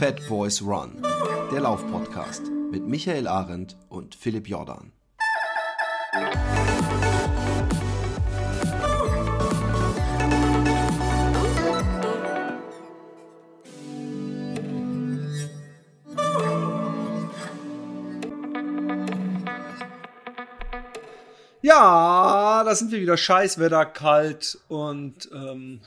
Fat 0.00 0.26
Boys 0.30 0.62
Run, 0.62 1.02
der 1.52 1.60
Laufpodcast 1.60 2.50
mit 2.70 2.86
Michael 2.86 3.28
Arendt 3.28 3.76
und 3.90 4.14
Philipp 4.14 4.48
Jordan. 4.48 4.94
Ja, 21.60 22.64
da 22.64 22.74
sind 22.74 22.90
wir 22.90 23.02
wieder. 23.02 23.18
Scheißwetter, 23.18 23.84
kalt 23.84 24.58
und 24.68 25.28
ähm, 25.34 25.82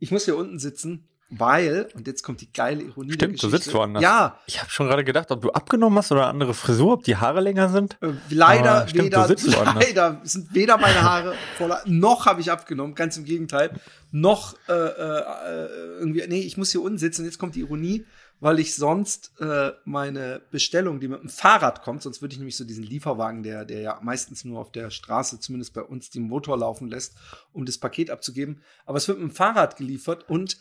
ich 0.00 0.10
muss 0.10 0.24
hier 0.24 0.36
unten 0.36 0.58
sitzen, 0.58 1.08
weil, 1.30 1.88
und 1.94 2.06
jetzt 2.06 2.22
kommt 2.22 2.40
die 2.40 2.50
geile 2.52 2.82
Ironie 2.82 3.12
Stimmt, 3.12 3.42
der 3.42 3.50
du 3.50 3.56
sitzt 3.56 3.74
woanders. 3.74 4.02
Ja. 4.02 4.40
Ich 4.46 4.60
habe 4.60 4.70
schon 4.70 4.86
gerade 4.86 5.04
gedacht, 5.04 5.30
ob 5.30 5.42
du 5.42 5.50
abgenommen 5.50 5.98
hast 5.98 6.10
oder 6.10 6.22
eine 6.22 6.30
andere 6.30 6.54
Frisur, 6.54 6.94
ob 6.94 7.04
die 7.04 7.16
Haare 7.16 7.40
länger 7.40 7.68
sind. 7.68 7.98
Äh, 8.00 8.12
leider, 8.30 8.72
Aber 8.72 8.88
stimmt, 8.88 9.04
weder, 9.04 9.22
du 9.22 9.28
sitzt 9.28 9.54
woanders. 9.54 9.86
leider 9.86 10.20
sind 10.24 10.54
weder 10.54 10.78
meine 10.78 11.02
Haare 11.02 11.34
voller, 11.58 11.82
noch 11.84 12.24
habe 12.24 12.40
ich 12.40 12.50
abgenommen, 12.50 12.94
ganz 12.94 13.18
im 13.18 13.24
Gegenteil, 13.24 13.78
noch 14.10 14.54
äh, 14.68 14.72
äh, 14.72 15.68
irgendwie, 15.98 16.24
nee, 16.28 16.40
ich 16.40 16.56
muss 16.56 16.72
hier 16.72 16.80
unten 16.80 16.98
sitzen 16.98 17.22
und 17.22 17.26
jetzt 17.26 17.38
kommt 17.38 17.54
die 17.54 17.60
Ironie, 17.60 18.06
weil 18.40 18.58
ich 18.58 18.74
sonst 18.74 19.32
äh, 19.40 19.72
meine 19.84 20.40
Bestellung, 20.50 21.00
die 21.00 21.08
mit 21.08 21.20
dem 21.20 21.28
Fahrrad 21.28 21.82
kommt, 21.82 22.02
sonst 22.02 22.22
würde 22.22 22.32
ich 22.32 22.38
nämlich 22.38 22.56
so 22.56 22.64
diesen 22.64 22.84
Lieferwagen, 22.84 23.42
der, 23.42 23.64
der 23.64 23.80
ja 23.80 23.98
meistens 24.02 24.44
nur 24.44 24.60
auf 24.60 24.72
der 24.72 24.90
Straße, 24.90 25.40
zumindest 25.40 25.74
bei 25.74 25.82
uns, 25.82 26.10
den 26.10 26.22
Motor 26.22 26.56
laufen 26.56 26.88
lässt, 26.88 27.16
um 27.52 27.66
das 27.66 27.78
Paket 27.78 28.10
abzugeben. 28.10 28.62
Aber 28.86 28.96
es 28.96 29.08
wird 29.08 29.18
mit 29.18 29.28
dem 29.30 29.34
Fahrrad 29.34 29.76
geliefert 29.76 30.28
und 30.28 30.56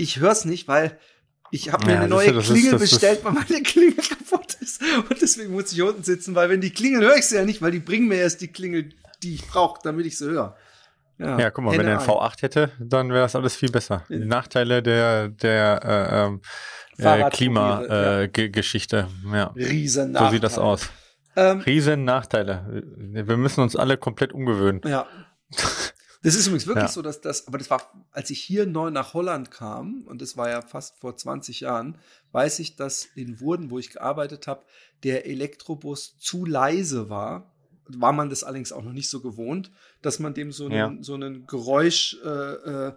ich 0.00 0.18
höre 0.20 0.32
es 0.32 0.44
nicht, 0.44 0.68
weil 0.68 0.98
ich 1.50 1.72
habe 1.72 1.84
mir 1.86 1.92
Ja, 1.94 1.98
eine 2.00 2.08
das 2.08 2.16
neue 2.16 2.32
das 2.32 2.46
Klingel 2.46 2.70
das 2.72 2.82
ist- 2.82 2.90
bestellt, 2.90 3.24
weil 3.24 3.32
meine 3.32 3.62
Klingel 3.62 3.94
kaputt 4.08 4.54
ist. 4.60 4.80
Und 4.82 5.20
deswegen 5.20 5.52
muss 5.52 5.66
ich 5.70 5.72
hier 5.76 5.86
unten 5.86 6.02
sitzen, 6.04 6.34
weil 6.34 6.48
wenn 6.48 6.60
die 6.60 6.70
Klingel 6.70 7.02
höre 7.02 7.16
ich 7.16 7.26
sie 7.26 7.36
ja 7.36 7.44
nicht, 7.44 7.60
weil 7.62 7.72
die 7.72 7.80
bringen 7.80 8.08
mir 8.08 8.16
erst 8.16 8.40
die 8.40 8.48
Klingel, 8.48 8.90
die 9.22 9.34
ich 9.34 9.46
brauche, 9.46 9.80
damit 9.82 10.06
ich 10.06 10.16
sie 10.18 10.26
höre. 10.26 10.56
Ja, 11.18 11.50
guck 11.50 11.64
mal, 11.64 11.72
wenn 11.76 11.86
er 11.86 11.98
einen 11.98 12.08
ein. 12.08 12.08
V8 12.08 12.40
hätte, 12.40 12.70
dann 12.78 13.10
wäre 13.10 13.20
das 13.20 13.36
alles 13.36 13.54
viel 13.54 13.70
besser. 13.70 14.04
Die 14.08 14.24
Nachteile 14.24 14.82
der, 14.82 15.28
der 15.28 15.80
äh, 15.84 16.26
ähm, 16.26 16.40
äh, 16.96 17.28
Klimageschichte. 17.30 19.08
ja. 19.30 19.44
Riesen 19.54 20.14
So 20.16 20.30
sieht 20.30 20.42
das 20.42 20.56
aus. 20.58 20.88
Ähm, 21.36 21.60
Riesen 21.60 22.04
Nachteile. 22.04 22.84
Wir 22.96 23.36
müssen 23.36 23.60
uns 23.60 23.76
alle 23.76 23.98
komplett 23.98 24.32
umgewöhnen. 24.32 24.80
Ja. 24.86 25.06
Das 26.22 26.34
ist 26.34 26.46
übrigens 26.46 26.66
wirklich 26.66 26.82
Ja. 26.84 26.88
so, 26.88 27.00
dass 27.00 27.20
das, 27.22 27.46
aber 27.46 27.56
das 27.56 27.70
war, 27.70 27.82
als 28.12 28.28
ich 28.30 28.40
hier 28.42 28.66
neu 28.66 28.90
nach 28.90 29.14
Holland 29.14 29.50
kam, 29.50 30.02
und 30.06 30.20
das 30.20 30.36
war 30.36 30.50
ja 30.50 30.60
fast 30.60 30.98
vor 30.98 31.16
20 31.16 31.60
Jahren, 31.60 31.96
weiß 32.32 32.58
ich, 32.58 32.76
dass 32.76 33.06
in 33.14 33.40
Wurden, 33.40 33.70
wo 33.70 33.78
ich 33.78 33.90
gearbeitet 33.90 34.46
habe, 34.46 34.64
der 35.02 35.24
Elektrobus 35.26 36.18
zu 36.18 36.44
leise 36.44 37.08
war. 37.08 37.50
War 37.86 38.12
man 38.12 38.28
das 38.28 38.44
allerdings 38.44 38.70
auch 38.70 38.82
noch 38.82 38.92
nicht 38.92 39.08
so 39.08 39.20
gewohnt, 39.22 39.72
dass 40.02 40.18
man 40.18 40.34
dem 40.34 40.52
so 40.52 40.66
einen, 40.66 40.74
Ja. 40.74 40.96
so 41.00 41.14
einen 41.14 41.46
Geräusch 41.46 42.18
äh, 42.22 42.28
äh, 42.28 42.92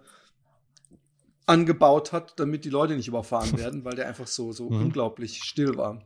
angebaut 1.46 2.12
hat, 2.12 2.38
damit 2.38 2.64
die 2.64 2.70
Leute 2.70 2.94
nicht 2.96 3.08
überfahren 3.08 3.52
werden, 3.58 3.84
weil 3.84 3.96
der 3.96 4.06
einfach 4.08 4.26
so, 4.26 4.52
so 4.52 4.70
Mhm. 4.70 4.82
unglaublich 4.82 5.42
still 5.44 5.76
war. 5.76 6.02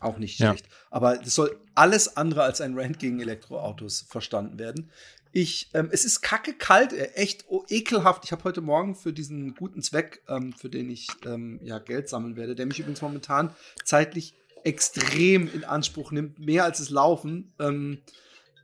Auch 0.00 0.18
nicht 0.18 0.38
Ja. 0.38 0.48
schlecht. 0.50 0.68
Aber 0.90 1.16
das 1.18 1.34
soll 1.34 1.58
alles 1.74 2.16
andere 2.16 2.42
als 2.42 2.60
ein 2.60 2.78
Rant 2.78 2.98
gegen 2.98 3.20
Elektroautos 3.20 4.02
verstanden 4.08 4.58
werden. 4.58 4.90
Ich, 5.32 5.70
ähm, 5.72 5.88
es 5.90 6.04
ist 6.04 6.20
kacke 6.20 6.52
kalt, 6.52 6.92
äh, 6.92 7.12
echt 7.14 7.46
oh, 7.48 7.64
ekelhaft. 7.68 8.24
Ich 8.24 8.32
habe 8.32 8.44
heute 8.44 8.60
Morgen 8.60 8.94
für 8.94 9.14
diesen 9.14 9.54
guten 9.54 9.82
Zweck, 9.82 10.22
ähm, 10.28 10.52
für 10.52 10.68
den 10.68 10.90
ich 10.90 11.08
ähm, 11.24 11.58
ja 11.62 11.78
Geld 11.78 12.10
sammeln 12.10 12.36
werde, 12.36 12.54
der 12.54 12.66
mich 12.66 12.78
übrigens 12.78 13.00
momentan 13.00 13.54
zeitlich 13.82 14.34
extrem 14.64 15.52
in 15.52 15.64
Anspruch 15.64 16.12
nimmt, 16.12 16.38
mehr 16.38 16.64
als 16.64 16.78
das 16.78 16.90
Laufen, 16.90 17.52
ähm, 17.58 18.02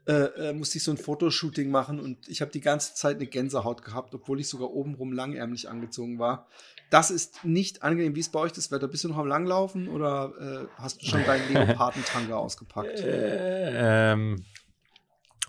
äh, 0.07 0.49
äh, 0.49 0.53
musste 0.53 0.77
ich 0.77 0.83
so 0.83 0.91
ein 0.91 0.97
Fotoshooting 0.97 1.71
machen 1.71 1.99
und 1.99 2.27
ich 2.27 2.41
habe 2.41 2.51
die 2.51 2.61
ganze 2.61 2.93
Zeit 2.93 3.17
eine 3.17 3.27
Gänsehaut 3.27 3.83
gehabt, 3.83 4.13
obwohl 4.13 4.39
ich 4.39 4.47
sogar 4.47 4.71
obenrum 4.71 5.11
langärmlich 5.11 5.69
angezogen 5.69 6.19
war. 6.19 6.47
Das 6.89 7.11
ist 7.11 7.43
nicht 7.43 7.83
angenehm. 7.83 8.15
Wie 8.15 8.19
ist 8.19 8.31
bei 8.31 8.39
euch 8.39 8.51
das 8.51 8.71
Wetter? 8.71 8.87
Bist 8.87 9.03
du 9.03 9.09
noch 9.09 9.17
am 9.17 9.27
Langlaufen 9.27 9.87
oder 9.87 10.33
äh, 10.39 10.81
hast 10.81 11.01
du 11.01 11.05
schon 11.05 11.23
deinen 11.25 11.53
Leopardentanga 11.53 12.35
ausgepackt? 12.35 12.99
Ähm, 13.03 14.43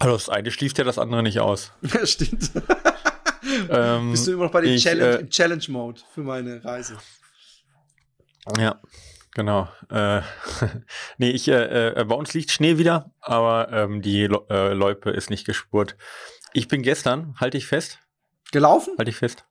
also 0.00 0.14
das 0.16 0.28
eine 0.28 0.50
schließt 0.50 0.76
ja 0.78 0.84
das 0.84 0.98
andere 0.98 1.22
nicht 1.22 1.38
aus. 1.38 1.72
Ja, 1.82 2.04
stimmt. 2.06 2.50
Ähm, 3.68 4.12
Bist 4.12 4.26
du 4.26 4.32
immer 4.32 4.44
noch 4.44 4.52
bei 4.52 4.60
dem 4.60 4.74
ich, 4.74 4.82
Challenge, 4.82 5.16
äh, 5.16 5.20
im 5.20 5.30
Challenge-Mode 5.30 6.00
für 6.14 6.20
meine 6.22 6.62
Reise? 6.64 6.98
Ja, 8.58 8.80
genau. 9.34 9.68
Äh, 9.90 10.20
nee, 11.18 11.30
ich, 11.30 11.48
äh, 11.48 11.88
äh, 11.88 12.04
bei 12.04 12.14
uns 12.14 12.32
liegt 12.34 12.50
Schnee 12.52 12.78
wieder, 12.78 13.12
aber 13.20 13.72
ähm, 13.72 14.02
die 14.02 14.26
Lo- 14.26 14.46
äh, 14.50 14.72
Loipe 14.74 15.10
ist 15.10 15.30
nicht 15.30 15.46
gespurt. 15.46 15.96
Ich 16.52 16.68
bin 16.68 16.82
gestern, 16.82 17.34
halte 17.40 17.56
ich 17.56 17.66
fest, 17.66 17.98
Gelaufen? 18.52 18.94
halte 18.98 19.10
ich 19.10 19.16
fest, 19.16 19.46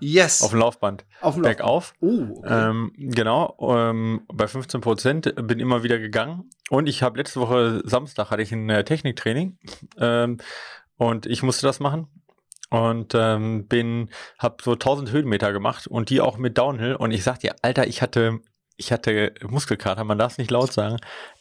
Yes. 0.00 0.42
auf 0.42 0.50
dem 0.50 0.60
Laufband. 0.60 1.04
Auf 1.20 1.34
dem 1.34 1.42
Bergauf. 1.42 1.94
Oh, 2.00 2.26
okay. 2.36 2.68
Ähm, 2.70 2.92
genau, 2.96 3.56
ähm, 3.60 4.22
bei 4.32 4.46
15 4.46 4.80
Prozent 4.80 5.34
bin 5.46 5.58
immer 5.58 5.82
wieder 5.82 5.98
gegangen. 5.98 6.50
Und 6.68 6.88
ich 6.88 7.02
habe 7.02 7.18
letzte 7.18 7.40
Woche 7.40 7.82
Samstag 7.84 8.30
hatte 8.30 8.42
ich 8.42 8.52
ein 8.52 8.68
äh, 8.68 8.84
Techniktraining 8.84 9.58
ähm, 9.98 10.38
und 10.96 11.26
ich 11.26 11.42
musste 11.42 11.66
das 11.66 11.80
machen 11.80 12.08
und 12.70 13.14
ähm, 13.14 13.66
bin 13.66 14.10
habe 14.38 14.56
so 14.62 14.72
1000 14.72 15.10
Höhenmeter 15.10 15.52
gemacht 15.52 15.86
und 15.86 16.10
die 16.10 16.20
auch 16.20 16.36
mit 16.36 16.56
Downhill 16.56 16.94
und 16.94 17.10
ich 17.10 17.24
sag 17.24 17.40
dir, 17.40 17.56
Alter, 17.62 17.86
ich 17.86 18.02
hatte 18.02 18.40
ich 18.76 18.92
hatte 18.92 19.34
Muskelkater, 19.46 20.04
man 20.04 20.16
darf 20.18 20.32
es 20.32 20.38
nicht 20.38 20.50
laut 20.50 20.72
sagen. 20.72 20.96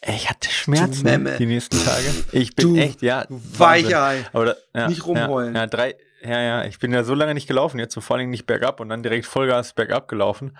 Ich 0.05 0.29
hatte 0.29 0.49
Schmerzen 0.49 1.25
die 1.39 1.45
nächsten 1.45 1.81
Tage. 1.85 2.13
Ich 2.33 2.53
bin 2.53 2.73
Du 2.73 2.75
echt, 2.75 3.01
ja. 3.01 3.25
Weichei. 3.29 4.25
Aber 4.33 4.45
da, 4.45 4.55
ja, 4.75 4.89
Nicht 4.89 5.05
rumheulen. 5.05 5.55
Ja, 5.55 5.61
ja, 5.61 5.67
drei, 5.67 5.95
ja, 6.21 6.41
ja, 6.41 6.65
ich 6.65 6.79
bin 6.79 6.93
ja 6.93 7.03
so 7.03 7.13
lange 7.13 7.33
nicht 7.33 7.47
gelaufen 7.47 7.79
jetzt, 7.79 7.95
und 7.95 8.03
vor 8.03 8.15
allen 8.15 8.21
Dingen 8.21 8.31
nicht 8.31 8.45
bergab 8.45 8.79
und 8.79 8.89
dann 8.89 9.03
direkt 9.03 9.25
Vollgas 9.25 9.73
bergab 9.73 10.07
gelaufen. 10.07 10.57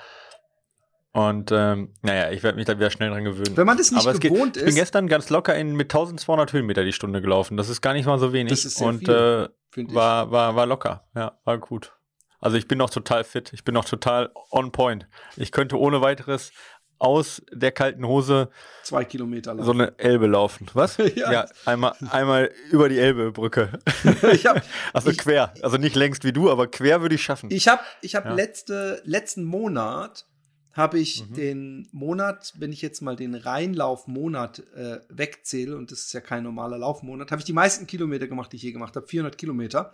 Und 1.11 1.51
ähm, 1.51 1.95
naja, 2.01 2.31
ich 2.31 2.43
werde 2.43 2.57
mich 2.57 2.65
da 2.65 2.77
wieder 2.77 2.91
schnell 2.91 3.09
dran 3.09 3.23
gewöhnen. 3.23 3.57
Wenn 3.57 3.65
man 3.65 3.77
das 3.77 3.91
nicht 3.91 4.01
Aber 4.01 4.11
es 4.11 4.19
geht, 4.19 4.31
gewohnt 4.31 4.57
ich 4.57 4.63
bin 4.63 4.69
ist, 4.69 4.75
gestern 4.75 5.07
ganz 5.07 5.29
locker 5.29 5.55
in, 5.55 5.75
mit 5.75 5.91
1200 5.91 6.53
Höhenmeter 6.53 6.83
die 6.83 6.93
Stunde 6.93 7.21
gelaufen. 7.21 7.57
Das 7.57 7.67
ist 7.67 7.81
gar 7.81 7.93
nicht 7.93 8.05
mal 8.05 8.19
so 8.19 8.31
wenig. 8.31 8.51
Das 8.51 8.63
ist 8.63 8.77
sehr 8.77 8.87
und 8.87 8.99
viel, 8.99 9.09
äh, 9.09 9.93
war, 9.93 10.31
war, 10.31 10.55
war 10.55 10.65
locker. 10.67 11.07
Ja, 11.15 11.39
war 11.45 11.57
gut. 11.57 11.93
Also 12.39 12.57
ich 12.57 12.67
bin 12.67 12.77
noch 12.77 12.89
total 12.89 13.23
fit. 13.23 13.51
Ich 13.53 13.63
bin 13.63 13.73
noch 13.73 13.85
total 13.85 14.31
on 14.51 14.71
point. 14.71 15.07
Ich 15.35 15.51
könnte 15.51 15.77
ohne 15.77 16.01
weiteres 16.01 16.51
aus 16.99 17.41
der 17.51 17.71
kalten 17.71 18.05
Hose 18.05 18.49
zwei 18.83 19.05
Kilometer 19.05 19.53
lang. 19.53 19.65
so 19.65 19.71
eine 19.71 19.97
Elbe 19.97 20.27
laufen. 20.27 20.67
Was? 20.73 20.97
Ja. 21.15 21.45
einmal, 21.65 21.93
einmal 22.11 22.51
über 22.71 22.89
die 22.89 22.99
Elbebrücke. 22.99 23.79
ich 24.33 24.45
habe 24.45 24.61
Also 24.93 25.09
Ich- 25.09 25.17
quer. 25.17 25.53
Also 25.61 25.77
nicht 25.77 25.95
längst 25.95 26.23
wie 26.23 26.33
du, 26.33 26.49
aber 26.51 26.67
quer 26.67 27.01
würde 27.01 27.15
ich 27.15 27.23
schaffen. 27.23 27.49
ich 27.51 27.67
hab, 27.67 27.83
ich 28.01 28.15
hab 28.15 28.25
Ja. 28.25 28.33
letzte, 28.33 29.01
letzten 29.05 29.43
Monat 29.45 30.25
habe 30.73 30.99
ich 30.99 31.27
Mhm. 31.29 31.33
den 31.33 31.89
Monat, 31.91 32.53
wenn 32.57 32.71
ich 32.71 32.81
jetzt 32.81 33.01
mal 33.01 33.15
den 33.15 33.33
Reinlaufmonat 33.35 34.59
äh, 34.75 34.99
wegzähle, 35.09 35.75
und 35.77 35.91
das 35.91 35.99
ist 36.01 36.13
ja 36.13 36.21
kein 36.21 36.43
normaler 36.43 36.77
Laufmonat, 36.77 37.31
habe 37.31 37.39
ich 37.39 37.45
die 37.45 37.53
meisten 37.53 37.87
Kilometer 37.87 38.27
gemacht, 38.27 38.51
die 38.51 38.57
ich 38.57 38.63
je 38.63 38.71
gemacht 38.71 38.95
habe, 38.95 39.07
400 39.07 39.37
Kilometer. 39.37 39.93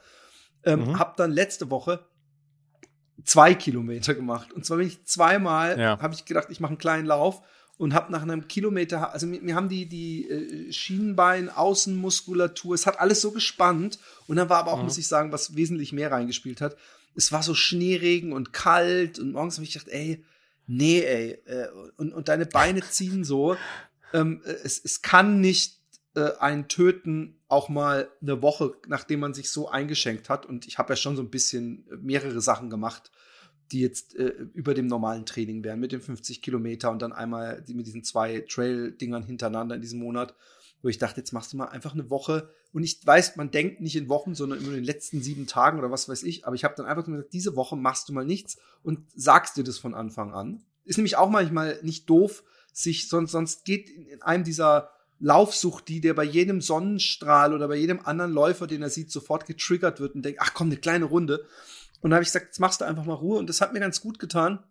Ähm, 0.63 0.79
Mhm. 0.81 0.99
Habe 0.99 1.13
dann 1.17 1.31
letzte 1.31 1.69
Woche 1.69 2.05
zwei 3.23 3.53
Kilometer 3.55 4.13
gemacht. 4.13 4.51
Und 4.53 4.65
zwar 4.65 4.77
bin 4.77 4.87
ich 4.87 5.03
zweimal, 5.05 5.79
Ja. 5.79 5.99
habe 5.99 6.13
ich 6.13 6.25
gedacht, 6.25 6.47
ich 6.49 6.59
mache 6.59 6.71
einen 6.71 6.77
kleinen 6.77 7.05
Lauf 7.07 7.41
und 7.77 7.93
habe 7.93 8.11
nach 8.11 8.21
einem 8.21 8.47
Kilometer, 8.47 9.13
also 9.13 9.25
mir, 9.27 9.41
mir 9.41 9.55
haben 9.55 9.69
die, 9.69 9.85
die 9.85 10.29
äh, 10.29 10.71
Schienbein, 10.71 11.49
Außenmuskulatur, 11.49 12.75
es 12.75 12.85
hat 12.85 12.99
alles 12.99 13.21
so 13.21 13.31
gespannt. 13.31 13.99
Und 14.27 14.37
dann 14.37 14.49
war 14.49 14.59
aber 14.59 14.73
auch, 14.73 14.79
Mhm. 14.79 14.85
muss 14.85 14.97
ich 14.97 15.07
sagen, 15.07 15.31
was 15.31 15.55
wesentlich 15.55 15.93
mehr 15.93 16.11
reingespielt 16.11 16.61
hat. 16.61 16.75
Es 17.15 17.31
war 17.31 17.43
so 17.43 17.53
Schneeregen 17.53 18.33
und 18.33 18.51
kalt 18.53 19.19
und 19.19 19.31
morgens 19.31 19.55
habe 19.55 19.63
ich 19.65 19.73
gedacht, 19.73 19.89
ey, 19.89 20.23
nee, 20.67 21.01
ey, 21.01 21.31
äh, 21.45 21.67
und, 21.97 22.13
und 22.13 22.27
deine 22.27 22.45
Beine 22.45 22.81
ziehen 22.81 23.23
so. 23.23 23.55
Ähm, 24.13 24.41
äh, 24.45 24.51
es, 24.63 24.81
es 24.83 25.01
kann 25.01 25.39
nicht 25.39 25.77
äh, 26.15 26.31
einen 26.39 26.67
töten, 26.67 27.39
auch 27.47 27.69
mal 27.69 28.09
eine 28.21 28.41
Woche, 28.41 28.73
nachdem 28.87 29.19
man 29.19 29.33
sich 29.33 29.49
so 29.49 29.69
eingeschenkt 29.69 30.29
hat. 30.29 30.45
Und 30.45 30.65
ich 30.67 30.77
habe 30.77 30.93
ja 30.93 30.97
schon 30.97 31.15
so 31.15 31.21
ein 31.21 31.29
bisschen 31.29 31.87
äh, 31.91 31.97
mehrere 31.97 32.41
Sachen 32.41 32.69
gemacht, 32.69 33.11
die 33.71 33.81
jetzt 33.81 34.15
äh, 34.15 34.27
über 34.53 34.73
dem 34.73 34.87
normalen 34.87 35.25
Training 35.25 35.63
wären, 35.63 35.79
mit 35.79 35.91
den 35.91 36.01
50 36.01 36.41
Kilometer 36.41 36.91
und 36.91 37.01
dann 37.01 37.13
einmal 37.13 37.61
die, 37.61 37.73
mit 37.73 37.87
diesen 37.87 38.03
zwei 38.03 38.41
Trail-Dingern 38.47 39.23
hintereinander 39.23 39.75
in 39.75 39.81
diesem 39.81 39.99
Monat, 39.99 40.35
wo 40.81 40.89
ich 40.89 40.99
dachte, 40.99 41.19
jetzt 41.19 41.33
machst 41.33 41.51
du 41.51 41.57
mal 41.57 41.67
einfach 41.67 41.93
eine 41.93 42.09
Woche. 42.09 42.49
Und 42.71 42.83
ich 42.83 43.05
weiß, 43.05 43.37
man 43.37 43.51
denkt 43.51 43.81
nicht 43.81 43.95
in 43.95 44.09
Wochen, 44.09 44.35
sondern 44.35 44.59
in 44.59 44.71
den 44.71 44.83
letzten 44.83 45.21
sieben 45.21 45.47
Tagen 45.47 45.79
oder 45.79 45.91
was 45.91 46.07
weiß 46.07 46.23
ich. 46.23 46.45
Aber 46.45 46.55
ich 46.55 46.63
habe 46.63 46.75
dann 46.77 46.85
einfach 46.85 47.05
gesagt, 47.05 47.33
diese 47.33 47.55
Woche 47.55 47.75
machst 47.75 48.07
du 48.07 48.13
mal 48.13 48.25
nichts 48.25 48.57
und 48.83 48.99
sagst 49.15 49.57
dir 49.57 49.63
das 49.63 49.79
von 49.79 49.95
Anfang 49.95 50.31
an. 50.31 50.63
Ist 50.83 50.97
nämlich 50.97 51.17
auch 51.17 51.29
manchmal 51.29 51.79
nicht 51.81 52.09
doof, 52.09 52.43
sich, 52.71 53.07
sonst, 53.07 53.31
sonst 53.31 53.65
geht 53.65 53.89
in 53.89 54.21
einem 54.21 54.43
dieser 54.43 54.91
Laufsucht, 55.19 55.87
die 55.87 56.01
der 56.01 56.13
bei 56.13 56.23
jedem 56.23 56.61
Sonnenstrahl 56.61 57.53
oder 57.53 57.67
bei 57.67 57.75
jedem 57.75 58.05
anderen 58.05 58.31
Läufer, 58.31 58.67
den 58.67 58.81
er 58.81 58.89
sieht, 58.89 59.11
sofort 59.11 59.45
getriggert 59.45 59.99
wird 59.99 60.15
und 60.15 60.23
denkt, 60.23 60.39
ach 60.41 60.53
komm, 60.53 60.67
eine 60.67 60.77
kleine 60.77 61.05
Runde. 61.05 61.45
Und 62.01 62.11
da 62.11 62.15
habe 62.15 62.23
ich 62.23 62.29
gesagt, 62.29 62.47
jetzt 62.47 62.59
machst 62.59 62.81
du 62.81 62.85
einfach 62.85 63.05
mal 63.05 63.13
Ruhe. 63.13 63.39
Und 63.39 63.49
das 63.49 63.61
hat 63.61 63.73
mir 63.73 63.79
ganz 63.79 64.01
gut 64.01 64.19
getan. 64.19 64.63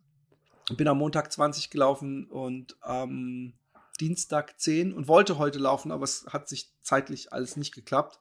Bin 0.77 0.89
am 0.89 0.99
Montag 0.99 1.33
20 1.33 1.71
gelaufen 1.71 2.27
und 2.27 2.77
am 2.81 3.55
Dienstag 4.01 4.59
10 4.59 4.93
und 4.93 5.09
wollte 5.09 5.39
heute 5.39 5.59
laufen, 5.59 5.93
aber 5.93 6.05
es 6.05 6.27
hat 6.29 6.49
sich 6.49 6.71
zeitlich 6.83 7.33
alles 7.33 7.57
nicht 7.57 7.75
geklappt. 7.75 8.19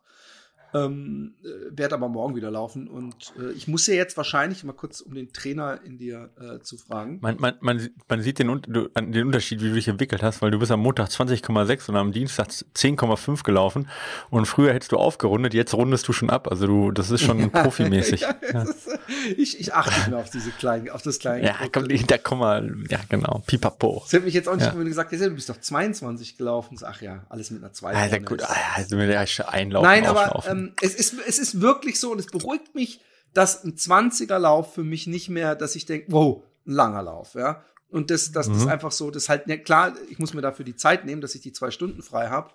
Ähm, 0.74 1.34
äh, 1.44 1.78
werde 1.78 1.96
aber 1.96 2.10
morgen 2.10 2.36
wieder 2.36 2.50
laufen 2.50 2.88
und 2.88 3.34
äh, 3.40 3.52
ich 3.52 3.68
muss 3.68 3.86
ja 3.88 3.94
jetzt 3.94 4.18
wahrscheinlich 4.18 4.64
mal 4.64 4.74
kurz, 4.74 5.02
um 5.02 5.14
den 5.14 5.32
Trainer 5.32 5.80
in 5.84 5.98
dir 5.98 6.30
äh, 6.40 6.60
zu 6.62 6.78
fragen. 6.78 7.20
Man, 7.22 7.38
man, 7.40 7.56
man, 7.62 7.90
man 8.08 8.22
sieht 8.22 8.40
den, 8.40 8.62
du, 8.62 8.88
den 8.90 9.26
Unterschied, 9.26 9.62
wie 9.62 9.70
du 9.70 9.76
dich 9.76 9.88
entwickelt 9.88 10.24
hast, 10.24 10.42
weil 10.42 10.52
du 10.52 10.60
bist 10.60 10.72
am 10.72 10.80
Montag 10.80 11.10
20,6 11.10 11.90
und 11.90 11.96
am 11.96 12.12
Dienstag 12.12 12.48
10,5 12.48 13.44
gelaufen 13.44 13.88
und 14.30 14.46
früher 14.46 14.74
hättest 14.74 14.92
du 14.92 14.98
aufgerundet, 14.98 15.54
jetzt 15.54 15.74
rundest 15.74 16.08
du 16.08 16.14
schon 16.14 16.30
ab. 16.30 16.48
Also 16.50 16.66
du, 16.66 16.92
das 16.92 17.12
ist 17.12 17.22
schon 17.22 17.52
profimäßig. 17.52 18.22
ja, 18.22 18.36
ja. 18.52 18.64
Ist, 18.64 18.90
ich, 19.38 19.60
ich 19.60 19.74
achte 19.74 20.10
mehr 20.10 20.20
auf 20.20 20.30
diese 20.30 20.52
kleinen, 20.52 20.90
auf 20.90 21.02
das 21.02 21.20
kleine. 21.20 21.46
Ja, 21.46 21.56
komm, 21.72 21.88
da 22.08 22.18
komm 22.18 22.40
mal, 22.40 22.76
ja 22.90 23.00
genau, 23.10 23.44
pipapo. 23.46 24.02
Das 24.04 24.14
hätte 24.14 24.26
mich 24.26 24.34
jetzt 24.34 24.50
auch 24.50 24.56
nicht, 24.56 24.66
ja. 24.66 24.84
gesagt 24.84 25.12
du 25.12 25.30
bist 25.32 25.50
doch 25.50 25.60
22 25.60 26.38
gelaufen. 26.38 26.78
Ach 26.84 27.02
ja, 27.02 27.24
alles 27.30 27.52
mit 27.52 27.64
einer 27.64 27.74
2. 27.74 27.94
Ja, 27.94 28.18
gut, 28.18 28.42
also 28.76 28.98
mit 28.98 29.10
der 29.10 29.26
Einlaufen, 29.48 29.88
Nein, 29.88 30.06
aber 30.06 30.44
ähm, 30.68 30.74
es, 30.82 30.96
ist, 30.96 31.16
es 31.28 31.40
ist 31.40 31.62
wirklich 31.62 32.00
so 32.00 32.12
und 32.12 32.20
es 32.20 32.28
beruhigt 32.28 32.76
mich, 32.76 33.02
dass 33.34 33.64
ein 33.64 33.76
20er 33.76 34.38
Lauf 34.38 34.74
für 34.74 34.84
mich 34.84 35.08
nicht 35.08 35.30
mehr, 35.30 35.56
dass 35.56 35.76
ich 35.76 35.86
denke, 35.86 36.12
wow, 36.12 36.44
ein 36.66 36.74
langer 36.74 37.04
Lauf, 37.04 37.34
ja. 37.34 37.64
Und 37.90 38.10
das, 38.10 38.32
das 38.32 38.48
mhm. 38.48 38.56
ist 38.56 38.68
einfach 38.68 38.92
so, 38.92 39.12
das 39.12 39.30
halt, 39.30 39.48
ja, 39.48 39.58
klar, 39.58 39.94
ich 40.10 40.18
muss 40.18 40.34
mir 40.34 40.42
dafür 40.42 40.66
die 40.66 40.76
Zeit 40.76 41.06
nehmen, 41.06 41.22
dass 41.22 41.36
ich 41.36 41.42
die 41.42 41.54
zwei 41.54 41.70
Stunden 41.70 42.02
frei 42.02 42.30
habe. 42.30 42.52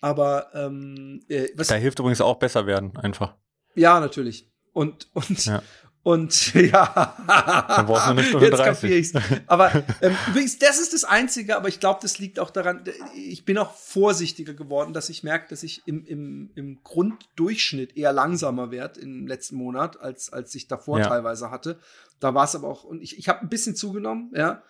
Aber 0.00 0.48
ähm, 0.54 1.24
äh, 1.28 1.48
was, 1.56 1.68
da 1.68 1.74
hilft 1.74 1.98
übrigens 1.98 2.20
auch 2.20 2.38
besser 2.38 2.66
werden, 2.66 2.96
einfach. 2.96 3.34
Ja, 3.74 3.98
natürlich. 3.98 4.48
Und, 4.72 5.08
und, 5.14 5.46
ja. 5.46 5.62
Und 6.06 6.54
ja, 6.54 7.16
Dann 7.26 7.90
eine 7.90 8.22
Stunde 8.22 8.46
jetzt 8.46 8.62
kapiere 8.62 8.94
ich's. 8.94 9.12
Aber 9.48 9.74
ähm, 10.00 10.14
übrigens, 10.28 10.56
das 10.56 10.78
ist 10.78 10.92
das 10.92 11.02
Einzige, 11.02 11.56
aber 11.56 11.66
ich 11.66 11.80
glaube, 11.80 11.98
das 12.00 12.20
liegt 12.20 12.38
auch 12.38 12.50
daran, 12.50 12.84
ich 13.16 13.44
bin 13.44 13.58
auch 13.58 13.74
vorsichtiger 13.74 14.54
geworden, 14.54 14.92
dass 14.92 15.08
ich 15.08 15.24
merke, 15.24 15.48
dass 15.48 15.64
ich 15.64 15.82
im, 15.84 16.04
im, 16.04 16.52
im 16.54 16.78
Grunddurchschnitt 16.84 17.96
eher 17.96 18.12
langsamer 18.12 18.70
werde 18.70 19.00
im 19.00 19.26
letzten 19.26 19.56
Monat, 19.56 19.98
als, 19.98 20.32
als 20.32 20.54
ich 20.54 20.68
davor 20.68 21.00
ja. 21.00 21.08
teilweise 21.08 21.50
hatte. 21.50 21.80
Da 22.20 22.34
war 22.34 22.44
es 22.44 22.54
aber 22.54 22.68
auch, 22.68 22.84
und 22.84 23.02
ich, 23.02 23.18
ich 23.18 23.28
habe 23.28 23.40
ein 23.40 23.48
bisschen 23.48 23.74
zugenommen, 23.74 24.30
ja. 24.32 24.62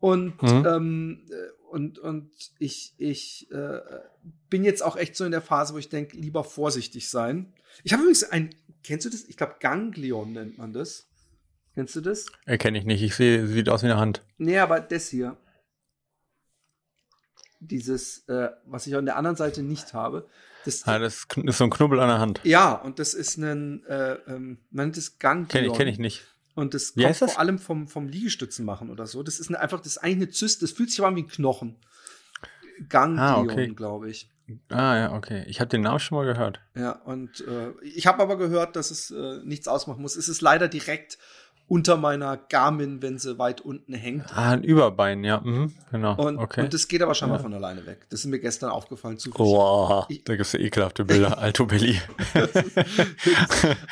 Und, 0.00 0.42
mhm. 0.42 0.66
ähm, 0.66 1.26
und, 1.70 1.98
und 1.98 2.30
ich, 2.58 2.94
ich 2.98 3.50
äh, 3.50 3.80
bin 4.48 4.64
jetzt 4.64 4.82
auch 4.82 4.96
echt 4.96 5.16
so 5.16 5.24
in 5.24 5.30
der 5.30 5.42
Phase, 5.42 5.74
wo 5.74 5.78
ich 5.78 5.88
denke, 5.88 6.16
lieber 6.16 6.44
vorsichtig 6.44 7.08
sein. 7.08 7.52
Ich 7.84 7.92
habe 7.92 8.02
übrigens 8.02 8.24
ein 8.24 8.50
Kennst 8.82 9.06
du 9.06 9.10
das? 9.10 9.24
Ich 9.24 9.36
glaube, 9.36 9.56
Ganglion 9.60 10.32
nennt 10.32 10.58
man 10.58 10.72
das. 10.72 11.08
Kennst 11.74 11.94
du 11.96 12.00
das? 12.00 12.26
Erkenne 12.46 12.78
ich 12.78 12.84
nicht. 12.84 13.02
Ich 13.02 13.14
sehe, 13.14 13.46
sieht 13.46 13.68
aus 13.68 13.82
wie 13.82 13.86
eine 13.86 13.98
Hand. 13.98 14.24
Nee, 14.38 14.58
aber 14.58 14.80
das 14.80 15.08
hier. 15.08 15.36
Dieses, 17.60 18.26
äh, 18.28 18.50
was 18.64 18.86
ich 18.86 18.96
an 18.96 19.04
der 19.04 19.16
anderen 19.16 19.36
Seite 19.36 19.62
nicht 19.62 19.92
habe. 19.92 20.28
Das, 20.64 20.86
ah, 20.86 20.98
das 20.98 21.26
ist 21.36 21.58
so 21.58 21.64
ein 21.64 21.70
Knubbel 21.70 22.00
an 22.00 22.08
der 22.08 22.18
Hand. 22.18 22.40
Ja, 22.42 22.72
und 22.72 22.98
das 22.98 23.14
ist 23.14 23.36
ein, 23.36 23.84
äh, 23.84 24.14
ähm, 24.26 24.58
man 24.70 24.86
nennt 24.86 24.96
es 24.96 25.18
Ganglion. 25.18 25.48
Kenne 25.48 25.66
ich, 25.68 25.72
kenn 25.74 25.88
ich 25.88 25.98
nicht. 25.98 26.26
Und 26.60 26.74
das 26.74 26.94
kommt 26.94 27.16
vor 27.16 27.38
allem 27.38 27.58
vom, 27.58 27.88
vom 27.88 28.08
Liegestützen 28.08 28.64
machen 28.64 28.90
oder 28.90 29.06
so. 29.06 29.22
Das 29.22 29.40
ist 29.40 29.48
eine, 29.48 29.60
einfach, 29.60 29.78
das 29.78 29.92
ist 29.92 29.98
eigentlich 29.98 30.16
eine 30.16 30.30
Zyste. 30.30 30.64
Das 30.64 30.72
fühlt 30.72 30.90
sich 30.90 31.00
aber 31.00 31.08
an 31.08 31.16
wie 31.16 31.22
ein 31.22 31.28
Knochen. 31.28 31.76
Ganglion, 32.88 33.18
ah, 33.18 33.40
okay. 33.40 33.68
glaube 33.68 34.10
ich. 34.10 34.30
Ah 34.68 34.96
ja, 34.96 35.12
okay. 35.12 35.44
Ich 35.46 35.60
habe 35.60 35.68
den 35.68 35.82
Namen 35.82 36.00
schon 36.00 36.16
mal 36.16 36.24
gehört. 36.24 36.60
Ja, 36.74 36.92
und 36.92 37.46
äh, 37.46 37.72
ich 37.82 38.06
habe 38.06 38.22
aber 38.22 38.36
gehört, 38.36 38.76
dass 38.76 38.90
es 38.90 39.10
äh, 39.10 39.40
nichts 39.44 39.68
ausmachen 39.68 40.02
muss. 40.02 40.16
Es 40.16 40.28
ist 40.28 40.40
leider 40.40 40.68
direkt 40.68 41.18
unter 41.70 41.96
meiner 41.96 42.36
Garmin, 42.36 43.00
wenn 43.00 43.20
sie 43.20 43.38
weit 43.38 43.60
unten 43.60 43.94
hängt. 43.94 44.36
Ah, 44.36 44.50
ein 44.50 44.64
Überbein, 44.64 45.22
ja, 45.22 45.40
mhm, 45.40 45.72
genau. 45.92 46.16
Und, 46.16 46.36
okay. 46.36 46.62
und 46.62 46.74
das 46.74 46.88
geht 46.88 47.00
aber 47.00 47.14
scheinbar 47.14 47.38
ja. 47.38 47.44
von 47.44 47.54
alleine 47.54 47.86
weg. 47.86 48.06
Das 48.10 48.20
ist 48.20 48.26
mir 48.26 48.40
gestern 48.40 48.70
aufgefallen. 48.70 49.18
Zufällig. 49.18 49.36
Boah, 49.38 50.04
ich, 50.08 50.24
da 50.24 50.34
gibt's 50.34 50.50
ja 50.50 50.58
ekelhafte 50.58 51.04
Bilder, 51.04 51.38
Alto 51.38 51.66
Belli. 51.66 52.00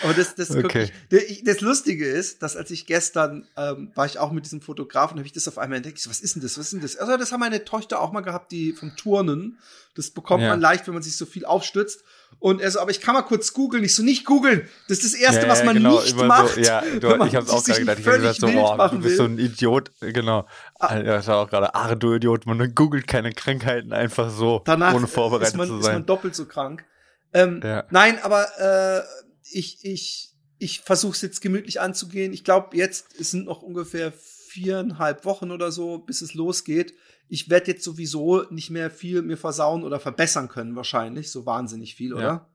aber 0.02 0.12
das, 0.12 0.34
das, 0.34 0.56
okay. 0.56 0.90
ich, 1.08 1.44
das 1.44 1.60
Lustige 1.60 2.04
ist, 2.04 2.42
dass 2.42 2.56
als 2.56 2.72
ich 2.72 2.84
gestern 2.84 3.46
ähm, 3.56 3.92
war 3.94 4.06
ich 4.06 4.19
auch 4.19 4.32
mit 4.32 4.44
diesem 4.44 4.60
Fotografen, 4.60 5.16
habe 5.19 5.26
ich 5.26 5.32
das 5.32 5.46
auf 5.46 5.56
einmal 5.56 5.76
entdeckt. 5.76 5.98
Ich 5.98 6.02
so, 6.02 6.10
was 6.10 6.19
ist 6.19 6.34
denn 6.34 6.42
das? 6.42 6.58
Was 6.58 6.66
ist 6.66 6.72
denn 6.72 6.80
das? 6.80 6.96
Also 6.96 7.16
das 7.16 7.30
haben 7.30 7.38
meine 7.38 7.64
Tochter 7.64 8.00
auch 8.00 8.10
mal 8.10 8.22
gehabt, 8.22 8.50
die 8.50 8.72
vom 8.72 8.96
Turnen. 8.96 9.56
Das 9.94 10.10
bekommt 10.10 10.42
ja. 10.42 10.48
man 10.48 10.60
leicht, 10.60 10.88
wenn 10.88 10.94
man 10.94 11.04
sich 11.04 11.16
so 11.16 11.26
viel 11.26 11.44
aufstützt. 11.44 12.02
Und 12.40 12.60
er 12.60 12.70
so, 12.70 12.78
aber 12.78 12.92
ich 12.92 13.00
kann 13.00 13.14
mal 13.14 13.22
kurz 13.22 13.52
googeln. 13.52 13.82
Ich 13.82 13.96
so, 13.96 14.02
nicht 14.04 14.25
googeln. 14.25 14.69
Das 14.86 14.98
ist 14.98 15.14
das 15.14 15.20
Erste, 15.20 15.42
ja, 15.42 15.48
was 15.48 15.64
man 15.64 15.75
genau, 15.75 16.00
nicht 16.00 16.16
macht. 16.16 16.54
So, 16.54 16.60
ja, 16.60 16.82
du, 16.82 17.25
ich 17.25 17.34
hab's 17.34 17.50
auch 17.50 17.64
gerade 17.64 17.80
gedacht. 17.80 17.98
Ich 17.98 18.06
hab 18.06 18.14
gesagt, 18.14 18.40
so, 18.40 18.46
boah, 18.46 18.88
du 18.88 19.00
bist 19.00 19.16
so 19.16 19.25
ein 19.25 19.38
Idiot. 19.38 19.90
Genau. 20.00 20.46
Ah. 20.78 21.00
Das 21.00 21.26
war 21.26 21.38
auch 21.38 21.50
gerade, 21.50 21.75
ach 21.75 21.96
du 21.96 22.14
Idiot, 22.14 22.46
man 22.46 22.75
googelt 22.75 23.08
keine 23.08 23.32
Krankheiten 23.32 23.92
einfach 23.92 24.30
so, 24.30 24.62
Danach 24.64 24.94
ohne 24.94 25.08
vorbereitet 25.08 25.56
man, 25.56 25.66
zu 25.66 25.80
sein. 25.80 25.80
ist 25.80 25.92
man 25.94 26.06
doppelt 26.06 26.36
so 26.36 26.46
krank. 26.46 26.84
Ähm, 27.32 27.60
ja. 27.64 27.84
Nein, 27.90 28.19
aber 28.22 28.46
äh, 28.58 29.02
ich, 29.50 29.84
ich, 29.84 30.34
ich 30.58 30.80
versuche 30.80 31.14
es 31.14 31.22
jetzt 31.22 31.40
gemütlich 31.40 31.80
anzugehen. 31.80 32.32
Ich 32.32 32.44
glaube, 32.44 32.76
jetzt 32.76 33.16
sind 33.19 33.46
noch 33.46 33.62
ungefähr 33.62 34.12
viereinhalb 34.49 35.25
Wochen 35.25 35.50
oder 35.50 35.71
so, 35.71 35.99
bis 35.99 36.23
es 36.23 36.35
losgeht 36.35 36.95
ich 37.29 37.50
werde 37.50 37.73
jetzt 37.73 37.85
sowieso 37.85 38.45
nicht 38.50 38.71
mehr 38.71 38.91
viel 38.91 39.23
mir 39.23 39.37
versauen 39.37 39.85
oder 39.85 40.00
verbessern 40.00 40.49
können, 40.49 40.77
wahrscheinlich. 40.77 41.31
So 41.31 41.47
wahnsinnig 41.47 41.95
viel, 41.95 42.15
oder? 42.15 42.23
Ja. 42.23 42.49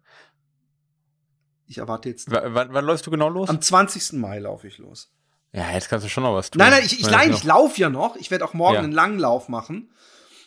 Ich 1.67 1.77
erwarte 1.77 2.09
jetzt. 2.09 2.29
W 2.29 2.37
wann, 2.43 2.73
wann 2.73 2.85
läufst 2.85 3.05
du 3.07 3.11
genau 3.11 3.29
los? 3.29 3.49
Am 3.49 3.61
20. 3.61 4.13
Mai 4.13 4.39
laufe 4.39 4.67
ich 4.67 4.79
los. 4.79 5.11
Ja, 5.53 5.71
jetzt 5.71 5.87
kannst 5.89 6.05
du 6.05 6.09
schon 6.09 6.23
noch 6.23 6.33
was 6.33 6.49
tun. 6.49 6.59
Nein, 6.59 6.71
nein, 6.71 6.83
ich, 6.83 6.99
ich, 6.99 7.09
nein, 7.09 7.31
ich 7.31 7.43
laufe 7.43 7.79
ja 7.79 7.89
noch. 7.89 8.15
Ich 8.15 8.31
werde 8.31 8.43
auch 8.43 8.53
morgen 8.53 8.75
ja. 8.75 8.81
einen 8.81 8.91
langen 8.91 9.19
Lauf 9.19 9.49
machen. 9.49 9.91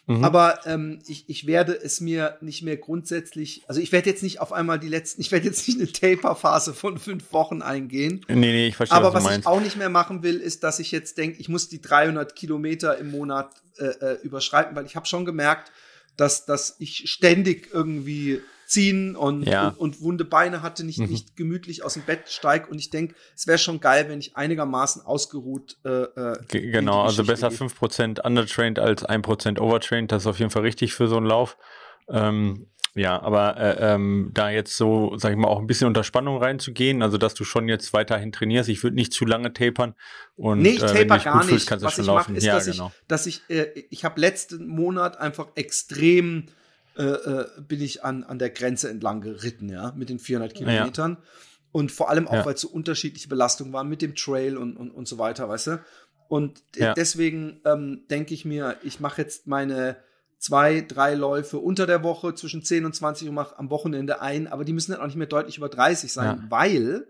Mhm. 0.07 0.23
Aber 0.23 0.61
ähm, 0.67 1.01
ich, 1.07 1.29
ich 1.29 1.47
werde 1.47 1.73
es 1.73 2.01
mir 2.01 2.39
nicht 2.41 2.63
mehr 2.63 2.77
grundsätzlich, 2.77 3.65
also 3.67 3.81
ich 3.81 3.91
werde 3.91 4.09
jetzt 4.09 4.23
nicht 4.23 4.41
auf 4.41 4.53
einmal 4.53 4.79
die 4.79 4.89
letzten, 4.89 5.21
ich 5.21 5.33
werde 5.33 5.47
jetzt 5.47 5.67
nicht 5.67 5.81
eine 5.81 5.91
Taper-Phase 5.91 6.75
von 6.75 6.99
fünf 6.99 7.33
Wochen 7.33 7.61
eingehen. 7.61 8.25
Nee, 8.29 8.37
nee, 8.37 8.67
ich 8.69 8.77
verstehe. 8.77 8.97
Aber 8.97 9.15
was, 9.15 9.25
was 9.25 9.39
ich 9.39 9.47
auch 9.47 9.61
nicht 9.61 9.77
mehr 9.77 9.89
machen 9.89 10.23
will, 10.23 10.37
ist, 10.37 10.63
dass 10.63 10.79
ich 10.79 10.93
jetzt 10.93 11.19
denke, 11.19 11.41
ich 11.41 11.49
muss 11.49 11.69
die 11.69 11.81
300 11.81 12.37
Kilometer 12.37 12.99
im 12.99 13.11
Monat 13.11 13.51
äh, 13.79 13.87
äh, 13.87 14.19
überschreiten, 14.23 14.77
weil 14.77 14.87
ich 14.87 14.95
habe 14.95 15.07
schon 15.07 15.25
gemerkt, 15.25 15.73
dass, 16.17 16.47
dass 16.47 16.77
ich 16.79 17.11
ständig 17.11 17.71
irgendwie 17.73 18.41
ziehen 18.67 19.17
und, 19.17 19.45
ja. 19.45 19.69
und, 19.69 19.79
und, 19.79 20.01
wunde 20.01 20.25
Beine 20.25 20.63
hatte, 20.63 20.85
nicht, 20.85 20.99
mhm. 20.99 21.07
nicht 21.07 21.37
gemütlich 21.37 21.85
aus 21.85 21.95
dem 21.95 22.03
Bett 22.03 22.29
steig. 22.29 22.69
Und 22.69 22.79
ich 22.79 22.91
denke, 22.91 23.15
es 23.35 23.47
wäre 23.47 23.59
schon 23.59 23.81
geil, 23.81 24.07
wenn 24.09 24.19
ich 24.19 24.37
einigermaßen 24.37 25.03
ausgeruht. 25.03 25.79
Äh, 25.85 26.03
äh 26.03 26.37
genau, 26.71 27.03
also 27.03 27.25
besser 27.25 27.51
gehe. 27.51 27.59
5% 27.59 28.21
undertrained 28.21 28.79
als 28.79 29.07
1% 29.07 29.61
overtrained. 29.61 30.11
Das 30.11 30.25
ist 30.25 30.27
auf 30.27 30.39
jeden 30.39 30.51
Fall 30.51 30.63
richtig 30.63 30.95
für 30.95 31.07
so 31.07 31.17
einen 31.17 31.27
Lauf. 31.27 31.57
Ähm, 32.09 32.67
ja, 32.97 33.21
aber 33.21 33.59
äh, 33.59 33.95
ähm, 33.95 34.31
da 34.33 34.49
jetzt 34.49 34.75
so, 34.75 35.19
sag 35.19 35.31
ich 35.31 35.37
mal, 35.37 35.49
auch 35.49 35.61
ein 35.61 35.67
bisschen 35.67 35.87
unter 35.87 36.03
Spannung 36.03 36.39
reinzugehen, 36.39 37.03
also 37.03 37.19
dass 37.19 37.35
du 37.35 37.45
schon 37.45 37.69
jetzt 37.69 37.93
weiterhin 37.93 38.33
trainierst. 38.33 38.71
Ich 38.71 38.83
würde 38.83 38.97
nicht 38.97 39.13
zu 39.13 39.27
lange 39.27 39.53
tapern. 39.53 39.95
Und, 40.35 40.63
nee, 40.63 40.71
ich 40.71 40.83
äh, 40.83 41.05
taper 41.05 41.23
gar 41.23 41.45
nicht. 41.45 41.69
Fühlst, 41.69 41.83
Was 41.83 41.99
ich 41.99 42.07
mache, 42.07 42.33
ist, 42.33 42.45
ja, 42.45 42.55
dass, 42.55 42.65
genau. 42.65 42.87
ich, 42.87 43.07
dass 43.07 43.27
ich, 43.27 43.43
äh, 43.49 43.85
ich 43.91 44.05
habe 44.07 44.19
letzten 44.19 44.67
Monat 44.67 45.21
einfach 45.21 45.49
extrem 45.57 46.47
äh, 46.97 47.03
äh, 47.03 47.47
bin 47.61 47.81
ich 47.81 48.05
an, 48.05 48.25
an 48.25 48.39
der 48.39 48.51
Grenze 48.51 48.89
entlang 48.89 49.21
geritten, 49.21 49.69
ja, 49.69 49.93
mit 49.97 50.09
den 50.09 50.19
400 50.19 50.55
Kilometern. 50.55 51.19
Ja. 51.21 51.29
Und 51.73 51.93
vor 51.93 52.09
allem 52.09 52.27
auch, 52.27 52.35
ja. 52.35 52.47
weil 52.47 52.55
es 52.55 52.63
so 52.63 52.69
unterschiedliche 52.69 53.29
Belastungen 53.29 53.73
waren 53.73 53.89
mit 53.89 54.01
dem 54.01 54.15
Trail 54.15 54.57
und, 54.57 54.77
und, 54.77 54.91
und 54.91 55.07
so 55.07 55.19
weiter, 55.19 55.49
weißt 55.49 55.67
du? 55.67 55.81
Und 56.29 56.63
ja. 56.75 56.95
deswegen 56.95 57.61
ähm, 57.65 58.05
denke 58.11 58.35
ich 58.35 58.45
mir, 58.45 58.77
ich 58.83 58.99
mache 58.99 59.21
jetzt 59.23 59.47
meine 59.47 59.97
zwei, 60.39 60.81
drei 60.81 61.15
Läufe 61.15 61.59
unter 61.59 61.87
der 61.87 62.03
Woche 62.03 62.35
zwischen 62.35 62.63
10 62.63 62.85
und 62.85 62.95
20 62.95 63.29
und 63.29 63.35
mache 63.35 63.59
am 63.59 63.71
Wochenende 63.71 64.21
ein, 64.21 64.47
aber 64.47 64.65
die 64.65 64.73
müssen 64.73 64.93
dann 64.93 65.01
auch 65.01 65.07
nicht 65.07 65.17
mehr 65.17 65.27
deutlich 65.27 65.59
über 65.59 65.69
30 65.69 66.13
sein, 66.13 66.39
ja. 66.43 66.51
weil, 66.51 67.07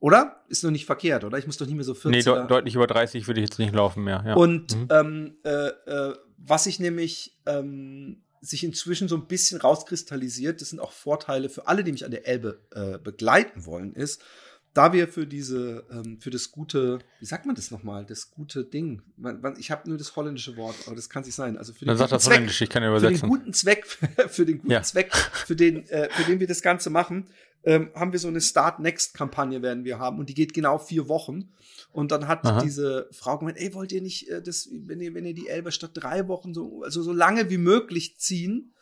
oder? 0.00 0.44
Ist 0.48 0.64
noch 0.64 0.70
nicht 0.70 0.86
verkehrt, 0.86 1.24
oder? 1.24 1.38
Ich 1.38 1.46
muss 1.46 1.56
doch 1.56 1.66
nicht 1.66 1.76
mehr 1.76 1.84
so 1.84 1.94
40. 1.94 2.10
Nee, 2.10 2.32
de 2.32 2.46
deutlich 2.46 2.74
über 2.74 2.86
30 2.86 3.26
würde 3.26 3.40
ich 3.40 3.48
jetzt 3.48 3.58
nicht 3.58 3.74
laufen 3.74 4.04
mehr. 4.04 4.22
Ja. 4.26 4.34
Und 4.34 4.76
mhm. 4.76 4.88
ähm, 4.90 5.36
äh, 5.44 5.68
äh, 5.68 6.14
was 6.36 6.66
ich 6.66 6.78
nämlich 6.78 7.38
ähm, 7.46 8.23
sich 8.44 8.64
inzwischen 8.64 9.08
so 9.08 9.16
ein 9.16 9.26
bisschen 9.26 9.60
rauskristallisiert, 9.60 10.60
das 10.60 10.70
sind 10.70 10.80
auch 10.80 10.92
Vorteile 10.92 11.48
für 11.48 11.66
alle, 11.66 11.84
die 11.84 11.92
mich 11.92 12.04
an 12.04 12.10
der 12.10 12.26
Elbe 12.26 12.60
äh, 12.72 12.98
begleiten 12.98 13.64
wollen, 13.64 13.94
ist, 13.94 14.22
da 14.74 14.92
wir 14.92 15.06
für 15.06 15.26
diese, 15.26 15.84
ähm, 15.90 16.18
für 16.20 16.30
das 16.30 16.50
gute, 16.50 16.98
wie 17.20 17.26
sagt 17.26 17.46
man 17.46 17.54
das 17.54 17.70
nochmal, 17.70 18.04
das 18.04 18.30
gute 18.30 18.64
Ding, 18.64 19.02
man, 19.16 19.40
man, 19.40 19.56
ich 19.58 19.70
habe 19.70 19.88
nur 19.88 19.96
das 19.96 20.16
holländische 20.16 20.56
Wort, 20.56 20.74
aber 20.86 20.96
das 20.96 21.08
kann 21.08 21.22
es 21.22 21.28
nicht 21.28 21.36
sein. 21.36 21.56
Also 21.56 21.72
für 21.72 21.84
den 21.84 21.88
Dann 21.88 21.96
sagt 21.96 22.12
das 22.12 22.24
Zweck, 22.24 22.34
Holländisch, 22.34 22.60
ich 22.60 22.68
kann 22.68 22.82
ja 22.82 22.90
übersetzen. 22.90 23.16
Für 23.16 23.22
den 23.22 23.30
guten 23.30 23.52
Zweck, 23.52 23.86
für 24.28 24.44
den 24.44 24.58
guten 24.58 24.72
ja. 24.72 24.82
Zweck, 24.82 25.14
für 25.14 25.56
den, 25.56 25.88
äh, 25.88 26.10
für 26.10 26.24
den 26.24 26.40
wir 26.40 26.48
das 26.48 26.60
Ganze 26.60 26.90
machen, 26.90 27.28
ähm, 27.64 27.90
haben 27.94 28.12
wir 28.12 28.18
so 28.18 28.28
eine 28.28 28.40
Start 28.40 28.78
Next 28.80 29.14
Kampagne 29.14 29.62
werden 29.62 29.84
wir 29.84 29.98
haben 29.98 30.18
und 30.18 30.28
die 30.28 30.34
geht 30.34 30.54
genau 30.54 30.78
vier 30.78 31.08
Wochen. 31.08 31.52
Und 31.92 32.10
dann 32.10 32.28
hat 32.28 32.44
Aha. 32.44 32.60
diese 32.60 33.08
Frau 33.12 33.38
gemeint, 33.38 33.58
ey, 33.58 33.72
wollt 33.74 33.92
ihr 33.92 34.02
nicht 34.02 34.28
äh, 34.28 34.42
das, 34.42 34.68
wenn 34.72 35.00
ihr, 35.00 35.14
wenn 35.14 35.24
ihr 35.24 35.34
die 35.34 35.48
Elbe 35.48 35.72
statt 35.72 35.92
drei 35.94 36.28
Wochen 36.28 36.52
so, 36.52 36.82
also 36.82 37.02
so 37.02 37.12
lange 37.12 37.50
wie 37.50 37.58
möglich 37.58 38.18
ziehen? 38.18 38.74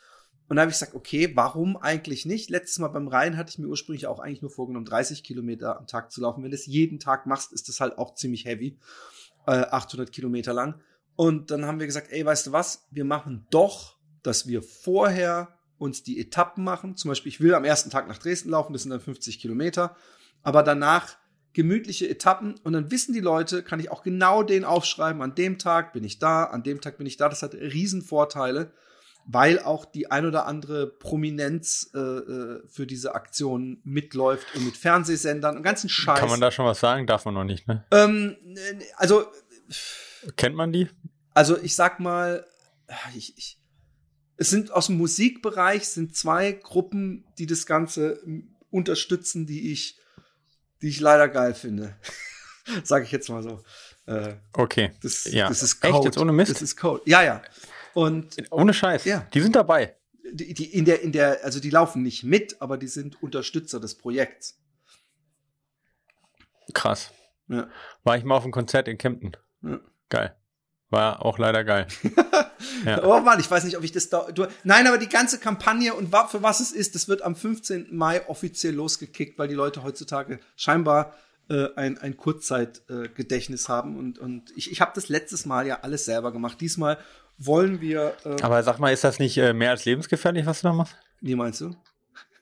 Und 0.48 0.56
da 0.56 0.62
habe 0.62 0.70
ich 0.70 0.78
gesagt, 0.78 0.94
okay, 0.94 1.32
warum 1.34 1.76
eigentlich 1.76 2.26
nicht? 2.26 2.50
Letztes 2.50 2.78
Mal 2.78 2.88
beim 2.88 3.08
Rhein 3.08 3.36
hatte 3.36 3.50
ich 3.50 3.58
mir 3.58 3.68
ursprünglich 3.68 4.06
auch 4.06 4.18
eigentlich 4.18 4.42
nur 4.42 4.50
vorgenommen, 4.50 4.84
30 4.84 5.22
Kilometer 5.22 5.78
am 5.78 5.86
Tag 5.86 6.12
zu 6.12 6.20
laufen. 6.20 6.42
Wenn 6.42 6.50
du 6.50 6.56
es 6.56 6.66
jeden 6.66 6.98
Tag 6.98 7.26
machst, 7.26 7.52
ist 7.52 7.68
das 7.68 7.80
halt 7.80 7.96
auch 7.96 8.14
ziemlich 8.14 8.44
heavy. 8.44 8.78
äh, 9.46 9.52
800 9.52 10.12
Kilometer 10.12 10.52
lang. 10.52 10.80
Und 11.16 11.50
dann 11.50 11.66
haben 11.66 11.78
wir 11.78 11.86
gesagt, 11.86 12.08
ey, 12.10 12.24
weißt 12.24 12.48
du 12.48 12.52
was? 12.52 12.86
Wir 12.90 13.04
machen 13.04 13.46
doch, 13.50 13.96
dass 14.22 14.46
wir 14.46 14.62
vorher 14.62 15.56
uns 15.82 16.02
die 16.02 16.20
Etappen 16.20 16.64
machen. 16.64 16.96
Zum 16.96 17.08
Beispiel, 17.10 17.30
ich 17.30 17.40
will 17.40 17.54
am 17.54 17.64
ersten 17.64 17.90
Tag 17.90 18.08
nach 18.08 18.18
Dresden 18.18 18.50
laufen, 18.50 18.72
das 18.72 18.82
sind 18.82 18.90
dann 18.90 19.00
50 19.00 19.40
Kilometer. 19.40 19.96
Aber 20.42 20.62
danach 20.62 21.16
gemütliche 21.52 22.08
Etappen 22.08 22.54
und 22.62 22.72
dann 22.72 22.90
wissen 22.90 23.12
die 23.12 23.20
Leute, 23.20 23.62
kann 23.62 23.80
ich 23.80 23.90
auch 23.90 24.02
genau 24.02 24.42
den 24.42 24.64
aufschreiben, 24.64 25.20
an 25.20 25.34
dem 25.34 25.58
Tag 25.58 25.92
bin 25.92 26.04
ich 26.04 26.18
da, 26.18 26.44
an 26.44 26.62
dem 26.62 26.80
Tag 26.80 26.96
bin 26.96 27.06
ich 27.06 27.16
da. 27.16 27.28
Das 27.28 27.42
hat 27.42 27.54
Riesenvorteile, 27.54 28.72
weil 29.26 29.58
auch 29.58 29.84
die 29.84 30.10
ein 30.10 30.24
oder 30.24 30.46
andere 30.46 30.86
Prominenz 30.86 31.90
äh, 31.94 31.98
äh 31.98 32.62
für 32.66 32.86
diese 32.86 33.14
Aktion 33.14 33.80
mitläuft 33.84 34.46
und 34.54 34.64
mit 34.64 34.76
Fernsehsendern 34.76 35.56
und 35.56 35.62
ganzen 35.62 35.90
Scheiß. 35.90 36.20
Kann 36.20 36.30
man 36.30 36.40
da 36.40 36.50
schon 36.50 36.64
was 36.64 36.80
sagen? 36.80 37.06
Darf 37.06 37.24
man 37.26 37.34
noch 37.34 37.44
nicht, 37.44 37.68
ne? 37.68 37.84
Ähm, 37.90 38.36
also 38.96 39.26
Kennt 40.36 40.54
man 40.54 40.72
die? 40.72 40.88
Also 41.34 41.58
ich 41.58 41.74
sag 41.74 42.00
mal, 42.00 42.46
ich, 43.14 43.36
ich, 43.36 43.61
es 44.42 44.50
sind 44.50 44.72
aus 44.72 44.88
dem 44.88 44.98
Musikbereich 44.98 45.86
sind 45.86 46.16
zwei 46.16 46.50
Gruppen, 46.50 47.24
die 47.38 47.46
das 47.46 47.64
Ganze 47.64 48.20
unterstützen, 48.70 49.46
die 49.46 49.70
ich, 49.70 50.00
die 50.82 50.88
ich 50.88 50.98
leider 50.98 51.28
geil 51.28 51.54
finde. 51.54 51.96
Sag 52.82 53.04
ich 53.04 53.12
jetzt 53.12 53.30
mal 53.30 53.40
so. 53.44 53.62
Äh, 54.06 54.34
okay. 54.54 54.90
Das, 55.00 55.30
ja. 55.30 55.48
das 55.48 55.62
ist 55.62 55.80
Code. 55.80 55.94
Echt 55.94 56.04
jetzt 56.06 56.18
ohne 56.18 56.32
Mist? 56.32 56.50
Das 56.50 56.60
ist 56.60 56.76
Code. 56.76 57.02
Ja, 57.06 57.22
ja. 57.22 57.40
Und 57.94 58.34
ohne 58.50 58.74
Scheiß. 58.74 59.04
Ja. 59.04 59.28
Die 59.32 59.40
sind 59.40 59.54
dabei. 59.54 59.94
Die, 60.32 60.54
die 60.54 60.64
in 60.64 60.86
der 60.86 61.02
in 61.02 61.12
der 61.12 61.44
also 61.44 61.60
die 61.60 61.70
laufen 61.70 62.02
nicht 62.02 62.24
mit, 62.24 62.60
aber 62.60 62.78
die 62.78 62.88
sind 62.88 63.22
Unterstützer 63.22 63.78
des 63.78 63.94
Projekts. 63.94 64.58
Krass. 66.74 67.12
Ja. 67.46 67.68
War 68.02 68.16
ich 68.16 68.24
mal 68.24 68.34
auf 68.34 68.42
einem 68.42 68.52
Konzert 68.52 68.88
in 68.88 68.98
Kempten. 68.98 69.36
Ja. 69.62 69.78
Geil. 70.08 70.34
War 70.90 71.24
auch 71.24 71.38
leider 71.38 71.62
geil. 71.62 71.86
ja. 72.84 73.02
Oh 73.04 73.20
Mann, 73.20 73.40
ich 73.40 73.50
weiß 73.50 73.64
nicht, 73.64 73.76
ob 73.76 73.84
ich 73.84 73.92
das 73.92 74.08
da. 74.08 74.30
Du, 74.32 74.46
nein, 74.64 74.86
aber 74.86 74.98
die 74.98 75.08
ganze 75.08 75.38
Kampagne 75.38 75.94
und 75.94 76.14
für 76.28 76.42
was 76.42 76.60
es 76.60 76.72
ist, 76.72 76.94
das 76.94 77.08
wird 77.08 77.22
am 77.22 77.36
15. 77.36 77.88
Mai 77.90 78.26
offiziell 78.28 78.74
losgekickt, 78.74 79.38
weil 79.38 79.48
die 79.48 79.54
Leute 79.54 79.82
heutzutage 79.82 80.38
scheinbar 80.56 81.14
äh, 81.48 81.68
ein, 81.76 81.98
ein 81.98 82.16
Kurzzeitgedächtnis 82.16 83.66
äh, 83.66 83.68
haben. 83.68 83.96
Und, 83.96 84.18
und 84.18 84.52
ich, 84.56 84.70
ich 84.70 84.80
habe 84.80 84.92
das 84.94 85.08
letztes 85.08 85.46
Mal 85.46 85.66
ja 85.66 85.80
alles 85.82 86.04
selber 86.04 86.32
gemacht. 86.32 86.60
Diesmal 86.60 86.98
wollen 87.38 87.80
wir. 87.80 88.14
Äh, 88.24 88.42
aber 88.42 88.62
sag 88.62 88.78
mal, 88.78 88.92
ist 88.92 89.04
das 89.04 89.18
nicht 89.18 89.36
äh, 89.38 89.52
mehr 89.52 89.70
als 89.70 89.84
lebensgefährlich, 89.84 90.46
was 90.46 90.60
du 90.60 90.68
da 90.68 90.72
machst? 90.72 90.96
Wie 91.20 91.34
meinst 91.34 91.60
du? 91.60 91.74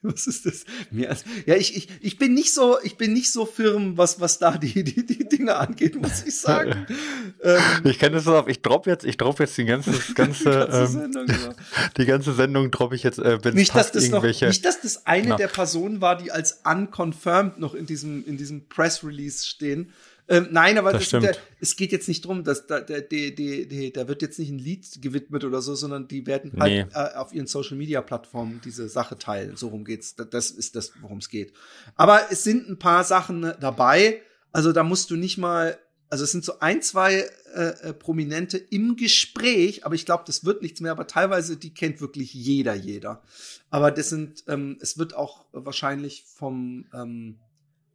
Was 0.03 0.25
ist 0.25 0.47
das? 0.47 0.65
Ja, 0.91 1.55
ich, 1.55 1.77
ich, 1.77 1.87
ich 2.01 2.17
bin 2.17 2.33
nicht 2.33 2.53
so, 2.53 2.77
ich 2.81 2.97
bin 2.97 3.13
nicht 3.13 3.31
so 3.31 3.45
firm, 3.45 3.97
was, 3.97 4.19
was 4.19 4.39
da 4.39 4.57
die, 4.57 4.83
die, 4.83 5.05
die 5.05 5.29
Dinge 5.29 5.55
angeht, 5.55 5.95
muss 6.01 6.23
ich 6.25 6.39
sagen. 6.39 6.87
ähm, 7.43 7.61
ich 7.83 7.99
kenne 7.99 8.15
das 8.15 8.27
auf, 8.27 8.47
ich 8.47 8.63
drop 8.63 8.87
jetzt, 8.87 9.05
ich 9.05 9.17
drop 9.17 9.39
jetzt 9.39 9.55
die 9.57 9.65
ganze, 9.65 9.91
ganze, 10.15 10.43
die 10.43 10.53
ganze 10.53 10.77
ähm, 10.79 10.87
Sendung, 10.87 11.27
ja. 11.27 11.55
die 11.97 12.05
ganze 12.05 12.33
Sendung 12.33 12.71
drop 12.71 12.93
ich 12.93 13.03
jetzt, 13.03 13.19
äh, 13.19 13.43
wenn 13.43 13.53
nicht, 13.53 13.75
dass 13.75 13.91
das 13.91 14.05
irgendwelche. 14.05 14.45
Noch, 14.45 14.49
nicht, 14.49 14.65
dass 14.65 14.81
das 14.81 15.05
eine 15.05 15.29
na. 15.29 15.35
der 15.35 15.49
Personen 15.49 16.01
war, 16.01 16.17
die 16.17 16.31
als 16.31 16.61
unconfirmed 16.63 17.59
noch 17.59 17.75
in 17.75 17.85
diesem, 17.85 18.25
in 18.25 18.37
diesem 18.37 18.67
Press 18.69 19.03
Release 19.03 19.45
stehen. 19.45 19.93
Ähm, 20.27 20.47
nein, 20.51 20.77
aber 20.77 20.93
das 20.93 21.09
das 21.09 21.21
der, 21.21 21.35
es 21.59 21.75
geht 21.75 21.91
jetzt 21.91 22.07
nicht 22.07 22.25
drum, 22.25 22.43
dass 22.43 22.67
da, 22.67 22.79
der, 22.79 23.01
der, 23.01 23.31
der, 23.31 23.89
da 23.91 24.07
wird 24.07 24.21
jetzt 24.21 24.39
nicht 24.39 24.49
ein 24.49 24.59
Lied 24.59 25.01
gewidmet 25.01 25.43
oder 25.43 25.61
so, 25.61 25.75
sondern 25.75 26.07
die 26.07 26.25
werden 26.25 26.53
halt 26.59 26.87
nee. 26.87 26.99
äh, 26.99 27.15
auf 27.15 27.33
ihren 27.33 27.47
Social 27.47 27.77
Media 27.77 28.01
Plattformen 28.01 28.61
diese 28.63 28.87
Sache 28.87 29.17
teilen. 29.17 29.57
So 29.57 29.69
rum 29.69 29.83
geht's. 29.83 30.15
Das 30.15 30.51
ist 30.51 30.75
das, 30.75 30.93
worum 31.01 31.17
es 31.17 31.29
geht. 31.29 31.53
Aber 31.95 32.31
es 32.31 32.43
sind 32.43 32.69
ein 32.69 32.79
paar 32.79 33.03
Sachen 33.03 33.53
dabei. 33.59 34.21
Also 34.51 34.71
da 34.71 34.83
musst 34.83 35.09
du 35.11 35.15
nicht 35.15 35.37
mal, 35.37 35.77
also 36.09 36.23
es 36.23 36.31
sind 36.31 36.45
so 36.45 36.59
ein, 36.59 36.81
zwei 36.81 37.25
äh, 37.53 37.89
äh 37.89 37.93
Prominente 37.93 38.57
im 38.57 38.95
Gespräch, 38.95 39.85
aber 39.85 39.95
ich 39.95 40.05
glaube, 40.05 40.23
das 40.27 40.45
wird 40.45 40.61
nichts 40.61 40.81
mehr. 40.81 40.91
Aber 40.91 41.07
teilweise 41.07 41.57
die 41.57 41.73
kennt 41.73 41.99
wirklich 41.99 42.33
jeder, 42.33 42.73
jeder. 42.73 43.21
Aber 43.69 43.91
das 43.91 44.09
sind, 44.09 44.43
ähm, 44.47 44.77
es 44.81 44.97
wird 44.97 45.13
auch 45.13 45.45
wahrscheinlich 45.51 46.25
vom 46.25 46.85
ähm, 46.93 47.39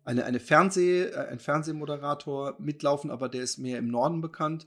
eine, 0.07 0.25
eine 0.25 0.41
Fernseh, 0.41 1.03
äh, 1.03 1.29
ein 1.29 1.39
Fernsehmoderator 1.39 2.55
mitlaufen, 2.59 3.11
aber 3.11 3.29
der 3.29 3.43
ist 3.43 3.59
mehr 3.59 3.79
im 3.79 3.89
Norden 3.89 4.21
bekannt, 4.21 4.67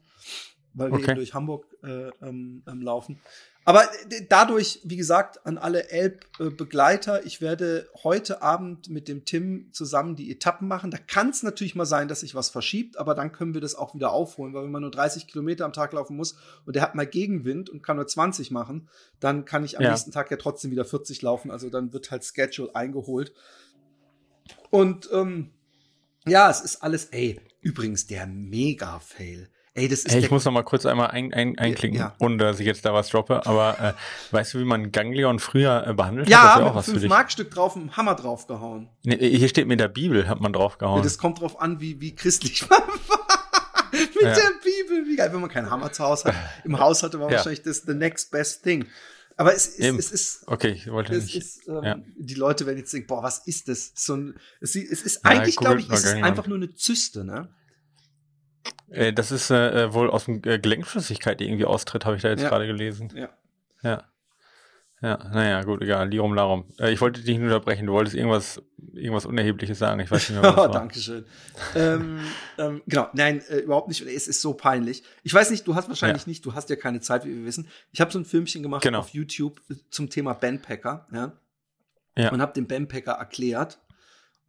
weil 0.73 0.91
wir 0.91 0.95
okay. 0.95 1.11
eben 1.11 1.15
durch 1.15 1.33
Hamburg 1.33 1.65
äh, 1.83 2.09
ähm, 2.21 2.61
ähm, 2.67 2.81
laufen. 2.81 3.19
Aber 3.65 3.83
dadurch, 4.29 4.79
wie 4.83 4.95
gesagt, 4.95 5.45
an 5.45 5.59
alle 5.59 5.89
Elb-Begleiter, 5.89 7.25
ich 7.25 7.39
werde 7.39 7.87
heute 8.03 8.41
Abend 8.41 8.89
mit 8.89 9.07
dem 9.07 9.25
Tim 9.25 9.69
zusammen 9.71 10.15
die 10.15 10.31
Etappen 10.31 10.67
machen. 10.67 10.89
Da 10.89 10.97
kann 10.97 11.29
es 11.29 11.43
natürlich 11.43 11.75
mal 11.75 11.85
sein, 11.85 12.07
dass 12.07 12.21
sich 12.21 12.33
was 12.33 12.49
verschiebt, 12.49 12.97
aber 12.97 13.13
dann 13.13 13.31
können 13.31 13.53
wir 13.53 13.61
das 13.61 13.75
auch 13.75 13.93
wieder 13.93 14.11
aufholen, 14.11 14.53
weil 14.53 14.63
wenn 14.63 14.71
man 14.71 14.81
nur 14.81 14.91
30 14.91 15.27
Kilometer 15.27 15.65
am 15.65 15.73
Tag 15.73 15.93
laufen 15.93 16.17
muss 16.17 16.35
und 16.65 16.75
der 16.75 16.81
hat 16.81 16.95
mal 16.95 17.05
Gegenwind 17.05 17.69
und 17.69 17.83
kann 17.83 17.97
nur 17.97 18.07
20 18.07 18.49
machen, 18.49 18.89
dann 19.19 19.45
kann 19.45 19.63
ich 19.63 19.77
am 19.77 19.83
ja. 19.83 19.91
nächsten 19.91 20.11
Tag 20.11 20.31
ja 20.31 20.37
trotzdem 20.37 20.71
wieder 20.71 20.85
40 20.85 21.21
laufen. 21.21 21.51
Also 21.51 21.69
dann 21.69 21.93
wird 21.93 22.09
halt 22.09 22.23
Schedule 22.25 22.73
eingeholt. 22.73 23.33
Und 24.69 25.09
ähm, 25.13 25.51
ja, 26.27 26.49
es 26.49 26.61
ist 26.61 26.83
alles, 26.83 27.05
ey, 27.05 27.39
übrigens 27.61 28.07
der 28.07 28.27
Mega-Fail. 28.27 29.49
Ey, 29.75 29.87
das 29.87 29.99
ist 29.99 30.11
hey, 30.11 30.19
ich 30.19 30.31
muss 30.31 30.43
noch 30.45 30.51
mal 30.51 30.63
kurz 30.63 30.85
einmal 30.85 31.11
ein, 31.11 31.33
ein, 31.33 31.57
einklicken, 31.57 31.97
ja. 31.97 32.15
ohne 32.19 32.37
dass 32.37 32.59
ich 32.59 32.65
jetzt 32.65 32.83
da 32.85 32.93
was 32.93 33.09
droppe. 33.09 33.45
Aber 33.45 33.79
äh, 33.79 34.33
weißt 34.33 34.53
du, 34.53 34.59
wie 34.59 34.65
man 34.65 34.91
Ganglion 34.91 35.39
früher 35.39 35.85
äh, 35.87 35.93
behandelt 35.93 36.27
ja, 36.27 36.55
hat? 36.55 36.61
Ja, 36.61 36.73
mit 36.73 36.87
einem 36.87 36.97
5-Mark-Stück 36.97 37.51
drauf, 37.51 37.75
einen 37.75 37.95
Hammer 37.95 38.15
draufgehauen. 38.15 38.89
Nee, 39.03 39.37
hier 39.37 39.47
steht 39.47 39.67
mit 39.67 39.79
der 39.79 39.87
Bibel, 39.87 40.27
hat 40.27 40.41
man 40.41 40.51
draufgehauen. 40.51 40.97
Ja, 40.97 41.03
das 41.03 41.17
kommt 41.17 41.39
drauf 41.39 41.61
an, 41.61 41.79
wie, 41.79 42.01
wie 42.01 42.15
christlich 42.15 42.61
man 42.69 42.81
war. 42.81 43.27
mit 43.91 44.21
ja. 44.21 44.33
der 44.33 44.51
Bibel, 44.63 45.07
wie 45.07 45.15
geil, 45.15 45.31
wenn 45.31 45.39
man 45.39 45.49
keinen 45.49 45.69
Hammer 45.69 45.91
zu 45.91 46.03
Hause 46.03 46.25
hat. 46.25 46.35
Im 46.65 46.79
Haus 46.79 47.03
hatte 47.03 47.17
man 47.17 47.31
wahrscheinlich 47.31 47.61
das 47.61 47.83
the 47.83 47.93
next 47.93 48.31
best 48.31 48.63
thing. 48.63 48.85
Aber 49.39 49.55
es 49.55 49.67
ist, 49.67 49.97
es 49.97 50.11
ist, 50.11 50.47
okay, 50.47 50.67
ich 50.71 50.91
wollte 50.91 51.15
es 51.15 51.23
nicht. 51.23 51.37
Ist, 51.37 51.65
ähm, 51.69 51.81
ja. 51.81 51.97
Die 52.17 52.33
Leute 52.33 52.65
werden 52.65 52.77
jetzt 52.77 52.91
denken, 52.91 53.07
boah, 53.07 53.23
was 53.23 53.47
ist 53.47 53.69
das? 53.69 53.93
So 53.95 54.17
ein, 54.17 54.37
es, 54.59 54.75
es 54.75 55.01
ist 55.01 55.23
ja, 55.23 55.31
eigentlich, 55.31 55.55
glaube 55.55 55.79
ich, 55.79 55.89
ist 55.89 56.03
es 56.03 56.13
einfach 56.15 56.45
nur 56.45 56.57
eine 56.57 56.75
Zyste, 56.75 57.23
ne? 57.23 57.47
Äh, 58.89 59.13
das 59.13 59.31
ist 59.31 59.49
äh, 59.49 59.93
wohl 59.93 60.09
aus 60.09 60.25
dem 60.25 60.41
äh, 60.43 60.59
Gelenkflüssigkeit, 60.59 61.39
die 61.39 61.45
irgendwie 61.45 61.63
austritt, 61.63 62.03
habe 62.03 62.17
ich 62.17 62.21
da 62.21 62.27
jetzt 62.31 62.41
ja. 62.41 62.49
gerade 62.49 62.67
gelesen. 62.67 63.13
Ja. 63.15 63.29
Ja. 63.81 64.03
Ja, 65.01 65.17
naja, 65.31 65.63
gut, 65.63 65.81
egal. 65.81 66.09
Lirum 66.09 66.33
Larum. 66.33 66.65
Äh, 66.77 66.91
ich 66.91 66.99
wollte 66.99 67.21
dich 67.21 67.37
nicht 67.37 67.45
unterbrechen. 67.45 67.87
Du 67.87 67.93
wolltest 67.93 68.17
irgendwas, 68.17 68.61
irgendwas 68.91 69.25
Unerhebliches 69.25 69.79
sagen. 69.79 70.01
Ich 70.01 70.11
weiß 70.11 70.29
nicht 70.29 70.41
mehr, 70.41 70.55
was 70.55 70.65
oh, 70.69 70.71
Dankeschön. 70.71 71.25
ähm, 71.73 72.19
ähm, 72.57 72.81
genau, 72.85 73.07
nein, 73.13 73.41
äh, 73.49 73.59
überhaupt 73.59 73.87
nicht. 73.87 74.01
Es 74.01 74.27
ist 74.27 74.41
so 74.41 74.53
peinlich. 74.53 75.03
Ich 75.23 75.33
weiß 75.33 75.51
nicht, 75.51 75.65
du 75.65 75.75
hast 75.75 75.87
wahrscheinlich 75.87 76.23
ja. 76.23 76.29
nicht, 76.29 76.45
du 76.45 76.53
hast 76.53 76.69
ja 76.69 76.75
keine 76.75 76.99
Zeit, 76.99 77.23
wie 77.23 77.33
wir 77.33 77.45
wissen. 77.45 77.69
Ich 77.91 78.01
habe 78.01 78.11
so 78.11 78.19
ein 78.19 78.25
Filmchen 78.25 78.61
gemacht 78.61 78.83
genau. 78.83 78.99
auf 78.99 79.09
YouTube 79.09 79.61
zum 79.89 80.09
Thema 80.09 80.33
Bandpacker, 80.33 81.07
ja. 81.13 81.31
ja. 82.17 82.31
Und 82.31 82.41
habe 82.41 82.51
den 82.53 82.67
Bandpacker 82.67 83.13
erklärt. 83.13 83.79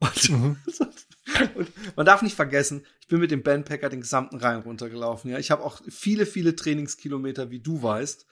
Und, 0.00 0.30
mhm. 0.30 0.56
und, 1.54 1.68
man 1.96 2.06
darf 2.06 2.22
nicht 2.22 2.34
vergessen, 2.34 2.84
ich 3.00 3.06
bin 3.06 3.20
mit 3.20 3.30
dem 3.30 3.44
Bandpacker 3.44 3.88
den 3.88 4.00
gesamten 4.00 4.38
Rhein 4.38 4.60
runtergelaufen. 4.60 5.30
Ja, 5.30 5.38
ich 5.38 5.52
habe 5.52 5.62
auch 5.62 5.80
viele, 5.88 6.26
viele 6.26 6.56
Trainingskilometer, 6.56 7.50
wie 7.52 7.60
du 7.60 7.80
weißt, 7.80 8.26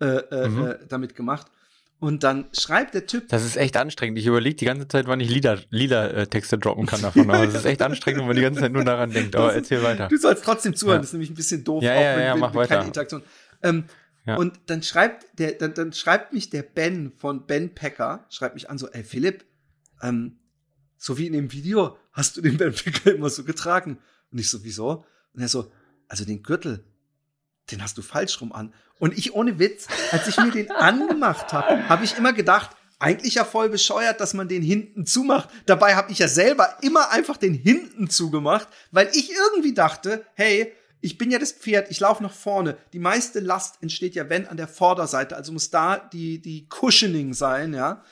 äh, 0.00 0.06
äh, 0.06 0.48
mhm. 0.48 0.66
äh, 0.66 0.78
damit 0.86 1.16
gemacht. 1.16 1.50
Und 1.98 2.24
dann 2.24 2.46
schreibt 2.52 2.94
der 2.94 3.06
Typ. 3.06 3.28
Das 3.28 3.42
ist 3.42 3.56
echt 3.56 3.76
anstrengend. 3.76 4.18
Ich 4.18 4.26
überlege 4.26 4.54
die 4.54 4.66
ganze 4.66 4.86
Zeit, 4.86 5.06
wann 5.06 5.18
ich 5.18 5.30
lila, 5.30 5.56
lila 5.70 6.08
äh, 6.08 6.26
Texte 6.26 6.58
droppen 6.58 6.84
kann 6.84 7.00
davon. 7.00 7.30
Aber 7.30 7.44
es 7.44 7.54
ist 7.54 7.64
echt 7.64 7.80
anstrengend, 7.80 8.20
wenn 8.20 8.26
man 8.26 8.36
die 8.36 8.42
ganze 8.42 8.60
Zeit 8.60 8.72
nur 8.72 8.84
daran 8.84 9.10
denkt. 9.10 9.34
Aber 9.34 9.54
erzähl 9.54 9.82
weiter. 9.82 10.08
Du 10.08 10.18
sollst 10.18 10.44
trotzdem 10.44 10.74
zuhören. 10.74 10.96
Ja. 10.96 11.00
Das 11.00 11.08
ist 11.08 11.12
nämlich 11.14 11.30
ein 11.30 11.34
bisschen 11.34 11.64
doof. 11.64 11.82
Ja, 11.82 11.94
ja, 11.94 12.20
ja, 12.20 12.36
mach 12.36 12.54
weiter. 12.54 12.76
Keine 12.76 12.88
Interaktion. 12.88 13.22
Ähm, 13.62 13.84
ja. 14.26 14.36
Und 14.36 14.60
dann 14.66 14.82
schreibt 14.82 15.38
der, 15.38 15.52
dann, 15.52 15.72
dann 15.72 15.92
schreibt 15.92 16.34
mich 16.34 16.50
der 16.50 16.62
Ben 16.62 17.12
von 17.16 17.46
Ben 17.46 17.74
Packer, 17.74 18.26
schreibt 18.28 18.56
mich 18.56 18.68
an 18.68 18.76
so, 18.76 18.88
ey 18.88 19.02
Philipp, 19.02 19.44
ähm, 20.02 20.36
so 20.98 21.16
wie 21.16 21.26
in 21.26 21.32
dem 21.32 21.52
Video, 21.52 21.96
hast 22.12 22.36
du 22.36 22.42
den 22.42 22.58
Ben 22.58 22.74
Packer 22.74 23.14
immer 23.14 23.30
so 23.30 23.44
getragen? 23.44 23.98
Und 24.30 24.38
ich 24.38 24.50
so, 24.50 24.64
wieso? 24.64 25.04
Und 25.32 25.40
er 25.40 25.48
so, 25.48 25.70
also 26.08 26.24
den 26.24 26.42
Gürtel, 26.42 26.84
den 27.70 27.82
hast 27.82 27.96
du 27.96 28.02
falsch 28.02 28.40
rum 28.40 28.52
an. 28.52 28.74
Und 28.98 29.16
ich 29.18 29.34
ohne 29.34 29.58
Witz, 29.58 29.86
als 30.10 30.26
ich 30.26 30.38
mir 30.38 30.50
den 30.50 30.70
angemacht 30.70 31.52
habe, 31.52 31.88
habe 31.88 32.04
ich 32.04 32.16
immer 32.16 32.32
gedacht, 32.32 32.70
eigentlich 32.98 33.34
ja 33.34 33.44
voll 33.44 33.68
bescheuert, 33.68 34.20
dass 34.20 34.34
man 34.34 34.48
den 34.48 34.62
hinten 34.62 35.04
zumacht. 35.04 35.50
Dabei 35.66 35.96
habe 35.96 36.10
ich 36.12 36.18
ja 36.18 36.28
selber 36.28 36.78
immer 36.80 37.10
einfach 37.10 37.36
den 37.36 37.54
hinten 37.54 38.08
zugemacht, 38.08 38.68
weil 38.90 39.08
ich 39.12 39.30
irgendwie 39.30 39.74
dachte, 39.74 40.24
hey, 40.34 40.72
ich 41.02 41.18
bin 41.18 41.30
ja 41.30 41.38
das 41.38 41.52
Pferd, 41.52 41.90
ich 41.90 42.00
laufe 42.00 42.22
nach 42.22 42.32
vorne. 42.32 42.76
Die 42.92 42.98
meiste 42.98 43.40
Last 43.40 43.76
entsteht 43.82 44.14
ja, 44.14 44.28
wenn, 44.30 44.46
an 44.46 44.56
der 44.56 44.66
Vorderseite. 44.66 45.36
Also 45.36 45.52
muss 45.52 45.70
da 45.70 45.98
die, 45.98 46.40
die 46.40 46.68
Cushioning 46.68 47.34
sein, 47.34 47.74
ja. 47.74 48.02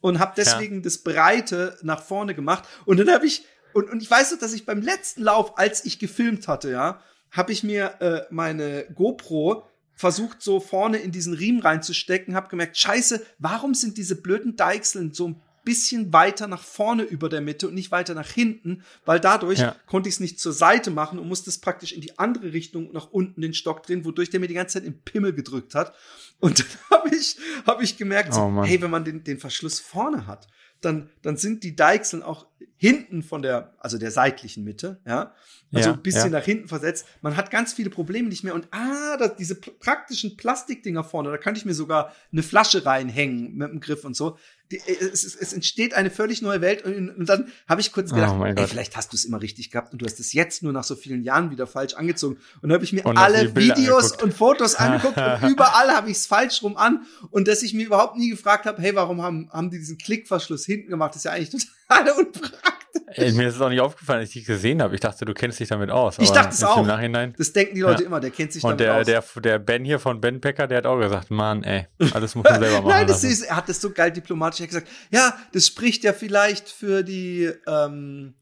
Und 0.00 0.18
habe 0.18 0.34
deswegen 0.36 0.76
ja. 0.76 0.82
das 0.82 0.98
Breite 0.98 1.78
nach 1.82 2.02
vorne 2.02 2.34
gemacht. 2.34 2.64
Und 2.84 2.98
dann 2.98 3.10
habe 3.10 3.24
ich, 3.24 3.46
und, 3.72 3.90
und 3.90 4.02
ich 4.02 4.10
weiß 4.10 4.32
noch, 4.32 4.38
dass 4.38 4.52
ich 4.52 4.66
beim 4.66 4.82
letzten 4.82 5.22
Lauf, 5.22 5.58
als 5.58 5.86
ich 5.86 5.98
gefilmt 5.98 6.46
hatte, 6.46 6.70
ja, 6.70 7.00
habe 7.30 7.52
ich 7.52 7.64
mir 7.64 8.00
äh, 8.00 8.22
meine 8.30 8.84
GoPro 8.94 9.66
versucht 9.94 10.42
so 10.42 10.60
vorne 10.60 10.98
in 10.98 11.12
diesen 11.12 11.34
Riemen 11.34 11.60
reinzustecken, 11.62 12.34
habe 12.34 12.48
gemerkt, 12.48 12.76
scheiße, 12.76 13.24
warum 13.38 13.74
sind 13.74 13.96
diese 13.96 14.16
blöden 14.16 14.56
Deichseln 14.56 15.12
so 15.12 15.28
ein 15.28 15.40
bisschen 15.64 16.12
weiter 16.12 16.46
nach 16.46 16.62
vorne 16.62 17.04
über 17.04 17.30
der 17.30 17.40
Mitte 17.40 17.68
und 17.68 17.74
nicht 17.74 17.90
weiter 17.90 18.14
nach 18.14 18.28
hinten, 18.28 18.82
weil 19.06 19.18
dadurch 19.18 19.60
Ja. 19.60 19.74
konnte 19.86 20.10
ich 20.10 20.16
es 20.16 20.20
nicht 20.20 20.38
zur 20.38 20.52
Seite 20.52 20.90
machen 20.90 21.18
und 21.18 21.26
musste 21.26 21.48
es 21.48 21.58
praktisch 21.58 21.92
in 21.92 22.02
die 22.02 22.18
andere 22.18 22.52
Richtung 22.52 22.92
nach 22.92 23.10
unten 23.10 23.40
den 23.40 23.54
Stock 23.54 23.82
drehen, 23.82 24.04
wodurch 24.04 24.28
der 24.28 24.40
mir 24.40 24.48
die 24.48 24.52
ganze 24.54 24.74
Zeit 24.74 24.84
im 24.84 25.00
Pimmel 25.00 25.32
gedrückt 25.32 25.74
hat. 25.74 25.94
Und 26.38 26.58
dann 26.90 26.98
habe 26.98 27.16
ich, 27.16 27.38
hab 27.66 27.80
ich 27.82 27.96
gemerkt, 27.96 28.34
Oh 28.34 28.62
hey, 28.62 28.82
wenn 28.82 28.90
man 28.90 29.04
den, 29.06 29.24
den 29.24 29.38
Verschluss 29.38 29.80
vorne 29.80 30.26
hat, 30.26 30.48
dann, 30.84 31.10
dann 31.22 31.36
sind 31.36 31.64
die 31.64 31.76
Deichseln 31.76 32.22
auch 32.22 32.46
hinten 32.76 33.22
von 33.22 33.42
der, 33.42 33.74
also 33.78 33.98
der 33.98 34.10
seitlichen 34.10 34.64
Mitte, 34.64 35.00
ja, 35.06 35.34
also 35.72 35.90
Ja, 35.90 35.94
ein 35.94 36.02
bisschen 36.02 36.32
ja. 36.32 36.38
nach 36.38 36.44
hinten 36.44 36.68
versetzt. 36.68 37.06
Man 37.20 37.36
hat 37.36 37.50
ganz 37.50 37.72
viele 37.72 37.90
Probleme 37.90 38.28
nicht 38.28 38.44
mehr. 38.44 38.54
Und 38.54 38.68
ah, 38.70 39.16
das, 39.16 39.36
diese 39.36 39.56
praktischen 39.56 40.36
Plastikdinger 40.36 41.02
vorne, 41.02 41.30
da 41.30 41.38
kann 41.38 41.56
ich 41.56 41.64
mir 41.64 41.74
sogar 41.74 42.14
eine 42.32 42.42
Flasche 42.42 42.86
reinhängen 42.86 43.54
mit 43.54 43.70
dem 43.70 43.80
Griff 43.80 44.04
und 44.04 44.14
so. 44.14 44.38
Die, 44.74 44.90
äh, 44.90 45.04
es, 45.04 45.24
es, 45.24 45.34
es 45.34 45.52
entsteht 45.52 45.94
eine 45.94 46.10
völlig 46.10 46.42
neue 46.42 46.60
Welt. 46.60 46.84
Und, 46.84 47.10
und 47.10 47.28
dann 47.28 47.48
habe 47.68 47.80
ich 47.80 47.92
kurz 47.92 48.10
Oh 48.12 48.14
gedacht, 48.14 48.36
mein 48.36 48.56
ey, 48.56 48.66
vielleicht 48.66 48.96
hast 48.96 49.12
du 49.12 49.16
es 49.16 49.24
immer 49.24 49.40
richtig 49.40 49.70
gehabt 49.70 49.92
und 49.92 50.02
du 50.02 50.06
hast 50.06 50.18
es 50.20 50.32
jetzt 50.32 50.62
nur 50.62 50.72
nach 50.72 50.84
so 50.84 50.96
vielen 50.96 51.22
Jahren 51.22 51.50
wieder 51.50 51.66
falsch 51.66 51.94
angezogen. 51.94 52.36
Und 52.60 52.62
dann 52.62 52.72
habe 52.72 52.84
ich 52.84 52.92
mir 52.92 53.04
Und 53.06 53.16
alle 53.16 53.54
Videos 53.54 54.12
angeguckt. 54.12 54.22
und 54.22 54.34
Fotos 54.34 54.74
angeguckt 54.76 55.16
und 55.16 55.50
überall 55.50 55.90
habe 55.94 56.10
ich 56.10 56.16
es 56.16 56.26
falsch 56.26 56.62
rum 56.62 56.76
an. 56.76 57.06
Und 57.30 57.48
dass 57.48 57.62
ich 57.62 57.74
mir 57.74 57.86
überhaupt 57.86 58.16
nie 58.16 58.30
gefragt 58.30 58.66
habe, 58.66 58.80
hey, 58.82 58.94
warum 58.94 59.22
haben, 59.22 59.50
haben 59.52 59.70
die 59.70 59.78
diesen 59.78 59.98
Klickverschluss 59.98 60.64
hinten 60.64 60.90
gemacht? 60.90 61.10
Das 61.10 61.18
ist 61.18 61.24
ja 61.24 61.32
eigentlich 61.32 61.50
total 61.50 62.10
unpraktisch. 62.18 62.73
Ey, 63.16 63.32
mir 63.32 63.48
ist 63.48 63.54
es 63.56 63.60
auch 63.60 63.68
nicht 63.68 63.80
aufgefallen, 63.80 64.20
als 64.20 64.30
ich 64.30 64.34
dich 64.34 64.44
gesehen 64.46 64.82
habe. 64.82 64.94
Ich 64.94 65.00
dachte, 65.00 65.24
du 65.24 65.34
kennst 65.34 65.60
dich 65.60 65.68
damit 65.68 65.90
aus. 65.90 66.18
Ich 66.18 66.30
dachte 66.30 66.50
es 66.54 66.62
auch. 66.64 66.78
Im 66.78 66.86
Nachhinein. 66.86 67.34
Das 67.38 67.52
denken 67.52 67.74
die 67.74 67.80
Leute 67.80 68.02
Ja. 68.02 68.08
immer, 68.08 68.20
der 68.20 68.30
kennt 68.30 68.52
sich 68.52 68.62
Und 68.64 68.80
damit 68.80 69.06
der, 69.08 69.18
aus. 69.20 69.32
der, 69.34 69.40
der 69.42 69.58
Ben 69.58 69.84
hier 69.84 69.98
von 69.98 70.20
Ben 70.20 70.40
Becker, 70.40 70.66
der 70.66 70.78
hat 70.78 70.86
auch 70.86 70.98
gesagt, 70.98 71.30
Mann, 71.30 71.62
ey, 71.64 71.86
alles 72.12 72.34
muss 72.34 72.44
man 72.44 72.60
selber 72.60 72.76
machen. 72.82 72.88
Nein, 72.88 73.06
das 73.06 73.22
lassen. 73.22 73.32
ist, 73.32 73.42
er 73.42 73.56
hat 73.56 73.68
das 73.68 73.80
so 73.80 73.90
geil 73.90 74.10
diplomatisch 74.12 74.66
gesagt. 74.66 74.88
Ja, 75.10 75.36
das 75.52 75.66
spricht 75.66 76.04
ja 76.04 76.12
vielleicht 76.12 76.68
für 76.68 77.02
die, 77.02 77.50
ähm, 77.66 78.34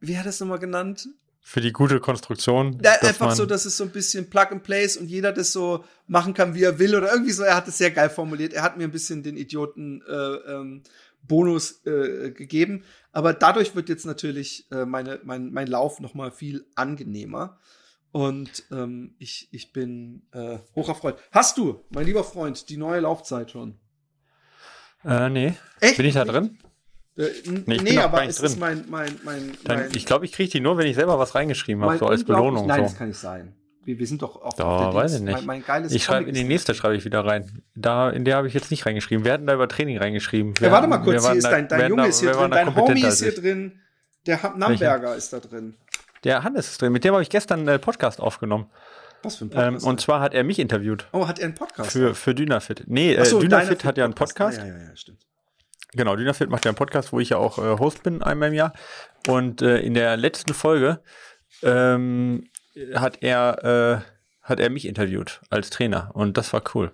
wie 0.00 0.16
hat 0.18 0.26
er 0.26 0.30
es 0.30 0.40
nochmal 0.40 0.58
genannt? 0.58 1.06
Für 1.46 1.60
die 1.60 1.72
gute 1.72 2.00
Konstruktion. 2.00 2.80
Ja, 2.82 2.94
dass 2.98 3.10
einfach 3.10 3.32
so, 3.32 3.44
dass 3.44 3.66
es 3.66 3.76
so 3.76 3.84
ein 3.84 3.90
bisschen 3.90 4.30
Plug 4.30 4.46
and 4.50 4.62
Place 4.62 4.96
und 4.96 5.08
jeder 5.08 5.30
das 5.30 5.52
so 5.52 5.84
machen 6.06 6.32
kann, 6.32 6.54
wie 6.54 6.62
er 6.62 6.78
will 6.78 6.94
oder 6.96 7.12
irgendwie 7.12 7.32
so. 7.32 7.42
Er 7.42 7.54
hat 7.56 7.68
es 7.68 7.76
sehr 7.76 7.90
geil 7.90 8.08
formuliert. 8.08 8.54
Er 8.54 8.62
hat 8.62 8.78
mir 8.78 8.84
ein 8.84 8.90
bisschen 8.90 9.22
den 9.22 9.36
Idioten 9.36 10.00
äh, 10.08 10.14
ähm, 10.14 10.82
Bonus 11.26 11.84
äh, 11.86 12.30
gegeben. 12.30 12.84
Aber 13.12 13.32
dadurch 13.32 13.74
wird 13.74 13.88
jetzt 13.88 14.06
natürlich 14.06 14.70
äh, 14.70 14.84
meine, 14.84 15.20
mein, 15.24 15.52
mein 15.52 15.66
Lauf 15.66 16.00
noch 16.00 16.14
mal 16.14 16.30
viel 16.30 16.66
angenehmer. 16.74 17.58
Und 18.12 18.64
ähm, 18.70 19.16
ich, 19.18 19.48
ich 19.50 19.72
bin 19.72 20.22
äh, 20.32 20.58
hoch 20.76 20.88
erfreut. 20.88 21.18
Hast 21.32 21.58
du, 21.58 21.84
mein 21.90 22.06
lieber 22.06 22.22
Freund, 22.22 22.68
die 22.68 22.76
neue 22.76 23.00
Laufzeit 23.00 23.50
schon? 23.50 23.80
Äh, 25.04 25.30
nee. 25.30 25.54
Echt? 25.80 25.96
Bin 25.96 26.06
ich 26.06 26.14
da 26.14 26.24
drin? 26.24 26.58
Äh, 27.16 27.28
Nee, 27.66 27.78
nee, 27.78 27.98
aber 27.98 28.24
es 28.24 28.36
drin. 28.36 28.46
ist 28.46 28.58
mein, 28.58 28.84
mein, 28.88 29.18
mein, 29.24 29.52
Dann, 29.64 29.78
mein, 29.78 29.90
ich 29.94 30.06
glaube, 30.06 30.24
ich 30.24 30.32
kriege 30.32 30.50
die 30.50 30.60
nur, 30.60 30.78
wenn 30.78 30.86
ich 30.86 30.96
selber 30.96 31.18
was 31.18 31.34
reingeschrieben 31.34 31.82
habe, 31.84 31.98
so 31.98 32.06
als 32.06 32.24
Belohnung. 32.24 32.66
Nein, 32.66 32.80
so. 32.80 32.82
das 32.84 32.96
kann 32.96 33.08
nicht 33.08 33.18
sein. 33.18 33.54
Wir, 33.84 33.98
wir 33.98 34.06
sind 34.06 34.22
doch 34.22 34.40
auch 34.42 34.54
Da, 34.54 34.64
auf 34.64 34.80
der 34.92 34.94
weiß 34.94 35.12
Dings. 35.12 35.20
ich 35.20 35.26
nicht. 35.26 35.36
Mein, 35.38 35.58
mein 35.58 35.64
geiles 35.64 35.92
Ich 35.92 36.04
schreibe 36.04 36.28
in 36.28 36.34
die 36.34 36.44
nächste 36.44 36.74
schreibe 36.74 36.96
ich 36.96 37.04
wieder 37.04 37.24
rein. 37.24 37.62
Da, 37.74 38.10
in 38.10 38.24
der 38.24 38.36
habe 38.36 38.48
ich 38.48 38.54
jetzt 38.54 38.70
nicht 38.70 38.86
reingeschrieben. 38.86 39.24
Wir 39.24 39.32
hatten 39.32 39.46
da 39.46 39.54
über 39.54 39.68
Training 39.68 39.98
reingeschrieben. 39.98 40.54
Ja, 40.56 40.60
Wir 40.62 40.70
warte 40.70 40.82
hatten- 40.82 40.90
mal 40.90 40.98
kurz, 40.98 41.24
hier 41.26 41.34
ist 41.36 41.44
da- 41.44 41.50
dein, 41.50 41.68
dein 41.68 41.88
Junge 41.90 42.06
ist 42.08 42.20
hier 42.20 42.32
drin, 42.32 42.50
dein 42.50 42.74
Homie 42.74 43.00
ist 43.00 43.04
als 43.04 43.22
hier 43.22 43.34
drin, 43.34 43.80
der 44.26 44.40
Namberger 44.56 45.14
ist 45.16 45.32
da 45.32 45.40
drin. 45.40 45.74
Der 46.24 46.42
Hannes 46.42 46.70
ist 46.70 46.80
drin. 46.80 46.92
Mit 46.92 47.04
dem 47.04 47.12
habe 47.12 47.22
ich 47.22 47.28
gestern 47.30 47.68
einen 47.68 47.80
Podcast 47.80 48.20
aufgenommen. 48.20 48.70
Was 49.22 49.36
für 49.36 49.44
ein 49.44 49.50
Ähm, 49.52 49.58
Podcast? 49.58 49.86
und 49.86 50.00
zwar 50.00 50.20
hat 50.20 50.34
er 50.34 50.44
mich 50.44 50.58
interviewt. 50.58 51.06
oh, 51.12 51.26
hat 51.28 51.38
er 51.38 51.46
einen 51.46 51.54
Podcast? 51.54 51.90
Für, 51.92 52.14
für 52.14 52.34
Dynafit. 52.34 52.84
Nee, 52.86 53.14
äh, 53.14 53.24
so, 53.24 53.40
Dynafit 53.40 53.84
hat 53.84 53.96
ja 53.98 54.04
einen 54.04 54.14
Podcast. 54.14 54.58
Ah, 54.60 54.66
ja, 54.66 54.74
ja, 54.76 54.84
ja, 54.90 54.96
stimmt. 54.96 55.18
Genau, 55.92 56.16
Dynafit 56.16 56.50
macht 56.50 56.64
ja 56.64 56.70
einen 56.70 56.76
Podcast, 56.76 57.12
wo 57.12 57.20
ich 57.20 57.28
ja 57.30 57.36
auch 57.36 57.58
äh, 57.58 57.78
Host 57.78 58.02
bin 58.02 58.22
einmal 58.22 58.48
im 58.48 58.54
Jahr. 58.54 58.72
Und 59.28 59.62
äh, 59.62 59.78
in 59.78 59.94
der 59.94 60.16
letzten 60.16 60.52
Folge 60.52 61.00
ähm, 61.62 62.48
hat 62.94 63.22
er 63.22 64.04
äh, 64.04 64.10
hat 64.42 64.60
er 64.60 64.70
mich 64.70 64.86
interviewt 64.86 65.40
als 65.50 65.70
Trainer 65.70 66.10
und 66.14 66.36
das 66.36 66.52
war 66.52 66.62
cool. 66.74 66.92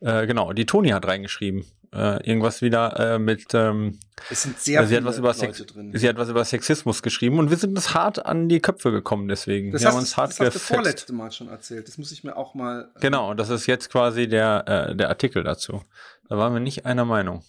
Äh, 0.00 0.26
genau, 0.26 0.52
die 0.52 0.66
Toni 0.66 0.90
hat 0.90 1.06
reingeschrieben. 1.06 1.64
Äh, 1.92 2.26
irgendwas 2.28 2.60
wieder 2.60 2.98
äh, 2.98 3.18
mit 3.20 3.54
ähm, 3.54 4.00
Es 4.28 4.42
sind 4.42 4.58
sehr 4.58 4.82
sie 4.82 4.88
viele 4.88 5.00
hat 5.02 5.04
was 5.06 5.18
über 5.18 5.28
Leute 5.28 5.38
Sex 5.54 5.66
drin. 5.66 5.92
sie 5.94 6.08
hat 6.08 6.16
was 6.16 6.28
über 6.28 6.44
Sexismus 6.44 7.02
geschrieben 7.02 7.38
und 7.38 7.50
wir 7.50 7.56
sind 7.56 7.76
uns 7.76 7.94
hart 7.94 8.26
an 8.26 8.48
die 8.48 8.58
Köpfe 8.58 8.90
gekommen 8.90 9.28
deswegen. 9.28 9.70
das 9.70 9.82
wir 9.82 9.86
hast, 9.86 9.94
haben 9.94 10.00
uns 10.00 10.16
hart 10.16 10.30
das 10.30 10.40
hast 10.40 10.54
du 10.54 10.58
vorletzte 10.58 11.12
Mal 11.12 11.30
schon 11.30 11.48
erzählt. 11.48 11.86
Das 11.86 11.96
muss 11.96 12.10
ich 12.10 12.24
mir 12.24 12.36
auch 12.36 12.54
mal. 12.54 12.90
äh, 12.96 13.00
Genau, 13.00 13.34
das 13.34 13.48
ist 13.48 13.66
jetzt 13.66 13.90
quasi 13.90 14.28
der, 14.28 14.64
äh, 14.90 14.96
der 14.96 15.08
Artikel 15.08 15.44
dazu. 15.44 15.84
Da 16.28 16.36
waren 16.36 16.52
wir 16.52 16.60
nicht 16.60 16.84
einer 16.84 17.04
Meinung. 17.04 17.44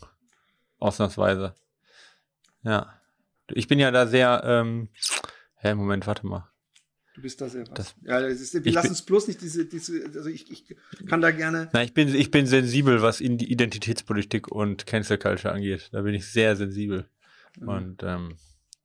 Ausnahmsweise. 0.77 1.55
Ja. 2.61 2.93
Ich 3.49 3.67
bin 3.67 3.79
ja 3.79 3.89
da 3.89 4.05
sehr, 4.05 4.43
ähm, 4.45 4.89
hä, 5.55 5.73
Moment, 5.73 6.05
warte 6.05 6.25
mal. 6.27 6.47
Du 7.15 7.21
bist 7.21 7.39
da 7.39 7.47
sehr 7.47 7.61
was. 7.67 7.73
Das- 7.73 7.95
ja, 8.03 8.19
das 8.19 8.41
ist, 8.41 8.63
wir 8.65 8.71
lassen 8.73 8.89
uns 8.89 9.01
bloß 9.03 9.27
nicht 9.29 9.41
diese, 9.41 9.65
diese, 9.65 10.03
also 10.13 10.29
ich, 10.29 10.51
ich 10.51 10.75
kann 11.07 11.21
da 11.21 11.31
gerne. 11.31 11.69
Na, 11.71 11.81
ich 11.81 11.93
bin, 11.93 12.13
ich 12.13 12.29
bin 12.29 12.45
sensibel, 12.45 13.01
was 13.01 13.17
die 13.19 13.49
Identitätspolitik 13.51 14.49
und 14.49 14.85
Cancel 14.85 15.17
Culture 15.17 15.53
angeht. 15.53 15.89
Da 15.93 16.01
bin 16.01 16.13
ich 16.13 16.27
sehr 16.29 16.55
sensibel. 16.57 17.05
Mhm. 17.59 17.67
Und 17.69 18.03
ähm, 18.03 18.35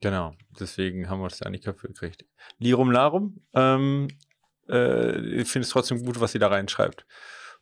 genau, 0.01 0.35
deswegen 0.61 1.09
haben 1.09 1.19
wir 1.21 1.25
uns 1.25 1.38
da 1.38 1.47
an 1.47 1.53
die 1.53 1.61
Köpfe 1.61 1.88
gekriegt. 1.88 2.25
Lirum 2.59 2.93
Larum, 2.93 3.40
ähm, 3.55 4.07
äh, 4.69 5.19
ich 5.40 5.49
finde 5.49 5.64
es 5.64 5.71
trotzdem 5.71 6.05
gut, 6.05 6.21
was 6.21 6.31
sie 6.33 6.38
da 6.38 6.47
reinschreibt. 6.49 7.05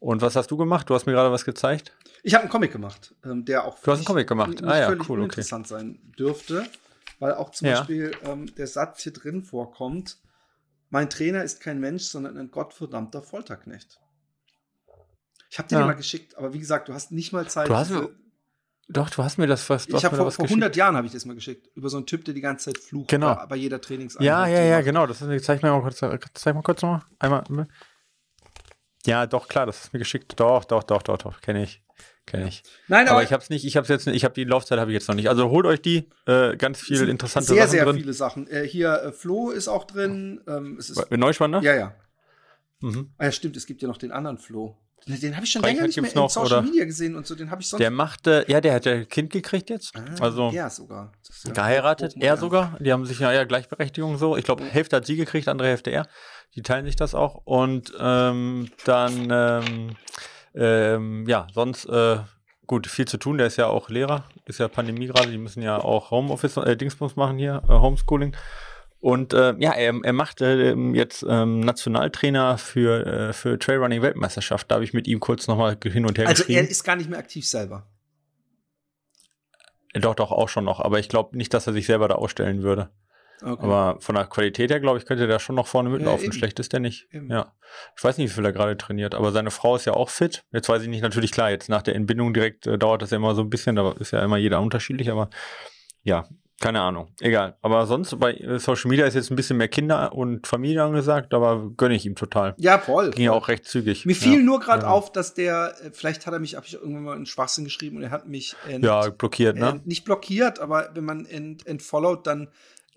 Und 0.01 0.21
was 0.23 0.37
hast 0.37 0.51
du 0.51 0.57
gemacht? 0.59 0.89
Du 0.91 0.95
hast 0.95 1.07
mir 1.07 1.13
gerade 1.13 1.33
was 1.33 1.45
gezeigt. 1.47 1.97
Ich 2.23 2.35
habe 2.35 2.43
einen 2.43 2.51
Comic 2.51 2.73
gemacht, 2.73 3.15
ähm, 3.25 3.45
der 3.47 3.65
auch 3.65 3.81
Du 3.83 3.91
hast 3.91 3.99
einen 4.01 4.05
Comic 4.05 4.29
gemacht. 4.29 4.51
nicht 4.51 4.65
Ah 4.65 4.79
ja, 4.79 4.91
cool, 4.91 5.01
okay. 5.01 5.13
uninteressant 5.13 5.67
sein 5.67 5.99
dürfte, 6.19 6.67
weil 7.21 7.33
auch 7.35 7.51
zum 7.53 7.69
Ja. 7.69 7.79
Beispiel 7.79 8.13
ähm, 8.25 8.55
der 8.55 8.67
Satz 8.67 9.03
hier 9.03 9.13
drin 9.13 9.43
vorkommt: 9.43 10.19
Mein 10.91 11.11
Trainer 11.11 11.43
ist 11.45 11.61
kein 11.61 11.81
Mensch, 11.81 12.05
sondern 12.05 12.37
ein 12.39 12.51
gottverdammter 12.51 13.23
Folterknecht. 13.23 14.01
Ich 15.51 15.59
habe 15.59 15.69
dir 15.69 15.77
Ja. 15.77 15.83
den 15.83 15.87
mal 15.89 15.95
geschickt, 15.95 16.37
aber 16.37 16.53
wie 16.53 16.59
gesagt, 16.59 16.89
du 16.89 16.95
hast 16.95 17.11
nicht 17.13 17.33
mal 17.33 17.49
Zeit. 17.49 17.69
Du 17.69 17.75
hast 17.77 17.91
mir- 17.91 18.11
Doch, 18.91 19.11
du 19.11 19.23
hast 19.23 19.37
mir 19.37 19.47
das 19.47 19.67
du 19.67 19.75
ich 19.75 20.05
habe 20.05 20.17
vor, 20.17 20.31
vor 20.31 20.45
geschickt. 20.45 20.51
100 20.51 20.77
Jahren 20.77 20.97
habe 20.97 21.07
ich 21.07 21.13
das 21.13 21.27
mal 21.27 21.35
geschickt 21.35 21.69
über 21.75 21.91
so 21.91 21.99
einen 21.99 22.07
Typ, 22.07 22.25
der 22.25 22.33
die 22.33 22.41
ganze 22.41 22.73
Zeit 22.73 22.83
flucht 22.83 23.09
Genau. 23.09 23.35
bei, 23.35 23.47
bei 23.47 23.57
jeder 23.57 23.81
Trainingseinheit. 23.83 24.27
Ja, 24.27 24.47
ja, 24.47 24.63
ja, 24.63 24.81
genau. 24.81 25.07
Das 25.07 25.21
ist, 25.21 25.45
zeig 25.45 25.63
mir 25.63 25.71
mal 25.71 25.83
kurz, 25.83 25.99
zeig 26.35 26.55
mal 26.55 26.63
kurz 26.63 26.81
nochmal. 26.81 27.03
Einmal. 27.19 27.45
Ja, 29.05 29.27
doch, 29.27 29.47
klar, 29.49 29.67
das 29.67 29.85
ist 29.85 29.93
mir 29.93 29.99
geschickt. 29.99 30.41
Doch, 30.41 30.65
doch, 30.65 30.83
doch, 30.83 31.03
doch, 31.03 31.19
doch. 31.19 31.41
Kenne 31.43 31.63
ich. 31.65 31.83
Kenne 32.29 32.49
ich. 32.49 32.63
Nein, 32.89 33.07
aber, 33.07 33.17
Aber 33.17 33.23
ich 33.23 33.33
hab's 33.33 33.49
nicht, 33.49 33.65
ich 33.65 33.77
hab's 33.79 33.89
jetzt 33.89 34.07
nicht, 34.07 34.15
ich 34.17 34.25
habe 34.25 34.35
die 34.35 34.45
Laufzeit 34.45 34.79
habe 34.79 34.91
ich 34.91 34.95
jetzt 34.97 35.09
noch 35.09 35.15
nicht. 35.15 35.31
Also 35.31 35.49
holt 35.49 35.65
euch 35.65 35.81
die, 35.81 36.09
äh, 36.27 36.57
ganz 36.57 36.83
es 36.83 36.85
viel 36.85 37.09
interessante 37.09 37.49
sehr, 37.49 37.63
Sachen 37.63 37.71
sehr 37.71 37.85
drin. 37.87 37.97
viele 37.97 38.13
Sachen. 38.13 38.47
Äh, 38.49 38.69
hier 38.69 38.93
äh, 39.03 39.13
Flo 39.13 39.51
ist 39.51 39.67
auch 39.67 39.85
drin. 39.85 40.43
Ähm, 40.47 40.77
es 40.79 40.91
ist, 40.91 41.09
Bei 41.09 41.17
Neuschwander? 41.17 41.63
ja, 41.63 41.75
ja. 41.75 41.95
Mhm. 42.81 43.13
Ah 43.17 43.25
ja, 43.25 43.33
stimmt, 43.33 43.57
es 43.57 43.65
gibt 43.65 43.81
ja 43.81 43.89
noch 43.89 43.97
den 43.97 44.13
anderen 44.13 44.37
Flo. 44.37 44.77
Den, 45.07 45.19
den 45.21 45.37
habe 45.37 45.47
ich 45.47 45.53
schon 45.53 45.63
Frankreich 45.63 45.77
länger 45.77 45.87
nicht 45.87 45.97
mehr 45.97 46.03
gibt's 46.05 46.15
in 46.15 46.21
noch, 46.21 46.31
Social 46.31 46.59
oder? 46.59 46.63
Media 46.63 46.85
gesehen 46.85 47.17
und 47.17 47.27
so. 47.27 47.35
Den 47.35 47.51
habe 47.51 47.63
ich 47.63 47.69
sonst. 47.69 47.81
Der 47.81 47.91
machte, 47.91 48.45
ja, 48.47 48.61
der 48.61 48.75
hat 48.75 48.85
ja 48.85 48.93
ein 48.93 49.09
Kind 49.09 49.31
gekriegt 49.31 49.71
jetzt. 49.71 49.97
Ah, 49.97 50.05
also 50.21 50.51
ja, 50.51 50.69
sogar. 50.69 51.13
Ja 51.45 51.53
geheiratet, 51.53 52.15
er 52.21 52.37
sogar. 52.37 52.77
Die 52.79 52.93
haben 52.93 53.07
sich 53.07 53.19
ja, 53.21 53.33
ja 53.33 53.45
Gleichberechtigung 53.45 54.19
so. 54.19 54.37
Ich 54.37 54.45
glaube, 54.45 54.65
Hälfte 54.65 54.97
hat 54.97 55.07
sie 55.07 55.17
gekriegt, 55.17 55.49
andere 55.49 55.69
Hälfte 55.69 55.91
er. 55.91 56.07
Die 56.55 56.63
teilen 56.63 56.85
sich 56.85 56.97
das 56.97 57.15
auch. 57.15 57.43
Und 57.47 57.93
ähm, 57.99 58.71
dann, 58.85 59.29
ähm, 59.31 59.97
ähm, 60.55 61.27
ja, 61.27 61.47
sonst, 61.53 61.87
äh, 61.87 62.19
gut, 62.67 62.87
viel 62.87 63.07
zu 63.07 63.19
tun. 63.19 63.39
Der 63.39 63.47
ist 63.47 63.57
ja 63.57 63.67
auch 63.67 63.89
Lehrer. 63.89 64.25
Ist 64.47 64.61
ja 64.61 64.69
Pandemie 64.69 65.07
gerade. 65.07 65.31
Die 65.31 65.39
müssen 65.39 65.63
ja 65.63 65.79
auch 65.79 66.11
Homeoffice, 66.11 66.57
äh, 66.59 66.77
Dingsbums 66.77 67.17
machen 67.17 67.39
hier, 67.39 67.63
äh, 67.69 67.73
Homeschooling. 67.73 68.37
Und 69.01 69.33
äh, 69.33 69.55
ja, 69.59 69.73
er, 69.73 69.95
er 70.03 70.13
macht 70.13 70.41
äh, 70.41 70.75
jetzt 70.75 71.25
ähm, 71.29 71.61
Nationaltrainer 71.61 72.59
für, 72.59 73.07
äh, 73.07 73.33
für 73.33 73.59
Trailrunning 73.59 74.03
Weltmeisterschaft. 74.03 74.71
Da 74.71 74.77
habe 74.77 74.85
ich 74.85 74.93
mit 74.93 75.07
ihm 75.07 75.21
kurz 75.21 75.47
nochmal 75.47 75.77
hin 75.83 76.05
und 76.05 76.19
her 76.19 76.27
Also 76.27 76.45
er 76.49 76.69
ist 76.69 76.83
gar 76.83 76.97
nicht 76.97 77.09
mehr 77.09 77.19
aktiv 77.19 77.47
selber. 77.47 77.87
Doch, 79.95 80.15
doch, 80.15 80.33
auch 80.33 80.49
schon 80.49 80.65
noch. 80.65 80.81
Aber 80.81 80.99
ich 80.99 81.09
glaube 81.09 81.37
nicht, 81.37 81.55
dass 81.55 81.67
er 81.67 81.73
sich 81.73 81.87
selber 81.87 82.09
da 82.09 82.17
ausstellen 82.17 82.63
würde. 82.63 82.91
Okay. 83.43 83.65
Aber 83.65 83.97
von 84.01 84.15
der 84.15 84.27
Qualität 84.27 84.71
her, 84.71 84.81
glaube 84.81 84.99
ich, 84.99 85.07
könnte 85.07 85.27
der 85.27 85.39
schon 85.39 85.57
noch 85.57 85.67
vorne 85.67 85.91
mitlaufen. 85.91 86.25
eben. 86.25 86.33
Schlecht 86.33 86.59
ist 86.59 86.73
der 86.73 86.81
nicht. 86.81 87.07
Eben. 87.13 87.31
Ja. 87.31 87.53
Ich 87.97 88.03
weiß 88.03 88.19
nicht, 88.19 88.31
wie 88.31 88.35
viel 88.35 88.45
er 88.45 88.53
gerade 88.53 88.77
trainiert, 88.77 89.15
aber 89.15 89.33
seine 89.33 89.51
Frau 89.51 89.77
ist 89.77 89.85
ja 89.85 89.95
auch 89.95 90.11
fit. 90.11 90.45
Jetzt 90.53 90.69
weiß 90.69 90.83
ich 90.83 90.89
nicht, 90.89 91.03
natürlich 91.03 91.33
klar, 91.33 91.51
jetzt 91.51 91.69
nach 91.69 91.83
der 91.83 91.95
Entbindung 91.95 92.35
direkt 92.35 92.67
äh, 92.67 92.79
dauert 92.79 93.03
das 93.03 93.11
ja 93.11 93.17
immer 93.17 93.35
so 93.35 93.43
ein 93.43 93.51
bisschen, 93.51 93.77
da 93.77 93.93
ist 93.93 94.11
ja 94.11 94.23
immer 94.25 94.37
jeder 94.37 94.61
unterschiedlich, 94.61 95.11
aber 95.11 95.31
ja, 96.03 96.27
keine 96.61 96.81
Ahnung. 96.81 97.09
Egal. 97.21 97.57
Aber 97.63 97.87
sonst 97.87 98.19
bei 98.19 98.33
äh, 98.35 98.59
Social 98.59 98.89
Media 98.89 99.07
ist 99.07 99.15
jetzt 99.15 99.31
ein 99.31 99.37
bisschen 99.37 99.59
mehr 99.59 99.69
Kinder 99.69 100.13
und 100.13 100.47
Familie 100.47 100.83
angesagt, 100.83 101.33
aber 101.33 101.71
gönne 101.77 101.95
ich 101.95 102.05
ihm 102.05 102.17
total. 102.17 102.55
ja, 102.59 102.79
voll. 102.79 103.11
Ging 103.11 103.27
ja 103.27 103.33
auch 103.33 103.47
recht 103.47 103.65
zügig. 103.65 104.05
Mir 104.07 104.17
fiel 104.17 104.39
ja. 104.39 104.43
nur 104.43 104.59
gerade 104.59 104.83
ja. 104.83 104.89
auf, 104.89 105.13
dass 105.13 105.35
der, 105.35 105.75
äh, 105.85 105.91
vielleicht 105.93 106.27
hat 106.27 106.33
er 106.35 106.41
mich, 106.41 106.57
habe 106.57 106.67
ich 106.67 106.75
irgendwann 106.75 107.05
mal 107.05 107.15
einen 107.15 107.27
Schwachsinn 107.27 107.65
geschrieben 107.65 107.99
und 107.99 108.03
er 108.03 108.11
hat 108.11 108.27
mich 108.27 108.57
ent, 108.69 108.85
Ja, 108.85 109.09
blockiert, 109.11 109.57
ne? 109.57 109.69
ent, 109.69 109.87
nicht 109.87 110.05
blockiert, 110.05 110.59
aber 110.59 110.91
wenn 110.95 111.05
man 111.05 111.27
ent, 111.27 111.65
entfollowt, 111.65 112.27
dann 112.27 112.49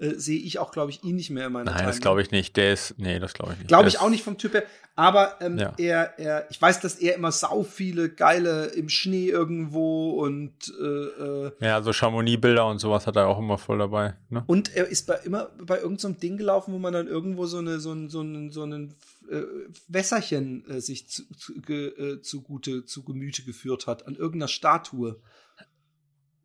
äh, 0.02 0.16
sehe 0.18 0.40
ich 0.40 0.58
auch, 0.58 0.72
glaube 0.72 0.90
ich, 0.90 1.04
ihn 1.04 1.16
nicht 1.16 1.30
mehr 1.30 1.48
in 1.48 1.54
meiner 1.54 1.72
Nein, 1.72 1.86
das 1.86 2.00
glaube 2.02 2.22
ich 2.24 2.32
nicht. 2.32 2.58
Der 2.58 2.74
ist, 2.74 2.96
nee, 2.98 3.20
das 3.20 3.34
glaube 3.34 3.54
ich 3.54 3.60
nicht. 3.60 3.68
Glaube 3.68 3.88
ich 3.88 4.00
auch 4.00 4.10
nicht 4.10 4.24
vom 4.24 4.38
Typ 4.38 4.54
her. 4.56 4.64
Aber 4.96 5.40
ähm, 5.42 5.58
Ja. 5.60 5.74
er, 5.78 6.20
er, 6.20 6.48
ich 6.50 6.62
weiß, 6.62 6.82
dass 6.82 6.96
er 6.96 7.16
immer 7.16 7.32
sau 7.32 7.64
viele 7.64 8.10
geile 8.10 8.66
im 8.68 8.90
Schnee 8.90 9.30
irgendwo 9.30 10.12
und 10.24 10.74
äh, 10.82 10.84
äh, 10.86 11.52
Ja, 11.62 11.82
so 11.84 11.94
Chamonix-Bilder 11.94 12.68
und 12.68 12.80
sowas 12.80 13.06
hat 13.06 13.16
er 13.16 13.28
auch 13.28 13.38
immer 13.40 13.58
voll 13.58 13.78
dabei. 13.78 14.16
Ne? 14.30 14.44
und 14.48 14.76
er 14.76 14.88
ist 14.88 15.06
bei 15.06 15.16
immer 15.24 15.52
bei 15.64 15.78
irgendeinem 15.78 16.14
so 16.16 16.20
Ding 16.20 16.38
gelaufen, 16.38 16.74
wo 16.74 16.80
man 16.80 16.94
dann 16.94 17.08
irgendwo 17.08 17.46
so 17.46 17.60
eine 17.60 17.80
so 17.80 17.94
ein 17.94 18.10
so 18.10 18.22
ein 18.22 18.50
so 18.50 18.64
ein 18.64 18.96
äh, 19.30 19.44
Wässerchen 19.88 20.68
äh, 20.70 20.82
sich 20.82 21.08
zu, 21.10 21.24
zu, 21.36 21.54
ge, 21.62 21.88
äh, 21.90 22.22
zugute 22.22 22.86
zu 22.86 23.04
Gemüte 23.04 23.44
geführt 23.44 23.88
hat 23.88 24.08
an 24.08 24.16
irgendeiner 24.16 24.48
Statue. 24.48 25.22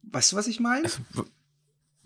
Weißt 0.03 0.33
du, 0.33 0.37
was 0.37 0.47
ich 0.47 0.61
meine? 0.61 0.85
Also, 0.85 1.01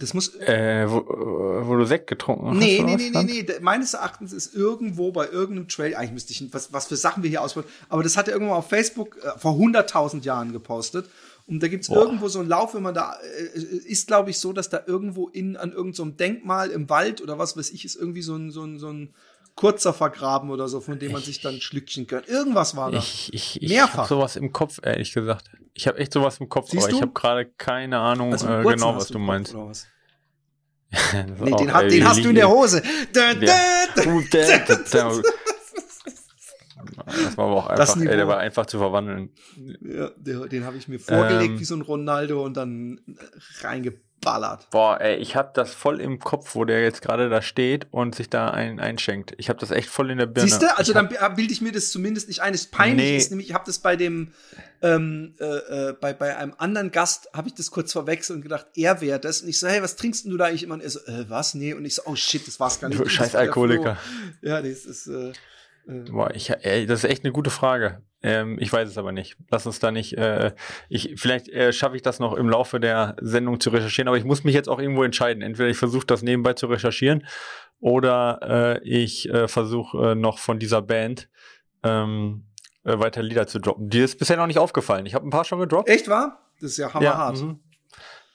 Das 0.01 0.15
muss 0.15 0.35
äh, 0.37 0.87
wo, 0.89 0.99
äh, 0.99 1.67
wo 1.69 1.77
du 1.77 1.85
Sekt 1.85 2.07
getrunken 2.07 2.49
hast. 2.49 2.57
Nee, 2.57 2.79
oder 2.83 2.97
nee, 2.97 3.11
nee, 3.13 3.23
nee, 3.23 3.45
nee. 3.47 3.55
Meines 3.61 3.93
Erachtens 3.93 4.33
ist 4.33 4.55
irgendwo 4.55 5.13
bei 5.13 5.29
irgendeinem 5.29 5.69
Trail, 5.69 5.95
eigentlich 5.95 6.13
müsste 6.13 6.33
ich, 6.33 6.53
was, 6.53 6.73
was 6.73 6.87
für 6.87 6.97
Sachen 6.97 7.23
wir 7.23 7.29
hier 7.29 7.43
ausbauen, 7.43 7.67
aber 7.91 8.03
das 8.03 8.17
hat 8.17 8.27
er 8.27 8.33
irgendwo 8.35 8.55
auf 8.55 8.69
Facebook 8.69 9.19
äh, 9.23 9.39
vor 9.39 9.53
100.000 9.53 10.23
Jahren 10.25 10.53
gepostet. 10.53 11.07
Und 11.47 11.63
da 11.63 11.69
gibt's 11.69 11.89
Boah. 11.89 12.05
irgendwo 12.05 12.29
so 12.29 12.39
einen 12.39 12.49
Lauf, 12.49 12.75
wenn 12.75 12.83
man 12.83 12.95
da, 12.95 13.15
äh, 13.15 13.59
ist 13.59 14.07
glaube 14.07 14.31
ich 14.31 14.39
so, 14.39 14.55
dass 14.55 14.71
da 14.71 14.81
irgendwo 14.87 15.29
in, 15.29 15.57
an 15.57 15.71
irgendeinem 15.73 16.13
so 16.13 16.17
Denkmal 16.17 16.71
im 16.71 16.89
Wald 16.89 17.21
oder 17.21 17.39
was 17.39 17.57
weiß 17.57 17.71
ich, 17.71 17.85
ist 17.85 17.97
irgendwie 17.97 18.23
so 18.23 18.37
ein, 18.37 18.51
so 18.51 18.65
ein, 18.65 18.79
so 18.79 18.89
ein 18.89 19.11
kurzer 19.61 19.93
vergraben 19.93 20.51
oder 20.51 20.69
so, 20.69 20.81
von 20.81 20.99
dem 20.99 21.13
man 21.13 21.21
sich 21.21 21.43
dann 21.43 21.61
schlückchen 21.61 22.07
kann. 22.07 22.25
Irgendwas 22.25 22.77
war 22.77 22.91
da. 22.91 22.97
Ich, 22.97 23.29
ich, 23.35 23.63
ich 23.63 23.69
Mehrfach. 23.69 23.99
habe 23.99 24.09
sowas 24.09 24.37
im 24.37 24.55
Kopf, 24.55 24.81
ehrlich 24.83 25.13
gesagt. 25.13 25.51
Ich 25.75 25.87
habe 25.87 25.99
echt 25.99 26.15
sowas 26.15 26.41
im 26.41 26.49
Kopf, 26.49 26.71
Siehst 26.71 26.85
aber 26.85 26.91
du? 26.93 26.97
ich 26.97 27.03
habe 27.03 27.13
gerade 27.13 27.45
keine 27.45 27.99
Ahnung 27.99 28.33
Also 28.33 28.49
äh, 28.49 28.63
genau, 28.63 28.97
was 28.97 29.09
du 29.09 29.19
meinst. 29.19 29.55
was? 29.55 29.87
Nee, 31.39 31.51
den, 31.57 31.75
hat, 31.75 31.91
den 31.91 32.09
hast 32.09 32.25
du 32.25 32.31
in 32.31 32.37
der 32.37 32.49
Hose. 32.49 32.83
Da, 33.13 33.35
da, 33.35 33.47
da. 34.93 35.13
Das 37.07 37.37
war 37.37 37.47
aber 37.47 37.57
auch 37.57 37.67
einfach, 37.67 37.97
ey, 37.97 38.17
der 38.17 38.29
war 38.29 38.39
einfach 38.39 38.65
zu 38.67 38.79
verwandeln. 38.79 39.31
Ja, 39.83 40.11
den 40.19 40.65
habe 40.65 40.77
ich 40.79 40.89
mir 40.89 40.99
vorgelegt 40.99 41.53
Ähm. 41.55 41.61
wie 41.61 41.65
so 41.65 41.75
ein 41.75 41.83
Ronaldo 41.83 42.43
und 42.45 42.57
dann 42.57 43.01
reingeballert. 44.21 44.71
Boah, 44.71 45.01
ey, 45.01 45.17
ich 45.17 45.37
habe 45.37 45.51
das 45.55 45.75
voll 45.75 46.01
im 46.01 46.19
Kopf, 46.19 46.55
wo 46.55 46.65
der 46.65 46.83
jetzt 46.83 47.03
gerade 47.03 47.29
da 47.29 47.43
steht 47.43 47.87
und 47.91 48.15
sich 48.15 48.29
da 48.29 48.51
ein, 48.51 48.81
einschenkt. 48.81 49.35
Ich 49.39 49.49
habe 49.49 49.59
das 49.59 49.71
echt 49.71 49.89
voll 49.89 50.11
in 50.11 50.19
der 50.19 50.27
Birne. 50.27 50.49
Siehst 50.49 50.63
du? 50.63 50.77
Also 50.77 50.95
hab, 50.95 51.11
dann 51.11 51.35
bilde 51.35 51.53
ich 51.53 51.61
mir 51.61 51.73
das 51.73 51.91
zumindest 51.91 52.29
nicht 52.29 52.41
ein. 52.41 52.53
Das 52.53 52.67
peinlich 52.67 53.07
Nee. 53.07 53.17
ist 53.17 53.31
nämlich, 53.31 53.49
ich 53.49 53.55
habe 53.55 53.65
das 53.67 53.79
bei 53.79 53.97
dem, 53.97 54.33
ähm, 54.83 55.35
äh, 55.41 55.45
äh, 55.45 55.93
bei, 56.01 56.13
bei 56.13 56.37
einem 56.37 56.55
anderen 56.59 56.91
Gast, 56.91 57.29
habe 57.35 57.49
ich 57.49 57.55
das 57.55 57.71
kurz 57.71 57.93
verwechselt 57.93 58.37
und 58.37 58.43
gedacht, 58.43 58.67
er 58.75 59.01
wäre 59.01 59.21
das. 59.21 59.43
Und 59.43 59.49
ich 59.49 59.59
so, 59.59 59.69
hey, 59.69 59.83
was 59.83 59.97
trinkst 59.97 60.25
denn 60.25 60.31
du 60.31 60.37
da 60.37 60.47
eigentlich 60.47 60.63
immer? 60.63 60.75
Und 60.75 60.83
er 60.83 60.91
so, 60.91 61.01
äh, 61.01 61.29
was? 61.29 61.55
Nee. 61.55 61.75
Und 61.75 61.85
ich 61.85 61.95
so, 61.95 62.03
oh 62.07 62.17
shit, 62.17 62.47
das 62.47 62.61
war's 62.61 62.81
gar 62.81 62.89
nicht. 62.89 63.01
Du 63.01 63.09
scheiß. 63.09 63.35
Alkoholiker. 63.35 63.97
Ja, 64.43 64.61
das 64.61 64.85
ist, 64.85 65.07
äh, 65.07 65.31
äh, 65.87 66.11
Boah, 66.11 66.31
ich, 66.35 66.51
ey, 66.51 66.87
das 66.87 67.05
ist 67.05 67.11
echt 67.11 67.25
eine 67.25 67.33
gute 67.33 67.51
Frage. 67.51 68.03
Ähm, 68.23 68.59
ich 68.61 68.73
weiß 68.73 68.89
es 68.89 68.99
aber 68.99 69.13
nicht. 69.13 69.37
Lass 69.51 69.67
uns 69.67 69.79
da 69.79 69.91
nicht. 69.91 70.17
Äh, 70.19 70.53
ich, 70.89 71.15
vielleicht 71.17 71.49
äh, 71.49 71.73
schaffe 71.73 71.97
ich 71.97 72.03
das 72.03 72.19
noch 72.19 72.35
im 72.35 72.49
Laufe 72.49 72.81
der 72.81 73.17
Sendung 73.21 73.61
zu 73.61 73.71
recherchieren, 73.71 74.09
aber 74.09 74.19
ich 74.19 74.25
muss 74.25 74.45
mich 74.45 74.55
jetzt 74.55 74.69
auch 74.69 74.79
irgendwo 74.79 75.05
entscheiden. 75.05 75.43
Entweder 75.43 75.69
ich 75.69 75.79
versuche 75.79 76.07
das 76.07 76.23
nebenbei 76.23 76.53
zu 76.53 76.67
recherchieren 76.67 77.27
oder 77.81 78.41
äh, 78.43 78.89
ich 78.89 79.29
äh, 79.31 79.49
versuche 79.49 80.13
äh, 80.13 80.15
noch 80.15 80.39
von 80.39 80.59
dieser 80.59 80.83
Band 80.83 81.29
ähm, 81.83 82.45
äh, 82.85 82.99
weiter 82.99 83.23
Lieder 83.23 83.47
zu 83.47 83.59
droppen. 83.59 83.89
Dir 83.89 84.05
ist 84.05 84.19
bisher 84.19 84.37
noch 84.37 84.47
nicht 84.47 84.59
aufgefallen. 84.59 85.07
Ich 85.07 85.15
habe 85.15 85.27
ein 85.27 85.31
paar 85.31 85.45
schon 85.45 85.59
gedroppt. 85.59 85.89
echt 85.89 86.09
wahr? 86.09 86.51
Das 86.61 86.73
ist 86.73 86.77
ja 86.77 86.93
hammerhart. 86.93 87.39
Ja, 87.39 87.45
mhm. 87.45 87.61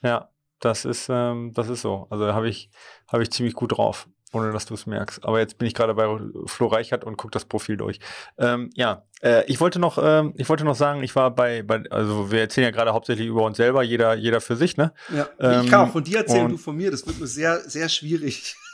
ja 0.02 0.30
das 0.60 0.86
ist, 0.86 1.08
ähm, 1.10 1.52
das 1.54 1.70
ist 1.70 1.82
so. 1.82 2.08
Also 2.10 2.34
habe 2.34 2.50
ich, 2.50 2.70
habe 3.08 3.22
ich 3.22 3.32
ziemlich 3.32 3.54
gut 3.54 3.78
drauf, 3.78 4.08
ohne 4.34 4.52
dass 4.52 4.66
du 4.66 4.74
es 4.74 4.86
merkst. 4.86 5.24
Aber 5.24 5.40
jetzt 5.40 5.58
bin 5.58 5.68
ich 5.68 5.74
gerade 5.74 5.94
bei 5.94 6.20
Flo 6.46 6.68
Reichert 6.68 7.04
und 7.04 7.18
gucke 7.18 7.32
das 7.32 7.46
Profil 7.46 7.78
durch. 7.78 8.00
Ähm, 8.38 8.70
ja, 8.76 9.04
äh, 9.22 9.46
ich 9.46 9.60
wollte 9.60 9.80
noch, 9.80 9.98
ähm, 10.02 10.34
ich 10.36 10.50
wollte 10.50 10.66
noch 10.66 10.76
sagen, 10.76 11.04
ich 11.04 11.16
war 11.16 11.32
bei, 11.34 11.64
bei, 11.64 11.84
also 11.90 12.32
wir 12.32 12.42
erzählen 12.42 12.66
ja 12.66 12.72
gerade 12.72 12.94
hauptsächlich 12.94 13.28
über 13.28 13.44
uns 13.44 13.58
selber, 13.58 13.84
jeder, 13.84 14.16
jeder 14.16 14.42
für 14.42 14.56
sich, 14.56 14.78
ne? 14.78 14.94
Ja. 15.16 15.28
Ähm, 15.40 15.66
ich 15.66 15.70
kann 15.70 15.88
auch 15.88 15.92
von 15.92 16.04
dir 16.04 16.20
erzählen, 16.20 16.50
du 16.50 16.58
von 16.58 16.76
mir. 16.76 16.92
Das 16.92 17.06
wird 17.08 17.18
nur 17.18 17.28
sehr, 17.28 17.62
sehr 17.62 17.90
schwierig. 17.90 18.56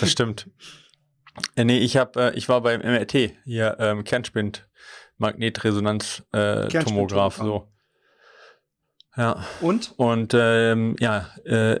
Das 0.00 0.10
stimmt. 0.10 0.48
Äh, 1.54 1.64
nee, 1.64 1.78
ich 1.78 1.98
habe, 1.98 2.32
äh, 2.32 2.34
ich 2.34 2.48
war 2.48 2.62
beim 2.62 2.80
MRT 2.80 3.32
hier 3.44 3.76
ähm, 3.78 4.02
Kernspind 4.02 4.66
Magnetresonanz 5.18 6.22
äh, 6.32 6.68
Tomograph 6.68 7.36
so. 7.36 7.68
Ja. 9.16 9.44
Und? 9.60 9.92
Und 9.96 10.34
ähm, 10.34 10.96
ja, 10.98 11.28
äh, 11.44 11.80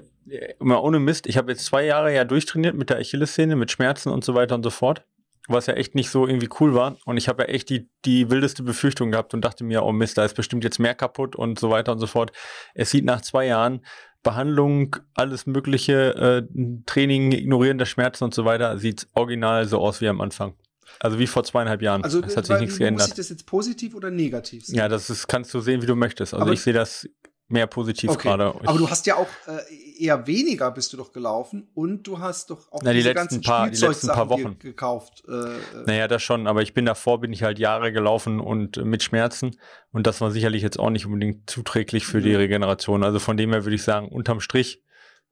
mal 0.58 0.76
ohne 0.78 0.98
Mist, 0.98 1.26
ich 1.26 1.36
habe 1.36 1.52
jetzt 1.52 1.64
zwei 1.64 1.84
Jahre 1.84 2.14
ja 2.14 2.24
durchtrainiert 2.24 2.74
mit 2.74 2.90
der 2.90 2.98
Achillessehne, 2.98 3.56
mit 3.56 3.70
Schmerzen 3.70 4.10
und 4.10 4.24
so 4.24 4.34
weiter 4.34 4.54
und 4.54 4.62
so 4.62 4.70
fort. 4.70 5.04
Was 5.46 5.66
ja 5.66 5.74
echt 5.74 5.94
nicht 5.94 6.08
so 6.08 6.26
irgendwie 6.26 6.48
cool 6.60 6.74
war. 6.74 6.96
Und 7.04 7.18
ich 7.18 7.28
habe 7.28 7.42
ja 7.42 7.48
echt 7.50 7.68
die, 7.68 7.90
die 8.06 8.30
wildeste 8.30 8.62
Befürchtung 8.62 9.10
gehabt 9.10 9.34
und 9.34 9.44
dachte 9.44 9.62
mir, 9.62 9.82
oh 9.82 9.92
Mist, 9.92 10.16
da 10.16 10.24
ist 10.24 10.34
bestimmt 10.34 10.64
jetzt 10.64 10.78
mehr 10.78 10.94
kaputt 10.94 11.36
und 11.36 11.58
so 11.58 11.68
weiter 11.68 11.92
und 11.92 11.98
so 11.98 12.06
fort. 12.06 12.32
Es 12.74 12.90
sieht 12.90 13.04
nach 13.04 13.20
zwei 13.20 13.46
Jahren 13.46 13.84
Behandlung, 14.22 14.96
alles 15.12 15.44
mögliche, 15.44 16.14
äh, 16.14 16.82
Training, 16.86 17.32
Ignorieren 17.32 17.76
der 17.76 17.84
Schmerzen 17.84 18.24
und 18.24 18.32
so 18.32 18.46
weiter, 18.46 18.78
sieht 18.78 19.06
original 19.12 19.66
so 19.68 19.80
aus 19.80 20.00
wie 20.00 20.08
am 20.08 20.22
Anfang. 20.22 20.54
Also 20.98 21.18
wie 21.18 21.26
vor 21.26 21.44
zweieinhalb 21.44 21.82
Jahren. 21.82 22.02
Also, 22.04 22.22
es 22.22 22.36
hat 22.36 22.46
sich 22.46 22.56
nichts 22.58 22.72
muss 22.72 22.74
ich 22.74 22.78
geändert. 22.78 23.18
das 23.18 23.28
jetzt 23.28 23.44
positiv 23.46 23.94
oder 23.94 24.10
negativ 24.10 24.64
sehen? 24.64 24.76
Ja, 24.76 24.88
das 24.88 25.10
ist, 25.10 25.26
kannst 25.28 25.52
du 25.52 25.60
sehen, 25.60 25.82
wie 25.82 25.86
du 25.86 25.94
möchtest. 25.94 26.32
Also 26.32 26.44
Aber- 26.44 26.52
ich 26.54 26.62
sehe 26.62 26.72
das 26.72 27.06
mehr 27.48 27.66
positiv 27.66 28.10
Okay. 28.10 28.28
gerade. 28.28 28.46
Aber 28.64 28.78
du 28.78 28.88
hast 28.88 29.04
ja 29.06 29.16
auch 29.16 29.28
äh, 29.46 30.02
eher 30.02 30.26
weniger 30.26 30.70
bist 30.70 30.92
du 30.92 30.96
doch 30.96 31.12
gelaufen 31.12 31.68
und 31.74 32.04
du 32.06 32.18
hast 32.18 32.50
doch 32.50 32.72
auch 32.72 32.80
Na, 32.82 32.90
die 32.92 32.98
diese 32.98 33.10
letzten 33.10 33.20
ganzen 33.36 33.42
paar- 33.42 33.68
die 33.70 33.76
letzten 33.76 34.06
paar 34.08 34.28
Wochen. 34.30 34.58
gekauft. 34.58 35.22
Äh, 35.28 35.32
äh, 35.32 35.56
Naja, 35.86 36.08
das 36.08 36.22
schon, 36.22 36.46
aber 36.46 36.62
ich 36.62 36.72
bin 36.74 36.86
davor, 36.86 37.20
bin 37.20 37.32
ich 37.32 37.42
halt 37.42 37.58
Jahre 37.58 37.92
gelaufen 37.92 38.40
und 38.40 38.78
äh, 38.78 38.84
mit 38.84 39.02
Schmerzen 39.02 39.56
und 39.92 40.06
das 40.06 40.20
war 40.20 40.30
sicherlich 40.30 40.62
jetzt 40.62 40.78
auch 40.78 40.90
nicht 40.90 41.06
unbedingt 41.06 41.48
zuträglich 41.50 42.06
für 42.06 42.20
die 42.22 42.30
Ja. 42.30 42.38
Regeneration. 42.38 43.04
Also 43.04 43.18
von 43.18 43.36
dem 43.36 43.52
her 43.52 43.64
würde 43.64 43.76
ich 43.76 43.82
sagen, 43.82 44.08
unterm 44.08 44.40
Strich 44.40 44.82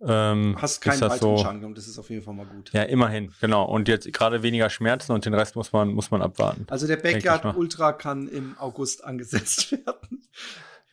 ähm, 0.04 0.56
hast 0.60 0.80
keinen 0.80 1.00
weiteren 1.00 1.18
so. 1.20 1.36
Schaden 1.38 1.58
genommen, 1.60 1.76
das 1.76 1.86
ist 1.86 1.96
auf 1.98 2.10
jeden 2.10 2.22
Fall 2.22 2.34
mal 2.34 2.44
gut. 2.46 2.72
Ja, 2.72 2.82
immerhin, 2.82 3.32
genau. 3.40 3.64
Und 3.64 3.86
jetzt 3.86 4.12
gerade 4.12 4.42
weniger 4.42 4.68
Schmerzen 4.68 5.12
und 5.12 5.24
den 5.24 5.32
Rest 5.32 5.54
muss 5.54 5.72
man, 5.72 5.90
muss 5.94 6.10
man 6.10 6.22
abwarten. 6.22 6.66
Also 6.70 6.88
der 6.88 6.96
Backyard. 6.96 7.56
Ultra 7.56 7.92
kann 7.92 8.26
im 8.28 8.56
August 8.58 9.04
angesetzt 9.04 9.70
werden. 9.86 10.22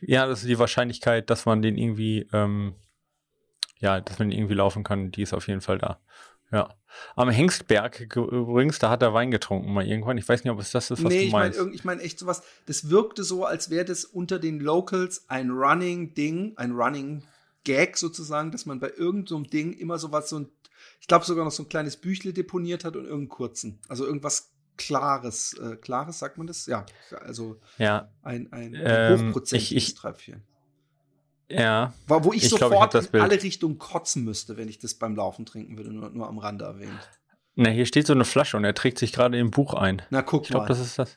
Ja, 0.00 0.26
das 0.26 0.40
ist 0.40 0.48
die 0.48 0.58
Wahrscheinlichkeit, 0.58 1.30
dass 1.30 1.46
man 1.46 1.62
den 1.62 1.76
irgendwie, 1.76 2.26
ähm, 2.32 2.74
ja, 3.78 4.00
dass 4.00 4.18
man 4.18 4.30
den 4.30 4.38
irgendwie 4.38 4.54
laufen 4.54 4.84
kann, 4.84 5.10
die 5.10 5.22
ist 5.22 5.32
auf 5.34 5.48
jeden 5.48 5.60
Fall 5.60 5.78
da. 5.78 6.00
Ja. 6.52 6.74
Am 7.14 7.30
Hengstberg 7.30 8.10
ge- 8.10 8.24
übrigens, 8.24 8.78
da 8.80 8.90
hat 8.90 9.02
er 9.02 9.14
Wein 9.14 9.30
getrunken 9.30 9.72
mal 9.72 9.86
irgendwann. 9.86 10.18
Ich 10.18 10.28
weiß 10.28 10.42
nicht, 10.42 10.52
ob 10.52 10.58
es 10.58 10.72
das 10.72 10.90
ist, 10.90 11.04
was 11.04 11.12
nee, 11.12 11.20
du 11.20 11.26
ich 11.26 11.32
meine 11.32 11.54
meinst. 11.56 11.74
ich 11.74 11.84
mein 11.84 12.00
echt 12.00 12.18
sowas, 12.18 12.42
das 12.66 12.90
wirkte 12.90 13.22
so, 13.22 13.44
als 13.44 13.70
wäre 13.70 13.84
das 13.84 14.04
unter 14.04 14.38
den 14.40 14.58
Locals 14.58 15.28
ein 15.28 15.50
Running 15.50 16.14
Ding, 16.14 16.54
ein 16.56 16.72
Running 16.72 17.22
Gag 17.62 17.96
sozusagen, 17.96 18.50
dass 18.50 18.66
man 18.66 18.80
bei 18.80 18.90
irgendeinem 18.90 19.44
so 19.44 19.50
Ding 19.50 19.72
immer 19.74 19.98
sowas, 19.98 20.28
so 20.30 20.40
ein, 20.40 20.48
ich 21.00 21.06
glaube 21.06 21.24
sogar 21.24 21.44
noch 21.44 21.52
so 21.52 21.62
ein 21.62 21.68
kleines 21.68 21.96
Büchle 21.98 22.32
deponiert 22.32 22.84
hat 22.84 22.96
und 22.96 23.04
irgendeinen 23.04 23.28
kurzen. 23.28 23.78
Also 23.88 24.04
irgendwas 24.04 24.50
Klares. 24.76 25.54
Äh, 25.54 25.76
Klares, 25.76 26.18
sagt 26.18 26.38
man 26.38 26.46
das? 26.46 26.66
Ja, 26.66 26.86
also 27.24 27.60
ja, 27.78 28.10
ein, 28.22 28.52
ein 28.52 28.74
Ähm, 28.76 29.28
hochprozentiges 29.28 29.70
ich- 29.70 29.88
ich- 29.90 29.94
Treibchen. 29.94 30.42
ja. 31.48 31.92
Wo, 32.06 32.24
wo 32.24 32.32
ich, 32.32 32.44
ich 32.44 32.48
glaub, 32.50 32.70
ich 32.72 32.76
sofort 32.76 32.94
das 32.94 33.06
in 33.06 33.20
alle 33.20 33.42
Richtungen 33.42 33.78
kotzen 33.78 34.24
müsste, 34.24 34.56
wenn 34.56 34.68
ich 34.68 34.78
das 34.78 34.94
beim 34.94 35.16
Laufen 35.16 35.44
trinken 35.46 35.76
würde, 35.76 35.92
nur, 35.92 36.10
nur 36.10 36.28
am 36.28 36.38
Rande 36.38 36.64
erwähnt. 36.64 37.08
Na, 37.56 37.68
hier 37.68 37.84
steht 37.86 38.06
so 38.06 38.12
eine 38.12 38.24
Flasche 38.24 38.56
und 38.56 38.64
er 38.64 38.74
trägt 38.74 38.98
sich 38.98 39.12
gerade 39.12 39.36
im 39.38 39.50
Buch 39.50 39.74
ein. 39.74 40.02
Na, 40.10 40.22
guck 40.22 40.44
Ich 40.44 40.48
glaube, 40.50 40.62
mal. 40.64 40.68
das 40.68 40.78
ist 40.80 40.98
das. 40.98 41.16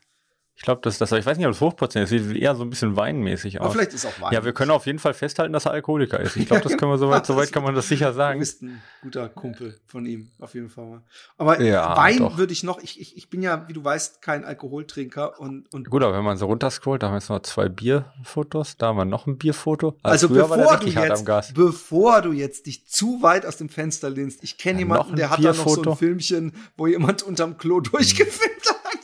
Ich 0.56 0.62
glaube, 0.62 0.82
das 0.84 0.94
ist 0.94 1.02
das. 1.02 1.12
Aber 1.12 1.20
ich 1.20 1.26
weiß 1.26 1.38
nicht, 1.38 1.48
ob 1.48 1.54
es 1.54 1.62
Hochprozent 1.62 2.04
ist. 2.04 2.10
Sieht 2.12 2.38
eher 2.38 2.54
so 2.56 2.64
ein 2.64 2.70
bisschen 2.70 2.96
weinmäßig 2.96 3.60
Aber 3.60 3.70
aus. 3.70 3.74
vielleicht 3.74 3.94
ist 3.94 4.06
auch 4.06 4.22
Wein. 4.22 4.34
Ja, 4.34 4.46
wir 4.46 4.54
können 4.54 4.70
auf 4.72 4.86
jeden 4.86 5.00
Fall 5.00 5.14
festhalten, 5.16 5.52
dass 5.52 5.66
er 5.66 5.72
Alkoholiker 5.72 6.20
ist. 6.20 6.36
Ich 6.38 6.46
glaube, 6.46 6.62
das 6.62 6.78
können 6.78 6.92
wir 6.92 6.98
soweit, 7.00 7.26
soweit 7.26 7.52
kann 7.52 7.64
man 7.64 7.74
das 7.74 7.88
sicher 7.88 8.10
Du 8.10 8.14
sagen. 8.16 8.40
bist 8.40 8.62
ein 8.62 8.82
guter 9.02 9.30
Kumpel 9.30 9.80
von 9.88 10.06
ihm, 10.06 10.30
auf 10.40 10.54
jeden 10.54 10.70
Fall. 10.70 11.02
Aber 11.38 11.60
Ja, 11.60 11.98
Wein 11.98 12.38
würde 12.38 12.54
ich 12.54 12.64
noch, 12.64 12.80
ich, 12.82 13.02
ich, 13.02 13.18
ich 13.18 13.30
bin 13.32 13.42
ja, 13.42 13.68
wie 13.68 13.74
du 13.74 13.84
weißt, 13.84 14.22
kein 14.22 14.46
Alkoholtrinker 14.46 15.40
und, 15.40 15.74
und 15.74 15.90
Gut, 15.90 16.04
aber 16.04 16.16
wenn 16.16 16.24
man 16.24 16.38
so 16.38 16.46
runterscrollt, 16.46 17.02
da 17.02 17.08
haben 17.08 17.14
wir 17.14 17.18
jetzt 17.20 17.30
noch 17.30 17.42
zwei 17.42 17.68
Bierfotos, 17.68 18.78
da 18.78 18.88
haben 18.88 18.98
wir 18.98 19.06
noch 19.06 19.26
ein 19.28 19.38
Bierfoto. 19.38 19.98
also 20.04 20.28
der 20.28 20.44
bevor 20.44 20.78
du 20.78 20.88
jetzt, 20.88 21.26
Gas. 21.26 21.54
bevor 21.54 22.22
du 22.22 22.32
jetzt 22.32 22.68
dich 22.68 22.88
zu 22.88 23.22
weit 23.24 23.46
aus 23.46 23.58
dem 23.58 23.70
Fenster 23.70 24.10
lehnst, 24.10 24.44
ich 24.44 24.58
kenne 24.58 24.76
Ja, 24.76 24.86
jemanden, 24.86 25.16
der 25.16 25.30
hat 25.30 25.44
da 25.44 25.52
noch 25.54 25.68
so 25.68 25.82
ein 25.82 25.98
Filmchen, 25.98 26.54
wo 26.78 26.88
jemand 26.88 27.24
unterm 27.24 27.58
Klo 27.58 27.80
durchgefilmt 27.82 28.66
hat. 28.70 29.03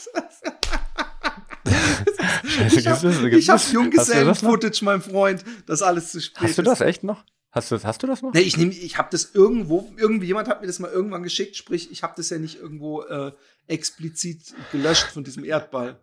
Scheiße, 2.49 2.79
Ich 2.79 2.87
habe 2.87 3.07
das? 3.07 3.17
Hab 3.17 3.31
das? 3.31 3.45
Das? 3.45 3.71
Junggesellen-Footage, 3.71 4.83
mein 4.83 5.01
Freund, 5.01 5.43
das 5.65 5.81
alles 5.81 6.11
zu 6.11 6.21
spät 6.21 6.41
Hast 6.41 6.57
du 6.57 6.61
das 6.61 6.81
echt 6.81 7.03
noch? 7.03 7.23
Hast 7.51 7.71
du, 7.71 7.81
hast 7.83 8.03
du 8.03 8.07
das 8.07 8.21
noch? 8.21 8.31
Nee, 8.33 8.41
ich 8.41 8.57
nehme, 8.57 8.71
ich 8.71 8.97
habe 8.97 9.07
das 9.11 9.31
irgendwo, 9.33 9.91
irgendwie 9.97 10.27
jemand 10.27 10.47
hat 10.47 10.61
mir 10.61 10.67
das 10.67 10.77
mal 10.79 10.91
irgendwann 10.91 11.23
geschickt, 11.23 11.55
sprich, 11.55 11.91
ich 11.91 12.03
habe 12.03 12.13
das 12.15 12.29
ja 12.29 12.37
nicht 12.37 12.59
irgendwo 12.59 13.01
äh, 13.03 13.31
explizit 13.67 14.53
gelöscht 14.71 15.07
von 15.07 15.23
diesem 15.23 15.43
Erdball. 15.43 15.99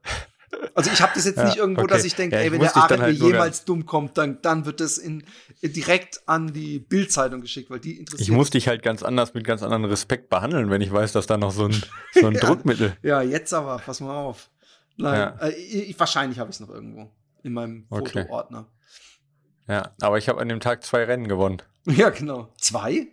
Also 0.74 0.90
ich 0.92 1.00
habe 1.00 1.12
das 1.14 1.24
jetzt 1.24 1.38
Ja, 1.38 1.44
nicht 1.44 1.56
irgendwo, 1.56 1.82
okay. 1.82 1.94
dass 1.94 2.04
ich 2.04 2.14
denke, 2.14 2.36
Ja, 2.36 2.42
ey, 2.42 2.52
wenn 2.52 2.60
der 2.60 2.76
Arendt 2.76 3.02
halt 3.02 3.18
jemals 3.18 3.64
dumm 3.64 3.84
kommt, 3.86 4.16
dann, 4.16 4.40
dann 4.42 4.64
wird 4.64 4.80
das 4.80 4.98
in, 4.98 5.24
direkt 5.62 6.20
an 6.26 6.52
die 6.52 6.78
Bildzeitung 6.78 7.40
geschickt, 7.40 7.70
weil 7.70 7.80
die 7.80 7.98
interessiert. 7.98 8.28
Ich 8.28 8.34
muss 8.34 8.50
dich 8.50 8.68
halt 8.68 8.82
ganz 8.82 9.02
anders 9.02 9.34
mit 9.34 9.44
ganz 9.44 9.62
anderen 9.62 9.84
Respekt 9.84 10.28
behandeln, 10.30 10.70
wenn 10.70 10.80
ich 10.82 10.92
weiß, 10.92 11.12
dass 11.12 11.26
da 11.26 11.36
noch 11.36 11.50
so 11.52 11.66
ein, 11.66 11.82
so 12.14 12.26
ein 12.26 12.34
Ja. 12.34 12.40
Druckmittel. 12.46 12.96
Ja, 13.02 13.22
jetzt 13.22 13.52
aber, 13.54 13.78
pass 13.78 14.00
mal 14.00 14.16
auf. 14.16 14.48
Nein, 14.96 15.14
Ja. 15.18 15.46
äh, 15.46 15.50
ich, 15.50 15.98
wahrscheinlich 15.98 16.38
habe 16.38 16.50
ich 16.50 16.56
es 16.56 16.60
noch 16.60 16.70
irgendwo 16.70 17.10
in 17.42 17.52
meinem 17.52 17.86
Okay. 17.90 18.22
Fotoordner. 18.22 18.66
Ja, 19.68 19.90
aber 20.00 20.18
ich 20.18 20.28
habe 20.28 20.40
an 20.40 20.48
dem 20.48 20.60
Tag 20.60 20.84
zwei 20.84 21.04
Rennen 21.04 21.28
gewonnen. 21.28 21.62
Ja, 21.88 22.10
genau. 22.10 22.52
Zwei? 22.60 23.06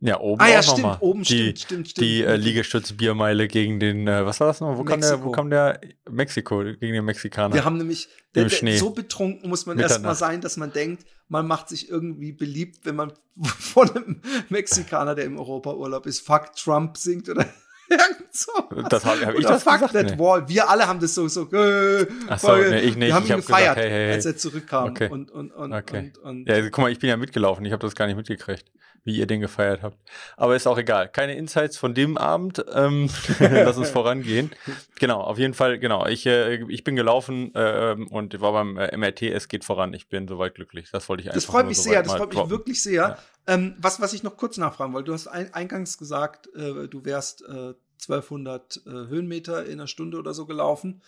Ja, 0.00 0.18
oben 0.18 0.40
Ah 0.40 0.48
ja, 0.48 0.58
auch 0.58 0.62
stimmt, 0.64 0.78
nochmal. 0.78 0.96
oben 1.00 1.22
die, 1.22 1.26
stimmt, 1.26 1.58
stimmt, 1.60 1.88
stimmt. 1.90 2.04
Die 2.08 2.24
äh, 2.24 2.34
Liegestütz-Biermeile 2.34 3.46
gegen 3.46 3.78
den, 3.78 4.08
äh, 4.08 4.26
was 4.26 4.40
war 4.40 4.48
das 4.48 4.60
noch? 4.60 4.76
Wo 4.76 4.82
kam, 4.82 5.00
der, 5.00 5.10
Mexiko. 5.10 5.24
wo 5.28 5.30
kam 5.30 5.50
der? 5.50 5.80
Mexiko, 6.10 6.58
gegen 6.64 6.92
den 6.94 7.04
Mexikaner. 7.04 7.54
Wir 7.54 7.64
haben 7.64 7.76
nämlich, 7.78 8.08
der, 8.34 8.44
der, 8.44 8.50
Schnee. 8.50 8.76
so 8.76 8.90
betrunken 8.90 9.48
muss 9.48 9.66
man 9.66 9.78
erst 9.78 9.90
mal 9.92 9.98
Mitternacht. 9.98 10.18
sein, 10.18 10.40
dass 10.40 10.56
man 10.56 10.72
denkt, 10.72 11.04
man 11.28 11.46
macht 11.46 11.68
sich 11.68 11.88
irgendwie 11.88 12.32
beliebt, 12.32 12.84
wenn 12.84 12.96
man 12.96 13.12
von 13.44 13.88
einem 13.94 14.22
Mexikaner, 14.48 15.14
der 15.14 15.26
im 15.26 15.38
Europaurlaub 15.38 16.06
ist, 16.06 16.26
Fuck 16.26 16.56
Trump 16.56 16.96
singt 16.96 17.28
oder 17.28 17.46
irgend 17.88 18.34
so. 18.34 18.52
Das 18.88 19.04
hab- 19.04 19.24
hab 19.24 19.34
ich 19.34 19.44
das 19.44 19.62
Fuck 19.62 19.72
gesagt? 19.74 19.92
that 19.94 20.06
Nee. 20.12 20.18
wall. 20.18 20.48
Wir 20.48 20.68
alle 20.68 20.86
haben 20.86 21.00
das 21.00 21.14
so, 21.14 21.28
so, 21.28 21.42
äh, 21.52 22.06
Ach 22.28 22.38
so, 22.38 22.54
nee, 22.56 22.78
ich 22.80 22.96
nicht. 22.96 23.08
Wir 23.08 23.14
haben 23.14 23.24
Ich 23.24 23.30
ihn 23.30 23.32
hab 23.36 23.40
gefeiert, 23.46 23.76
gesagt, 23.76 23.78
hey, 23.78 23.90
hey, 23.90 24.12
als 24.12 24.26
er 24.26 24.36
zurückkam. 24.36 24.90
Okay. 24.90 25.08
Und, 25.10 25.30
und, 25.30 25.50
und, 25.52 25.72
Okay. 25.72 26.12
und, 26.14 26.18
und 26.18 26.48
Ja, 26.48 26.60
guck 26.70 26.78
mal, 26.78 26.90
ich 26.92 26.98
bin 26.98 27.10
ja 27.10 27.16
mitgelaufen. 27.16 27.64
Ich 27.64 27.72
habe 27.72 27.80
das 27.82 27.94
gar 27.94 28.06
nicht 28.06 28.16
mitgekriegt, 28.16 28.64
wie 29.04 29.16
ihr 29.16 29.26
den 29.26 29.40
gefeiert 29.40 29.82
habt. 29.82 29.98
Aber 30.36 30.54
ist 30.54 30.66
auch 30.66 30.78
egal. 30.78 31.08
Keine 31.08 31.34
Insights 31.34 31.76
von 31.76 31.94
dem 31.94 32.16
Abend. 32.16 32.64
Ähm, 32.72 33.08
lass 33.38 33.76
uns 33.76 33.90
vorangehen. 33.90 34.50
Genau, 34.98 35.20
auf 35.20 35.38
jeden 35.38 35.54
Fall, 35.54 35.78
genau. 35.78 36.06
Ich, 36.06 36.26
äh, 36.26 36.62
ich 36.68 36.84
bin 36.84 36.94
gelaufen 36.94 37.52
ähm, 37.54 38.06
und 38.08 38.40
war 38.40 38.52
beim 38.52 38.76
äh, 38.76 38.96
MRT. 38.96 39.22
Es 39.22 39.48
geht 39.48 39.64
voran. 39.64 39.92
Ich 39.94 40.08
bin 40.08 40.28
soweit 40.28 40.54
glücklich. 40.54 40.90
Das 40.92 41.08
wollte 41.08 41.22
ich 41.22 41.28
einfach 41.28 41.36
Das 41.36 41.44
freut 41.44 41.66
mich 41.66 41.78
soweit 41.78 41.92
sehr, 41.92 42.02
das 42.02 42.12
freut 42.12 42.28
mich 42.28 42.38
droppen. 42.38 42.50
wirklich 42.50 42.82
sehr. 42.82 43.18
Ähm, 43.46 43.74
was, 43.78 44.00
was 44.00 44.12
ich 44.12 44.22
noch 44.22 44.36
kurz 44.36 44.56
nachfragen 44.56 44.92
wollte, 44.92 45.06
du 45.06 45.14
hast 45.14 45.26
ein, 45.26 45.52
eingangs 45.52 45.98
gesagt, 45.98 46.48
äh, 46.54 46.86
du 46.88 47.04
wärst 47.04 47.42
äh, 47.42 47.74
1200 48.08 48.82
äh, 48.86 48.90
Höhenmeter 48.90 49.64
in 49.66 49.74
einer 49.74 49.86
Stunde 49.86 50.18
oder 50.18 50.34
so 50.34 50.46
gelaufen. 50.46 51.02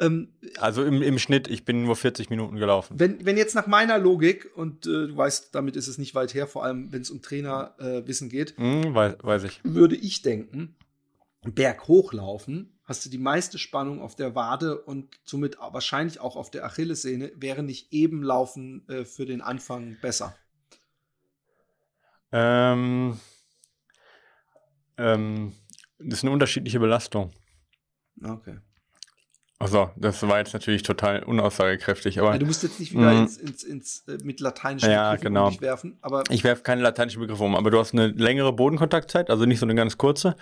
Ähm, 0.00 0.28
Also 0.58 0.84
im, 0.84 1.02
im 1.02 1.18
Schnitt, 1.18 1.48
ich 1.48 1.64
bin 1.64 1.82
nur 1.82 1.96
40 1.96 2.30
Minuten 2.30 2.56
gelaufen. 2.56 2.98
wenn, 2.98 3.24
wenn 3.24 3.36
jetzt 3.36 3.54
nach 3.54 3.66
meiner 3.66 3.98
Logik, 3.98 4.48
und 4.56 4.86
äh, 4.86 5.08
du 5.08 5.16
weißt, 5.16 5.54
damit 5.54 5.76
ist 5.76 5.88
es 5.88 5.98
nicht 5.98 6.14
weit 6.14 6.34
her, 6.34 6.46
vor 6.46 6.64
allem 6.64 6.92
wenn 6.92 7.02
es 7.02 7.10
um 7.10 7.20
Trainerwissen 7.22 8.28
äh, 8.28 8.30
geht, 8.30 8.56
Hm, 8.58 8.94
weiß, 8.94 9.16
weiß 9.22 9.44
ich. 9.44 9.60
würde 9.64 9.96
ich 9.96 10.22
denken, 10.22 10.76
Berg 11.42 11.88
hochlaufen, 11.88 12.78
hast 12.84 13.04
du 13.04 13.10
die 13.10 13.18
meiste 13.18 13.58
Spannung 13.58 14.00
auf 14.00 14.14
der 14.16 14.34
Wade 14.34 14.80
und 14.82 15.18
somit 15.24 15.58
wahrscheinlich 15.58 16.20
auch 16.20 16.36
auf 16.36 16.50
der 16.50 16.64
Achillessehne, 16.64 17.32
wäre 17.36 17.62
nicht 17.62 17.92
eben 17.92 18.22
Laufen 18.22 18.88
äh, 18.88 19.04
für 19.04 19.26
den 19.26 19.40
Anfang 19.40 19.96
besser. 20.00 20.34
Ähm, 22.32 23.18
ähm, 24.96 25.52
das 25.98 26.18
ist 26.18 26.24
eine 26.24 26.32
unterschiedliche 26.32 26.80
Belastung. 26.80 27.32
Okay. 28.22 28.58
Also, 29.60 29.90
das 29.96 30.22
war 30.28 30.38
jetzt 30.38 30.52
natürlich 30.52 30.84
total 30.84 31.24
unaussagekräftig, 31.24 32.20
aber 32.20 32.32
Ja, 32.32 32.38
du 32.38 32.46
musst 32.46 32.62
jetzt 32.62 32.78
nicht 32.78 32.92
wieder 32.92 33.12
Mhm. 33.12 33.22
ins, 33.22 33.36
ins, 33.38 33.64
ins 33.64 34.04
äh, 34.06 34.18
mit 34.22 34.38
lateinischen 34.38 34.90
Ja, 34.90 35.10
Begriffen 35.10 35.24
genau. 35.34 35.48
um 35.48 35.60
werfen, 35.60 35.98
aber 36.00 36.22
ich 36.30 36.44
werfe 36.44 36.62
keine 36.62 36.80
lateinischen 36.82 37.20
Begriffe 37.20 37.42
um, 37.42 37.56
aber 37.56 37.70
du 37.72 37.78
hast 37.78 37.92
eine 37.92 38.06
längere 38.08 38.52
Bodenkontaktzeit, 38.52 39.30
also 39.30 39.46
nicht 39.46 39.58
so 39.58 39.66
eine 39.66 39.74
ganz 39.74 39.98
kurze. 39.98 40.36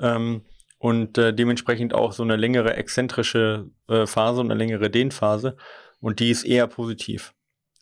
Ähm, 0.00 0.42
und 0.78 1.18
äh, 1.18 1.34
dementsprechend 1.34 1.92
auch 1.92 2.12
so 2.12 2.22
eine 2.22 2.36
längere 2.36 2.74
exzentrische 2.76 3.68
äh, 3.88 4.06
Phase 4.06 4.40
und 4.40 4.50
eine 4.50 4.58
längere 4.58 4.90
Dehnphase. 4.90 5.56
Und 6.00 6.18
die 6.20 6.30
ist 6.30 6.44
eher 6.44 6.66
positiv. 6.66 7.32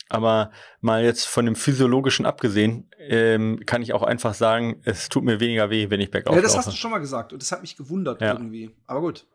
Aber 0.09 0.51
mal 0.81 1.03
jetzt 1.03 1.25
von 1.27 1.45
dem 1.45 1.55
Physiologischen 1.55 2.25
abgesehen, 2.25 2.89
ähm, 2.99 3.59
kann 3.65 3.81
ich 3.81 3.93
auch 3.93 4.03
einfach 4.03 4.33
sagen, 4.33 4.81
es 4.83 5.09
tut 5.09 5.23
mir 5.23 5.39
weniger 5.39 5.69
weh, 5.69 5.89
wenn 5.89 6.01
ich 6.01 6.11
bergauf 6.11 6.35
ja, 6.35 6.41
das 6.41 6.51
laufe. 6.53 6.65
hast 6.67 6.73
du 6.73 6.77
schon 6.77 6.91
mal 6.91 6.99
gesagt 6.99 7.33
und 7.33 7.41
das 7.41 7.51
hat 7.51 7.61
mich 7.61 7.77
gewundert 7.77 8.21
Ja. 8.21 8.33
irgendwie. 8.33 8.71
Aber 8.87 9.01
gut. 9.01 9.25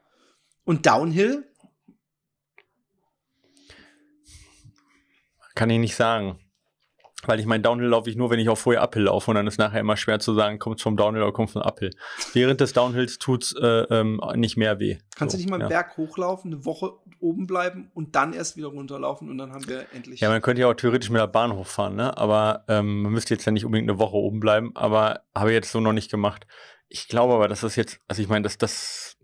Und 0.66 0.84
Downhill? 0.84 1.44
Kann 5.54 5.70
ich 5.70 5.78
nicht 5.78 5.96
sagen. 5.96 6.38
Weil 7.24 7.40
ich 7.40 7.46
mein 7.46 7.62
Downhill 7.62 7.88
laufe 7.88 8.10
ich 8.10 8.16
nur, 8.16 8.30
wenn 8.30 8.38
ich 8.38 8.48
auch 8.48 8.58
vorher 8.58 8.82
Uphill 8.82 9.04
laufe 9.04 9.30
und 9.30 9.36
dann 9.36 9.46
ist 9.46 9.58
nachher 9.58 9.80
immer 9.80 9.96
schwer 9.96 10.18
zu 10.20 10.34
sagen, 10.34 10.58
kommt 10.58 10.80
vom 10.80 10.96
Downhill 10.96 11.22
oder 11.22 11.32
kommt 11.32 11.50
vom 11.50 11.62
Uphill. 11.62 11.90
Während 12.34 12.60
des 12.60 12.72
Downhills 12.72 13.18
tut's 13.18 13.54
äh, 13.54 13.66
ähm, 13.90 14.20
nicht 14.34 14.56
mehr 14.56 14.78
weh. 14.78 14.98
Kannst 15.16 15.32
So, 15.32 15.38
du 15.38 15.42
nicht 15.42 15.50
mal 15.50 15.56
einen 15.56 15.62
ja. 15.62 15.68
Berg 15.68 15.96
hochlaufen, 15.96 16.52
eine 16.52 16.64
Woche 16.64 16.92
oben 17.20 17.46
bleiben 17.46 17.90
und 17.94 18.14
dann 18.14 18.32
erst 18.32 18.56
wieder 18.56 18.68
runterlaufen 18.68 19.30
und 19.30 19.38
dann 19.38 19.52
haben 19.52 19.66
wir 19.66 19.86
endlich. 19.94 20.20
Ja, 20.20 20.28
man 20.28 20.42
könnte 20.42 20.62
ja 20.62 20.68
auch 20.68 20.74
theoretisch 20.74 21.10
mit 21.10 21.20
der 21.20 21.26
Bahn 21.26 21.54
hochfahren, 21.54 21.96
ne? 21.96 22.16
Aber 22.16 22.64
ähm, 22.68 23.02
man 23.02 23.12
müsste 23.12 23.34
jetzt 23.34 23.44
ja 23.46 23.52
nicht 23.52 23.64
unbedingt 23.64 23.88
eine 23.88 23.98
Woche 23.98 24.16
oben 24.16 24.38
bleiben, 24.40 24.72
aber 24.74 25.22
habe 25.34 25.50
ich 25.50 25.54
jetzt 25.54 25.72
so 25.72 25.80
noch 25.80 25.94
nicht 25.94 26.10
gemacht. 26.10 26.46
Ich 26.88 27.08
glaube 27.08 27.34
aber, 27.34 27.48
dass 27.48 27.62
das 27.62 27.76
jetzt, 27.76 28.00
also 28.08 28.20
ich 28.20 28.28
meine, 28.28 28.42
dass 28.42 28.58
das, 28.58 29.16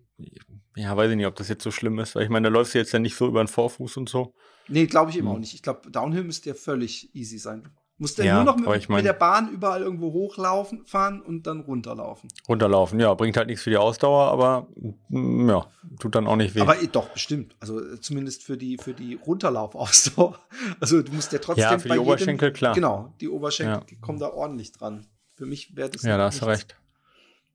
ja, 0.77 0.97
weiß 0.97 1.11
ich 1.11 1.17
nicht, 1.17 1.27
ob 1.27 1.37
das 1.37 1.49
jetzt 1.49 1.63
so 1.65 1.71
schlimm 1.71 1.99
ist, 1.99 2.15
weil 2.15 2.25
ich 2.25 2.29
meine, 2.31 2.49
da 2.49 2.53
läufst 2.53 2.75
du 2.75 2.79
jetzt 2.79 2.93
ja 2.93 2.99
nicht 2.99 3.17
so 3.17 3.27
über 3.27 3.43
den 3.43 3.49
Vorfuß 3.49 3.97
und 3.97 4.09
so. 4.09 4.35
nee, 4.69 4.87
glaube 4.87 5.11
ich 5.11 5.19
eben 5.19 5.27
Hm. 5.29 5.35
auch 5.35 5.39
nicht. 5.39 5.55
Ich 5.55 5.63
glaube, 5.63 5.91
Downhill 5.91 6.25
müsste 6.25 6.49
ja 6.51 6.55
völlig 6.55 7.15
easy 7.15 7.39
sein. 7.39 7.69
Musst 7.99 8.19
du 8.19 8.25
Ja, 8.25 8.37
nur 8.37 8.45
noch 8.45 8.57
mit, 8.57 8.69
ich 8.81 8.89
mein- 8.89 8.97
mit 8.99 9.05
der 9.07 9.13
Bahn 9.13 9.51
überall 9.53 9.83
irgendwo 9.83 10.13
hochlaufen, 10.13 10.85
fahren 10.87 11.21
und 11.21 11.47
dann 11.47 11.61
runterlaufen. 11.61 12.29
Runterlaufen, 12.49 12.99
ja, 12.99 13.13
bringt 13.15 13.37
halt 13.37 13.47
nichts 13.47 13.63
für 13.63 13.71
die 13.71 13.77
Ausdauer, 13.77 14.25
aber 14.33 14.67
mm, 15.11 15.49
ja, 15.49 15.67
tut 16.01 16.15
dann 16.17 16.27
auch 16.27 16.35
nicht 16.37 16.55
weh. 16.57 16.63
Aber 16.63 16.83
eh, 16.83 16.89
doch, 16.91 17.11
bestimmt. 17.11 17.55
Also 17.61 17.81
äh, 17.81 18.01
zumindest 18.01 18.43
für 18.43 18.57
die, 18.57 18.77
für 18.79 18.95
die 18.95 19.15
Runterlaufausdauer. 19.25 20.39
Also 20.81 21.03
du 21.03 21.13
musst 21.13 21.33
ja 21.33 21.39
trotzdem. 21.39 21.63
Ja, 21.63 21.79
für 21.79 21.83
die 21.85 21.89
bei 21.91 21.95
jedem- 21.97 22.07
Oberschenkel, 22.09 22.53
klar. 22.53 22.75
Genau, 22.75 23.15
die 23.21 23.29
Oberschenkel 23.29 23.83
Ja. 23.89 23.99
kommen 24.01 24.19
da 24.19 24.31
ordentlich 24.31 24.73
dran. 24.73 25.07
Für 25.37 25.47
mich 25.47 25.77
wäre 25.77 25.91
das. 25.91 26.03
ja, 26.03 26.17
da 26.17 26.25
hast 26.25 26.41
du 26.43 26.47
recht. 26.47 26.77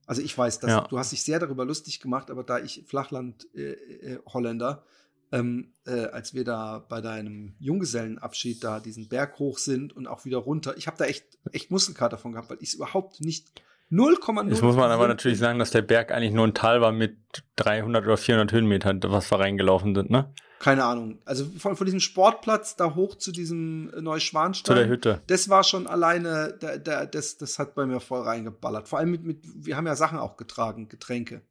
Also 0.08 0.22
ich 0.24 0.36
weiß, 0.36 0.60
dass 0.62 0.72
Ja. 0.72 0.82
du 0.82 0.98
hast 0.98 1.12
dich 1.12 1.22
sehr 1.24 1.38
darüber 1.39 1.65
lustig 1.65 2.00
gemacht, 2.00 2.32
aber 2.32 2.43
da 2.43 2.58
ich 2.60 2.84
Flachland-Holländer, 2.88 4.84
ähm, 5.32 5.74
äh, 5.86 6.06
als 6.06 6.34
wir 6.34 6.43
da 6.46 6.80
bei 6.88 7.02
deinem 7.02 7.54
Junggesellenabschied 7.60 8.63
da 8.63 8.80
diesen 8.80 9.10
Berg 9.10 9.38
hoch 9.39 9.58
sind 9.58 9.93
und 9.96 10.08
auch 10.08 10.24
wieder 10.26 10.38
runter, 10.38 10.76
ich 10.78 10.88
habe 10.88 10.98
da 10.98 11.06
echt, 11.06 11.26
echt 11.52 11.70
Muskelkater 11.70 12.12
davon 12.15 12.32
gehabt, 12.32 12.50
weil 12.50 12.58
ich 12.62 12.70
es 12.70 12.76
überhaupt 12.76 13.20
nicht 13.22 13.62
0,0. 13.91 14.50
Jetzt 14.50 14.63
muss 14.63 14.76
man 14.76 14.91
aber 14.91 15.08
natürlich 15.08 15.38
sagen, 15.39 15.60
dass 15.60 15.72
der 15.72 15.82
Berg 15.82 16.12
eigentlich 16.12 16.34
nur 16.34 16.46
ein 16.48 16.54
Tal 16.54 16.82
war 16.82 16.91
mit 16.91 17.17
300 17.58 18.06
oder 18.06 18.17
400 18.17 18.52
Höhenmetern, 18.52 19.02
was 19.04 19.30
wir 19.32 19.39
reingelaufen 19.39 19.96
sind, 19.96 20.10
ne? 20.10 20.34
Keine 20.60 20.84
Ahnung. 20.84 21.20
Also 21.26 21.46
von, 21.60 21.76
von 21.76 21.86
diesem 21.86 22.00
Sportplatz 22.00 22.76
da 22.76 22.96
hoch 22.96 23.15
zu 23.15 23.32
diesem 23.32 23.93
äh, 23.93 24.02
Neuschwanstein. 24.02 24.76
Zu 24.76 24.82
der 24.82 24.89
Hütte. 24.89 25.22
Das 25.28 25.50
war 25.50 25.63
schon 25.63 25.86
alleine, 25.88 26.56
da, 26.60 26.78
da, 26.78 27.06
das, 27.06 27.38
das 27.38 27.60
hat 27.60 27.76
bei 27.76 27.86
mir 27.86 28.00
voll 28.00 28.22
reingeballert. 28.22 28.88
Vor 28.88 29.00
allem 29.00 29.12
mit, 29.12 29.24
mit, 29.24 29.39
wir 29.43 29.78
haben 29.78 29.86
ja 29.86 29.96
Sachen 29.96 30.17
auch 30.17 30.36
getragen, 30.38 30.89
Getränke 30.89 31.41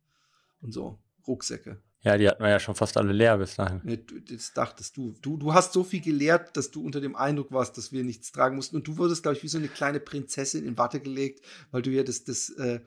und 0.60 0.72
so, 0.72 0.98
Rucksäcke. 1.26 1.78
Ja, 2.02 2.16
die 2.16 2.28
hatten 2.28 2.42
wir 2.42 2.50
ja 2.50 2.60
schon 2.60 2.74
fast 2.76 2.96
alle 2.96 3.12
leer 3.12 3.36
bis 3.38 3.56
dahin. 3.56 3.80
Du- 4.06 4.20
Das 4.20 4.52
dachtest 4.52 4.96
du. 4.96 5.14
du. 5.22 5.36
Du 5.36 5.54
hast 5.54 5.72
so 5.72 5.82
viel 5.82 6.00
gelehrt, 6.00 6.56
dass 6.56 6.70
du 6.70 6.84
unter 6.84 7.00
dem 7.00 7.16
Eindruck 7.16 7.50
warst, 7.50 7.76
dass 7.78 7.90
wir 7.90 8.04
nichts 8.04 8.30
tragen 8.30 8.54
mussten. 8.54 8.76
Und 8.76 8.86
du 8.86 8.96
wurdest, 8.96 9.22
glaube 9.24 9.36
ich, 9.36 9.42
wie 9.42 9.48
so 9.48 9.58
eine 9.58 9.66
kleine 9.68 9.98
Prinzessin 9.98 10.64
in 10.64 10.78
Watte 10.78 11.00
gelegt, 11.00 11.44
weil 11.72 11.82
du 11.82 11.90
ja 11.90 12.04
das, 12.04 12.22
das 12.22 12.50
äh, 12.50 12.80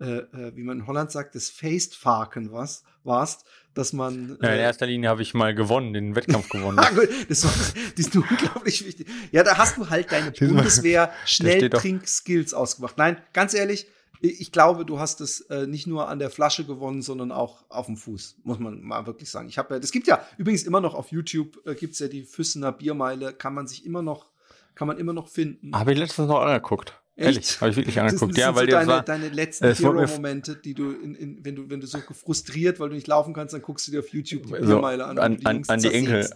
äh, 0.00 0.04
äh, 0.18 0.56
wie 0.56 0.64
man 0.64 0.80
in 0.80 0.86
Holland 0.88 1.12
sagt, 1.12 1.36
das 1.36 1.50
Faced-Faken 1.50 2.50
warst, 2.50 2.84
warst, 3.04 3.44
dass 3.74 3.92
man. 3.92 4.38
Ja, 4.42 4.48
in 4.50 4.54
äh, 4.58 4.62
erster 4.62 4.86
Linie 4.86 5.08
habe 5.10 5.22
ich 5.22 5.34
mal 5.34 5.54
gewonnen, 5.54 5.92
den 5.92 6.14
Wettkampf 6.16 6.48
gewonnen. 6.48 6.78
Ah, 6.84 6.90
gut, 6.90 7.08
das, 7.28 7.44
war, 7.44 7.52
das 7.96 8.06
ist 8.06 8.16
unglaublich 8.16 8.86
wichtig. 8.86 9.06
Ja, 9.32 9.42
da 9.42 9.58
hast 9.58 9.76
du 9.76 9.88
halt 9.90 10.10
deine 10.12 10.30
Bundeswehr 10.30 11.12
steht 11.26 11.72
doch- 11.74 11.80
Schnelltrink-Skills 11.80 12.54
ausgemacht. 12.54 12.96
Nein, 12.98 13.16
ganz 13.32 13.54
ehrlich, 13.54 13.86
ich 14.20 14.52
glaube, 14.52 14.86
du 14.86 14.98
hast 14.98 15.20
es 15.20 15.42
äh, 15.42 15.66
nicht 15.66 15.86
nur 15.86 16.08
an 16.08 16.18
der 16.18 16.30
Flasche 16.30 16.64
gewonnen, 16.64 17.02
sondern 17.02 17.30
auch 17.30 17.64
auf 17.68 17.86
dem 17.86 17.96
Fuß, 17.96 18.36
muss 18.44 18.58
man 18.58 18.80
mal 18.82 19.06
wirklich 19.06 19.30
sagen. 19.30 19.48
Ich 19.48 19.58
habe 19.58 19.74
ja, 19.74 19.80
das 19.80 19.92
gibt 19.92 20.06
ja 20.06 20.24
übrigens 20.38 20.62
immer 20.62 20.80
noch 20.80 20.94
auf 20.94 21.12
YouTube, 21.12 21.60
äh, 21.66 21.74
gibt's 21.74 21.98
ja 21.98 22.08
die 22.08 22.22
Füssener 22.22 22.72
Biermeile, 22.72 23.34
kann 23.34 23.52
man 23.54 23.66
sich 23.66 23.84
immer 23.84 24.00
noch, 24.02 24.26
kann 24.74 24.88
man 24.88 24.96
immer 24.98 25.12
noch 25.12 25.28
finden. 25.28 25.76
Habe 25.76 25.92
ich 25.92 25.98
letztens 25.98 26.28
noch 26.28 26.40
angeguckt. 26.40 26.98
Echt? 27.16 27.26
Ehrlich, 27.28 27.60
habe 27.60 27.70
ich 27.70 27.76
wirklich 27.76 27.94
Das 27.94 28.02
angeguckt. 28.04 28.34
sind 28.34 28.38
Ja, 28.38 28.48
so 28.50 28.56
weil 28.56 28.66
der 28.66 28.78
deine, 28.80 28.88
war, 28.92 29.02
deine 29.02 29.28
letzten 29.28 29.66
mir- 29.68 29.74
Hero-Momente, 29.74 30.56
die 30.56 30.74
du, 30.74 30.90
in, 30.90 31.14
in, 31.14 31.44
wenn 31.44 31.54
du, 31.54 31.70
wenn 31.70 31.80
du 31.80 31.86
so 31.86 31.98
frustriert, 32.00 32.80
weil 32.80 32.88
du 32.88 32.96
nicht 32.96 33.06
laufen 33.06 33.32
kannst, 33.34 33.54
dann 33.54 33.62
guckst 33.62 33.86
du 33.86 33.92
dir 33.92 34.00
auf 34.00 34.08
YouTube 34.08 34.42
die 34.46 34.66
So, 34.66 34.74
Biermeile 34.74 35.04
an. 35.06 35.18
an- 35.18 35.38
an- 35.44 35.62
an 35.68 35.80
die 35.80 35.92
Enkel. 35.94 36.28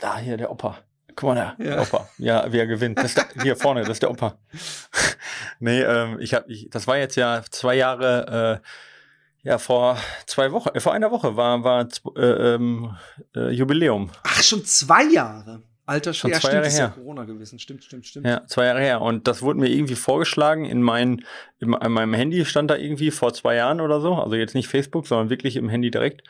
da 0.00 0.18
hier 0.18 0.36
der 0.36 0.50
Opa. 0.50 0.78
Guck 1.14 1.34
mal 1.34 1.54
da, 1.58 1.64
Ja. 1.64 1.82
Opa. 1.82 2.08
Ja, 2.18 2.52
wie 2.52 2.58
er 2.58 2.66
gewinnt. 2.66 2.98
Das 2.98 3.14
der, 3.14 3.26
hier 3.42 3.56
vorne, 3.56 3.82
das 3.82 3.90
ist 3.90 4.02
der 4.02 4.10
Opa. 4.10 4.36
nee, 5.60 5.80
ähm, 5.82 6.18
ich 6.20 6.34
habe, 6.34 6.50
ich, 6.50 6.68
das 6.70 6.86
war 6.86 6.96
jetzt 6.98 7.16
ja 7.16 7.42
zwei 7.50 7.76
Jahre, 7.76 8.60
äh, 8.62 9.48
ja 9.48 9.58
vor 9.58 9.96
zwei 10.26 10.50
Wochen, 10.52 10.70
äh, 10.74 10.80
vor 10.80 10.92
einer 10.92 11.10
Woche 11.10 11.36
war 11.36 11.62
war 11.64 11.86
äh, 12.16 12.20
ähm, 12.54 12.96
äh, 13.34 13.50
Jubiläum. 13.50 14.10
Ach, 14.24 14.42
schon 14.42 14.64
zwei 14.64 15.04
Jahre. 15.04 15.62
Alter 15.90 16.14
Schon 16.14 16.30
Schwer, 16.30 16.40
zwei 16.40 16.48
stimmt, 16.50 16.54
Jahre 16.54 16.66
ist 16.68 16.78
ja 16.78 16.84
her. 16.86 16.94
Corona 16.94 17.24
gewesen. 17.24 17.58
Stimmt, 17.58 17.82
stimmt, 17.82 18.06
stimmt. 18.06 18.24
Ja, 18.24 18.46
zwei 18.46 18.66
Jahre 18.66 18.80
her. 18.80 19.00
Und 19.00 19.26
das 19.26 19.42
wurde 19.42 19.58
mir 19.58 19.68
irgendwie 19.68 19.96
vorgeschlagen 19.96 20.64
in, 20.64 20.82
mein, 20.82 21.24
in, 21.58 21.72
in 21.72 21.92
meinem 21.92 22.14
Handy 22.14 22.44
stand 22.44 22.70
da 22.70 22.76
irgendwie 22.76 23.10
vor 23.10 23.34
zwei 23.34 23.56
Jahren 23.56 23.80
oder 23.80 24.00
so. 24.00 24.14
Also 24.14 24.36
jetzt 24.36 24.54
nicht 24.54 24.68
Facebook, 24.68 25.08
sondern 25.08 25.30
wirklich 25.30 25.56
im 25.56 25.68
Handy 25.68 25.90
direkt. 25.90 26.22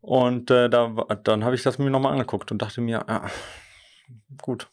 Und 0.00 0.50
äh, 0.50 0.70
da, 0.70 0.88
dann 1.22 1.44
habe 1.44 1.54
ich 1.54 1.62
das 1.62 1.78
mir 1.78 1.90
nochmal 1.90 2.12
angeguckt 2.12 2.50
und 2.50 2.62
dachte 2.62 2.80
mir, 2.80 3.06
ah, 3.10 3.30
gut. 4.40 4.68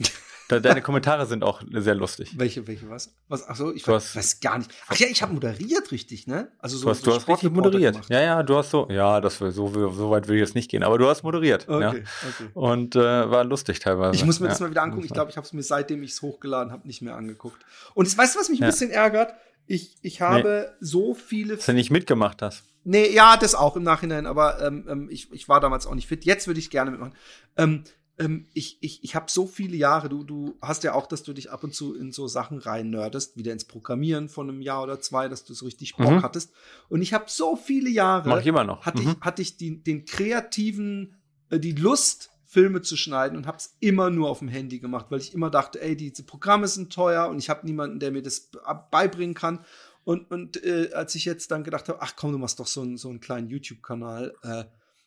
Deine 0.48 0.82
Kommentare 0.82 1.24
sind 1.26 1.42
auch 1.42 1.62
sehr 1.72 1.94
lustig. 1.94 2.34
Welche, 2.38 2.66
welche, 2.66 2.88
was? 2.90 3.14
was 3.28 3.48
ach 3.48 3.56
so, 3.56 3.72
ich 3.72 3.86
weiß, 3.88 4.14
hast- 4.14 4.40
gar 4.42 4.58
nicht. 4.58 4.70
Ach 4.88 4.96
ja, 4.96 5.06
ich 5.08 5.22
habe 5.22 5.32
moderiert 5.32 5.90
richtig, 5.90 6.26
ne? 6.26 6.52
Also 6.58 6.76
so, 6.76 6.84
Du 6.84 6.90
hast, 6.90 7.02
so 7.04 7.10
du 7.10 7.16
hast 7.16 7.28
richtig 7.28 7.50
moderiert. 7.50 7.94
gemacht. 7.94 8.10
Ja, 8.10 8.20
ja, 8.20 8.42
du 8.42 8.56
hast 8.56 8.70
so, 8.70 8.86
ja, 8.90 9.20
das 9.22 9.38
so, 9.38 9.50
so 9.50 10.10
weit 10.10 10.28
will 10.28 10.36
ich 10.36 10.40
jetzt 10.40 10.54
nicht 10.54 10.70
gehen, 10.70 10.82
aber 10.82 10.98
du 10.98 11.08
hast 11.08 11.22
moderiert. 11.22 11.66
Ja. 11.68 11.88
Okay, 11.90 12.04
okay. 12.28 12.48
Und 12.52 12.94
äh, 12.94 13.00
war 13.30 13.44
lustig 13.44 13.78
teilweise. 13.78 14.16
Ich 14.16 14.24
muss 14.26 14.38
mir 14.40 14.46
ja. 14.46 14.50
das 14.52 14.60
mal 14.60 14.70
wieder 14.70 14.82
angucken. 14.82 15.04
Ich 15.06 15.12
glaube, 15.12 15.30
ich 15.30 15.36
habe 15.38 15.46
es 15.46 15.52
mir 15.54 15.62
seitdem 15.62 16.02
ich 16.02 16.10
es 16.12 16.20
hochgeladen 16.22 16.72
habe 16.72 16.86
nicht 16.86 17.00
mehr 17.00 17.16
angeguckt. 17.16 17.64
Und 17.94 18.06
es- 18.06 18.18
weißt 18.18 18.34
du, 18.34 18.40
was 18.40 18.48
mich 18.50 18.60
ein 18.60 18.64
Ja. 18.64 18.70
bisschen 18.70 18.90
ärgert? 18.90 19.32
Ich, 19.66 19.96
ich 20.02 20.20
habe 20.20 20.74
so 20.80 21.14
viele. 21.14 21.56
Dass 21.56 21.64
du 21.66 21.72
nicht 21.72 21.90
mitgemacht 21.90 22.42
hast. 22.42 22.64
Nee, 22.84 23.08
ja, 23.10 23.38
das 23.38 23.54
auch 23.54 23.76
im 23.76 23.82
Nachhinein, 23.82 24.26
aber 24.26 24.60
ähm, 24.60 24.86
ähm, 24.90 25.08
ich, 25.10 25.32
ich 25.32 25.48
war 25.48 25.58
damals 25.60 25.86
auch 25.86 25.94
nicht 25.94 26.06
fit. 26.06 26.26
Jetzt 26.26 26.46
würde 26.46 26.60
ich 26.60 26.68
gerne 26.68 26.90
mitmachen. 26.90 27.14
Ähm, 27.56 27.84
ähm, 28.18 28.46
ich 28.54 28.78
ich, 28.80 29.02
ich 29.02 29.14
habe 29.14 29.26
so 29.30 29.46
viele 29.46 29.76
Jahre, 29.76 30.08
du, 30.08 30.24
du 30.24 30.56
hast 30.62 30.84
ja 30.84 30.94
auch, 30.94 31.06
dass 31.06 31.22
du 31.22 31.32
dich 31.32 31.50
ab 31.50 31.64
und 31.64 31.74
zu 31.74 31.94
in 31.96 32.12
so 32.12 32.28
Sachen 32.28 32.58
rein 32.58 32.90
nerdest, 32.90 33.36
wieder 33.36 33.52
ins 33.52 33.64
Programmieren 33.64 34.28
von 34.28 34.48
einem 34.48 34.60
Jahr 34.60 34.82
oder 34.82 35.00
zwei, 35.00 35.28
dass 35.28 35.44
du 35.44 35.54
so 35.54 35.64
richtig 35.64 35.96
Bock 35.96 36.10
Mhm. 36.12 36.22
hattest. 36.22 36.52
Und 36.88 37.02
ich 37.02 37.12
habe 37.12 37.24
so 37.28 37.56
viele 37.56 37.90
Jahre. 37.90 38.28
Mach 38.28 38.40
ich 38.40 38.46
immer 38.46 38.64
noch. 38.64 38.86
hatte 38.86 39.02
Mhm. 39.02 39.10
ich, 39.10 39.20
hatte 39.20 39.42
ich 39.42 39.56
die, 39.56 39.82
den 39.82 40.04
kreativen, 40.04 41.16
äh, 41.50 41.58
die 41.58 41.72
Lust, 41.72 42.30
Filme 42.46 42.82
zu 42.82 42.96
schneiden 42.96 43.36
und 43.36 43.48
habe 43.48 43.56
es 43.56 43.74
immer 43.80 44.10
nur 44.10 44.30
auf 44.30 44.38
dem 44.38 44.46
Handy 44.46 44.78
gemacht, 44.78 45.06
weil 45.08 45.18
ich 45.18 45.34
immer 45.34 45.50
dachte, 45.50 45.82
ey, 45.82 45.96
diese 45.96 46.22
Programme 46.22 46.68
sind 46.68 46.92
teuer 46.92 47.26
und 47.28 47.38
ich 47.40 47.50
habe 47.50 47.66
niemanden, 47.66 47.98
der 47.98 48.12
mir 48.12 48.22
das 48.22 48.48
beibringen 48.92 49.34
kann. 49.34 49.64
Und, 50.04 50.30
und 50.30 50.62
äh, 50.62 50.90
als 50.92 51.16
ich 51.16 51.24
jetzt 51.24 51.50
dann 51.50 51.64
gedacht 51.64 51.88
habe, 51.88 52.00
ach 52.00 52.14
komm, 52.14 52.30
du 52.30 52.38
machst 52.38 52.60
doch 52.60 52.68
so, 52.68 52.82
einen 52.82 52.96
so 52.96 53.08
einen 53.08 53.18
kleinen 53.18 53.48
YouTube-Kanal, 53.48 54.34
äh, 54.42 54.64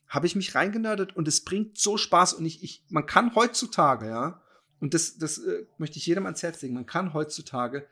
habe 0.07 0.27
ich 0.27 0.35
mich 0.35 0.55
reingenördet 0.55 1.15
und 1.15 1.27
es 1.27 1.43
bringt 1.43 1.77
so 1.77 1.97
Spaß 1.97 2.33
und 2.33 2.45
ich, 2.45 2.63
ich 2.63 2.83
man 2.89 3.05
kann 3.05 3.35
heutzutage, 3.35 4.07
ja, 4.07 4.41
und 4.79 4.93
das, 4.93 5.17
das 5.17 5.39
äh, 5.39 5.65
möchte 5.77 5.97
ich 5.97 6.05
jedem 6.05 6.25
ans 6.25 6.43
Herz 6.43 6.61
legen, 6.61 6.75
man 6.75 6.85
kann 6.85 7.13
heutzutage 7.13 7.87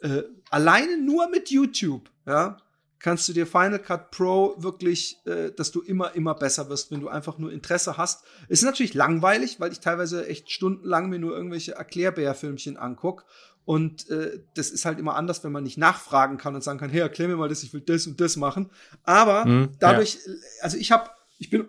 äh, 0.00 0.22
alleine 0.50 0.98
nur 0.98 1.28
mit 1.28 1.50
YouTube, 1.50 2.10
ja, 2.26 2.56
kannst 3.00 3.28
du 3.28 3.32
dir 3.32 3.46
Final 3.46 3.78
Cut 3.78 4.10
Pro 4.10 4.54
wirklich, 4.58 5.18
äh, 5.26 5.50
dass 5.50 5.72
du 5.72 5.80
immer, 5.80 6.14
immer 6.14 6.34
besser 6.34 6.68
wirst, 6.68 6.90
wenn 6.90 7.00
du 7.00 7.08
einfach 7.08 7.38
nur 7.38 7.50
Interesse 7.50 7.96
hast. 7.96 8.24
Es 8.48 8.60
ist 8.60 8.64
natürlich 8.64 8.94
langweilig, 8.94 9.58
weil 9.58 9.72
ich 9.72 9.80
teilweise 9.80 10.26
echt 10.26 10.50
stundenlang 10.50 11.08
mir 11.08 11.18
nur 11.18 11.34
irgendwelche 11.34 11.72
Erklärbär-Filmchen 11.72 12.76
anguck. 12.76 13.24
Und 13.64 14.08
äh, 14.10 14.40
das 14.54 14.70
ist 14.70 14.84
halt 14.84 14.98
immer 14.98 15.16
anders, 15.16 15.44
wenn 15.44 15.52
man 15.52 15.64
nicht 15.64 15.78
nachfragen 15.78 16.38
kann 16.38 16.54
und 16.54 16.62
sagen 16.62 16.78
kann, 16.78 16.90
hey, 16.90 17.00
erklär 17.00 17.28
mir 17.28 17.36
mal 17.36 17.48
das, 17.48 17.62
ich 17.62 17.72
will 17.72 17.80
das 17.82 18.06
und 18.06 18.20
das 18.20 18.36
machen. 18.36 18.70
Aber 19.02 19.46
Mhm, 19.46 19.72
dadurch, 19.78 20.18
also 20.60 20.76
ich 20.76 20.92
habe, 20.92 21.10
ich 21.40 21.50
bin 21.50 21.66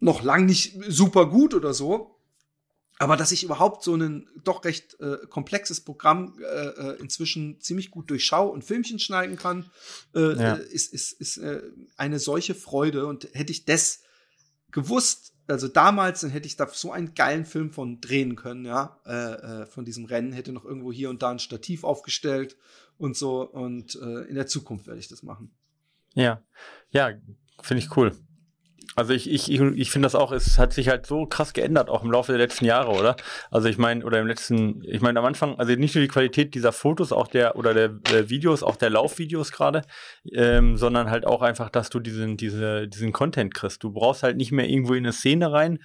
noch 0.00 0.22
lang 0.22 0.46
nicht 0.46 0.78
super 0.88 1.26
gut 1.26 1.52
oder 1.54 1.74
so, 1.74 2.18
aber 2.98 3.16
dass 3.16 3.32
ich 3.32 3.42
überhaupt 3.42 3.82
so 3.82 3.94
ein 3.96 4.28
doch 4.44 4.64
recht 4.64 4.98
äh, 5.00 5.18
komplexes 5.28 5.80
Programm 5.80 6.38
äh, 6.40 6.44
äh, 6.44 7.00
inzwischen 7.00 7.60
ziemlich 7.60 7.90
gut 7.90 8.10
durchschau 8.10 8.48
und 8.48 8.64
Filmchen 8.64 9.00
schneiden 9.00 9.36
kann, 9.36 9.70
äh, 10.14 10.20
Ja. 10.20 10.54
äh, 10.54 10.62
ist, 10.62 10.92
ist, 10.92 11.12
ist 11.20 11.36
äh, 11.38 11.62
eine 11.96 12.20
solche 12.20 12.54
Freude. 12.54 13.06
Und 13.06 13.28
hätte 13.32 13.50
ich 13.50 13.64
das 13.64 14.02
gewusst, 14.70 15.34
also 15.48 15.66
damals, 15.66 16.20
dann 16.20 16.30
hätte 16.30 16.46
ich 16.46 16.56
da 16.56 16.68
so 16.68 16.92
einen 16.92 17.14
geilen 17.14 17.44
Film 17.44 17.72
von 17.72 18.00
drehen 18.00 18.36
können, 18.36 18.64
ja, 18.64 19.00
von 19.70 19.84
diesem 19.84 20.04
Rennen, 20.04 20.32
hätte 20.32 20.52
noch 20.52 20.64
irgendwo 20.64 20.92
hier 20.92 21.10
und 21.10 21.20
da 21.22 21.30
ein 21.30 21.40
Stativ 21.40 21.82
aufgestellt 21.82 22.56
und 22.96 23.16
so. 23.16 23.42
Und 23.42 23.96
in 23.96 24.36
der 24.36 24.46
Zukunft 24.46 24.86
werde 24.86 25.00
ich 25.00 25.08
das 25.08 25.24
machen. 25.24 25.50
Ja, 26.14 26.42
ja, 26.90 27.10
finde 27.60 27.82
ich 27.82 27.94
cool. 27.96 28.16
Also 28.94 29.12
ich, 29.12 29.30
ich, 29.30 29.50
ich, 29.50 29.90
finde 29.90 30.06
das 30.06 30.14
auch, 30.14 30.32
es 30.32 30.58
hat 30.58 30.72
sich 30.72 30.88
halt 30.88 31.06
so 31.06 31.26
krass 31.26 31.52
geändert, 31.52 31.88
auch 31.88 32.02
im 32.02 32.10
Laufe 32.10 32.32
der 32.32 32.38
letzten 32.38 32.64
Jahre, 32.64 32.90
oder? 32.90 33.16
Also 33.50 33.68
ich 33.68 33.78
meine, 33.78 34.04
oder 34.04 34.20
im 34.20 34.26
letzten, 34.26 34.82
ich 34.84 35.00
meine 35.00 35.18
am 35.18 35.24
Anfang, 35.24 35.58
also 35.58 35.72
nicht 35.74 35.94
nur 35.94 36.02
die 36.02 36.08
Qualität 36.08 36.54
dieser 36.54 36.72
Fotos, 36.72 37.12
auch 37.12 37.28
der, 37.28 37.56
oder 37.56 37.72
der, 37.74 37.88
der 37.88 38.28
Videos, 38.28 38.62
auch 38.62 38.76
der 38.76 38.90
Laufvideos 38.90 39.52
gerade, 39.52 39.82
ähm, 40.30 40.76
sondern 40.76 41.10
halt 41.10 41.26
auch 41.26 41.42
einfach, 41.42 41.70
dass 41.70 41.90
du 41.90 42.00
diesen, 42.00 42.36
diese, 42.36 42.88
diesen 42.88 43.12
Content 43.12 43.54
kriegst. 43.54 43.82
Du 43.82 43.92
brauchst 43.92 44.22
halt 44.22 44.36
nicht 44.36 44.52
mehr 44.52 44.68
irgendwo 44.68 44.94
in 44.94 45.04
eine 45.04 45.12
Szene 45.12 45.52
rein 45.52 45.78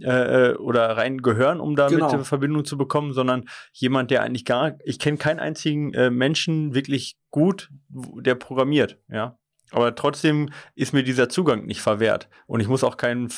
äh, 0.00 0.52
oder 0.52 0.96
rein 0.96 1.18
gehören, 1.18 1.60
um 1.60 1.76
damit 1.76 2.00
Genau. 2.00 2.24
Verbindung 2.24 2.64
zu 2.64 2.78
bekommen, 2.78 3.12
sondern 3.12 3.44
jemand, 3.72 4.10
der 4.10 4.22
eigentlich 4.22 4.44
gar, 4.44 4.74
ich 4.84 4.98
kenne 4.98 5.16
keinen 5.16 5.40
einzigen 5.40 5.92
äh, 5.94 6.10
Menschen 6.10 6.74
wirklich 6.74 7.16
gut, 7.30 7.70
der 7.88 8.34
programmiert, 8.34 8.98
ja. 9.08 9.39
Aber 9.72 9.94
trotzdem 9.94 10.50
ist 10.74 10.92
mir 10.92 11.02
dieser 11.02 11.28
Zugang 11.28 11.64
nicht 11.66 11.80
verwehrt. 11.80 12.28
Und 12.46 12.60
ich 12.60 12.68
muss 12.68 12.82
auch 12.82 12.96
keinen, 12.96 13.28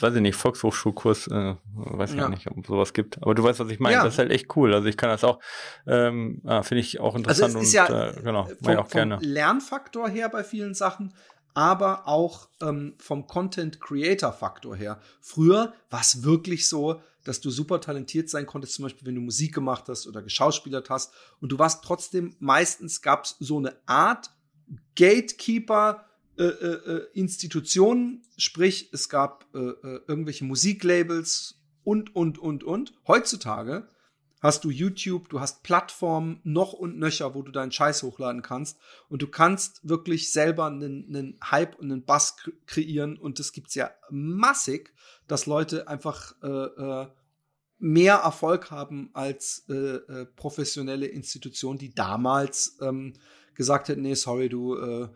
weiß 0.00 0.14
ich 0.14 0.20
nicht, 0.20 0.36
Volkshochschulkurs, 0.36 1.28
äh, 1.28 1.54
weiß 1.74 2.12
Ja. 2.14 2.22
ja. 2.22 2.28
nicht, 2.28 2.46
ob 2.50 2.66
sowas 2.66 2.92
gibt. 2.92 3.22
Aber 3.22 3.34
du 3.34 3.42
weißt, 3.42 3.60
was 3.60 3.70
ich 3.70 3.80
meine. 3.80 3.96
Ja. 3.96 4.04
Das 4.04 4.14
ist 4.14 4.18
halt 4.18 4.30
echt 4.30 4.54
cool. 4.56 4.74
Also 4.74 4.88
ich 4.88 4.96
kann 4.96 5.08
das 5.08 5.24
auch, 5.24 5.40
ähm, 5.86 6.42
ah, 6.44 6.62
finde 6.62 6.80
ich 6.80 7.00
auch 7.00 7.14
Also 7.14 7.18
interessant 7.18 7.54
es 7.56 7.62
ist 7.62 7.72
ja 7.72 7.86
und 7.86 8.18
äh, 8.18 8.20
genau, 8.22 8.42
mach 8.42 8.50
ich 8.50 8.76
vom, 8.76 8.76
auch 8.76 8.88
gerne. 8.90 9.18
vom 9.18 9.24
Lernfaktor 9.24 10.08
her 10.08 10.28
bei 10.28 10.44
vielen 10.44 10.74
Sachen, 10.74 11.14
aber 11.54 12.06
auch 12.06 12.48
ähm, 12.60 12.94
vom 12.98 13.26
Content-Creator-Faktor 13.26 14.76
her. 14.76 15.00
Früher 15.20 15.72
war 15.90 16.00
es 16.00 16.22
wirklich 16.22 16.68
so, 16.68 17.00
dass 17.24 17.40
du 17.40 17.50
super 17.50 17.80
talentiert 17.80 18.30
sein 18.30 18.46
konntest, 18.46 18.74
zum 18.74 18.84
Beispiel, 18.84 19.06
wenn 19.06 19.14
du 19.14 19.20
Musik 19.20 19.54
gemacht 19.54 19.84
hast 19.88 20.06
oder 20.06 20.22
geschauspielert 20.22 20.88
hast. 20.90 21.12
Und 21.40 21.50
du 21.50 21.58
warst 21.58 21.82
trotzdem, 21.84 22.36
meistens 22.38 23.02
gab 23.02 23.24
es 23.24 23.36
so 23.40 23.58
eine 23.58 23.76
Art 23.86 24.30
Gatekeeper, 24.96 26.04
äh, 26.38 26.44
äh, 26.44 26.92
äh, 26.96 27.06
Institutionen, 27.14 28.22
sprich, 28.36 28.90
es 28.92 29.08
gab 29.08 29.44
äh, 29.54 29.58
äh, 29.58 30.00
irgendwelche 30.06 30.44
Musiklabels 30.44 31.60
und, 31.82 32.14
und, 32.14 32.38
und, 32.38 32.62
und. 32.62 32.92
Heutzutage 33.08 33.88
hast 34.40 34.62
du 34.62 34.70
YouTube, 34.70 35.30
du 35.30 35.40
hast 35.40 35.64
Plattformen 35.64 36.40
noch 36.44 36.72
und 36.72 36.96
nöcher, 36.96 37.34
wo 37.34 37.42
du 37.42 37.50
deinen 37.50 37.72
Scheiß 37.72 38.04
hochladen 38.04 38.42
kannst 38.42 38.78
und 39.08 39.20
du 39.20 39.26
kannst 39.26 39.88
wirklich 39.88 40.30
selber 40.30 40.66
einen, 40.66 41.08
einen 41.08 41.40
Hype 41.42 41.76
und 41.76 41.90
einen 41.90 42.04
kre- 42.04 42.52
kreieren 42.66 43.18
und 43.18 43.40
das 43.40 43.52
gibt's 43.52 43.74
ja 43.74 43.90
massig, 44.10 44.92
dass 45.26 45.46
Leute 45.46 45.88
einfach 45.88 46.40
äh, 46.42 47.06
mehr 47.80 48.16
Erfolg 48.16 48.70
haben 48.70 49.10
als 49.12 49.66
professionelle 50.36 51.06
Institutionen, 51.06 51.78
die 51.78 51.94
damals 51.94 52.76
ähm, 52.80 53.14
gesagt 53.58 53.90
hätten, 53.90 54.00
nee, 54.00 54.14
sorry, 54.14 54.48
du 54.48 54.76
äh, 54.76 55.08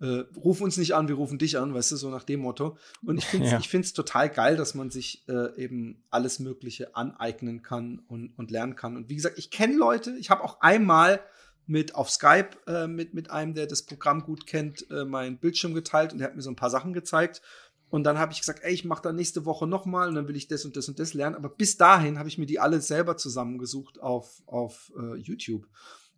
äh, 0.00 0.24
ruf 0.34 0.60
uns 0.60 0.76
nicht 0.78 0.94
an, 0.94 1.06
wir 1.06 1.14
rufen 1.14 1.38
dich 1.38 1.58
an, 1.58 1.72
weißt 1.74 1.92
du, 1.92 1.96
so 1.96 2.10
nach 2.10 2.24
dem 2.24 2.40
Motto. 2.40 2.76
Und 3.04 3.18
ich 3.18 3.26
finde 3.26 3.46
es 3.46 3.52
Ja. 3.52 3.58
ich 3.60 3.68
find's 3.68 3.92
total 3.92 4.28
geil, 4.30 4.56
dass 4.56 4.74
man 4.74 4.90
sich 4.90 5.22
äh, 5.28 5.54
eben 5.62 6.02
alles 6.10 6.40
Mögliche 6.40 6.96
aneignen 6.96 7.62
kann 7.62 8.00
und, 8.08 8.32
und 8.36 8.50
lernen 8.50 8.74
kann. 8.74 8.96
Und 8.96 9.08
wie 9.08 9.14
gesagt, 9.14 9.38
ich 9.38 9.50
kenne 9.50 9.76
Leute, 9.76 10.16
ich 10.18 10.30
habe 10.30 10.42
auch 10.42 10.60
einmal 10.60 11.20
mit 11.66 11.94
auf 11.94 12.10
Skype 12.10 12.50
äh, 12.66 12.88
mit, 12.88 13.14
mit 13.14 13.30
einem, 13.30 13.54
der 13.54 13.66
das 13.66 13.84
Programm 13.84 14.22
gut 14.22 14.46
kennt, 14.46 14.90
äh, 14.90 15.04
meinen 15.04 15.38
Bildschirm 15.38 15.74
geteilt 15.74 16.12
und 16.12 16.18
der 16.18 16.28
hat 16.28 16.34
mir 16.34 16.42
so 16.42 16.50
ein 16.50 16.56
paar 16.56 16.70
Sachen 16.70 16.92
gezeigt. 16.92 17.42
Und 17.90 18.04
dann 18.04 18.18
habe 18.18 18.32
ich 18.32 18.38
gesagt, 18.38 18.60
ey, 18.62 18.72
ich 18.72 18.84
mache 18.84 19.02
da 19.02 19.12
nächste 19.12 19.44
Woche 19.44 19.66
noch 19.66 19.84
mal 19.84 20.08
und 20.08 20.14
dann 20.14 20.28
will 20.28 20.36
ich 20.36 20.48
das 20.48 20.64
und 20.64 20.76
das 20.76 20.88
und 20.88 20.98
das 20.98 21.12
lernen. 21.12 21.36
Aber 21.36 21.48
bis 21.48 21.76
dahin 21.76 22.18
habe 22.18 22.28
ich 22.28 22.38
mir 22.38 22.46
die 22.46 22.58
alle 22.58 22.80
selber 22.80 23.16
zusammengesucht 23.16 24.00
auf, 24.00 24.42
auf 24.46 24.92
äh, 24.96 25.16
YouTube. 25.16 25.66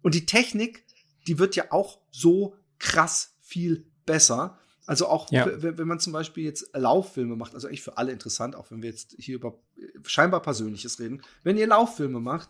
Und 0.02 0.14
die 0.14 0.26
Technik, 0.26 0.84
die 1.26 1.38
wird 1.38 1.56
ja 1.56 1.64
auch 1.70 1.98
so 2.10 2.54
krass 2.78 3.36
viel 3.40 3.84
besser. 4.06 4.58
Also 4.86 5.06
auch, 5.06 5.30
Ja. 5.30 5.48
wenn 5.62 5.86
man 5.86 6.00
zum 6.00 6.12
Beispiel 6.12 6.44
jetzt 6.44 6.70
Lauffilme 6.74 7.36
macht, 7.36 7.54
also 7.54 7.68
eigentlich 7.68 7.82
für 7.82 7.98
alle 7.98 8.10
interessant, 8.12 8.56
auch 8.56 8.70
wenn 8.70 8.82
wir 8.82 8.90
jetzt 8.90 9.14
hier 9.18 9.36
über 9.36 9.54
äh, 9.76 9.82
scheinbar 10.06 10.42
Persönliches 10.42 10.98
reden. 10.98 11.22
Wenn 11.44 11.56
ihr 11.56 11.68
Lauffilme 11.68 12.18
macht, 12.18 12.48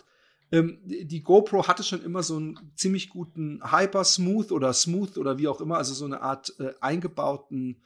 ähm, 0.50 0.78
die 0.84 1.22
GoPro 1.22 1.66
hatte 1.68 1.82
schon 1.82 2.02
immer 2.02 2.22
so 2.22 2.36
einen 2.36 2.58
ziemlich 2.74 3.10
guten 3.10 3.60
Hyper 3.70 4.04
Smooth 4.04 4.50
oder 4.52 4.72
Smooth 4.72 5.18
oder 5.18 5.38
wie 5.38 5.48
auch 5.48 5.60
immer, 5.60 5.76
also 5.76 5.92
so 5.94 6.04
eine 6.06 6.20
Art 6.22 6.54
äh, 6.58 6.72
eingebauten 6.80 7.82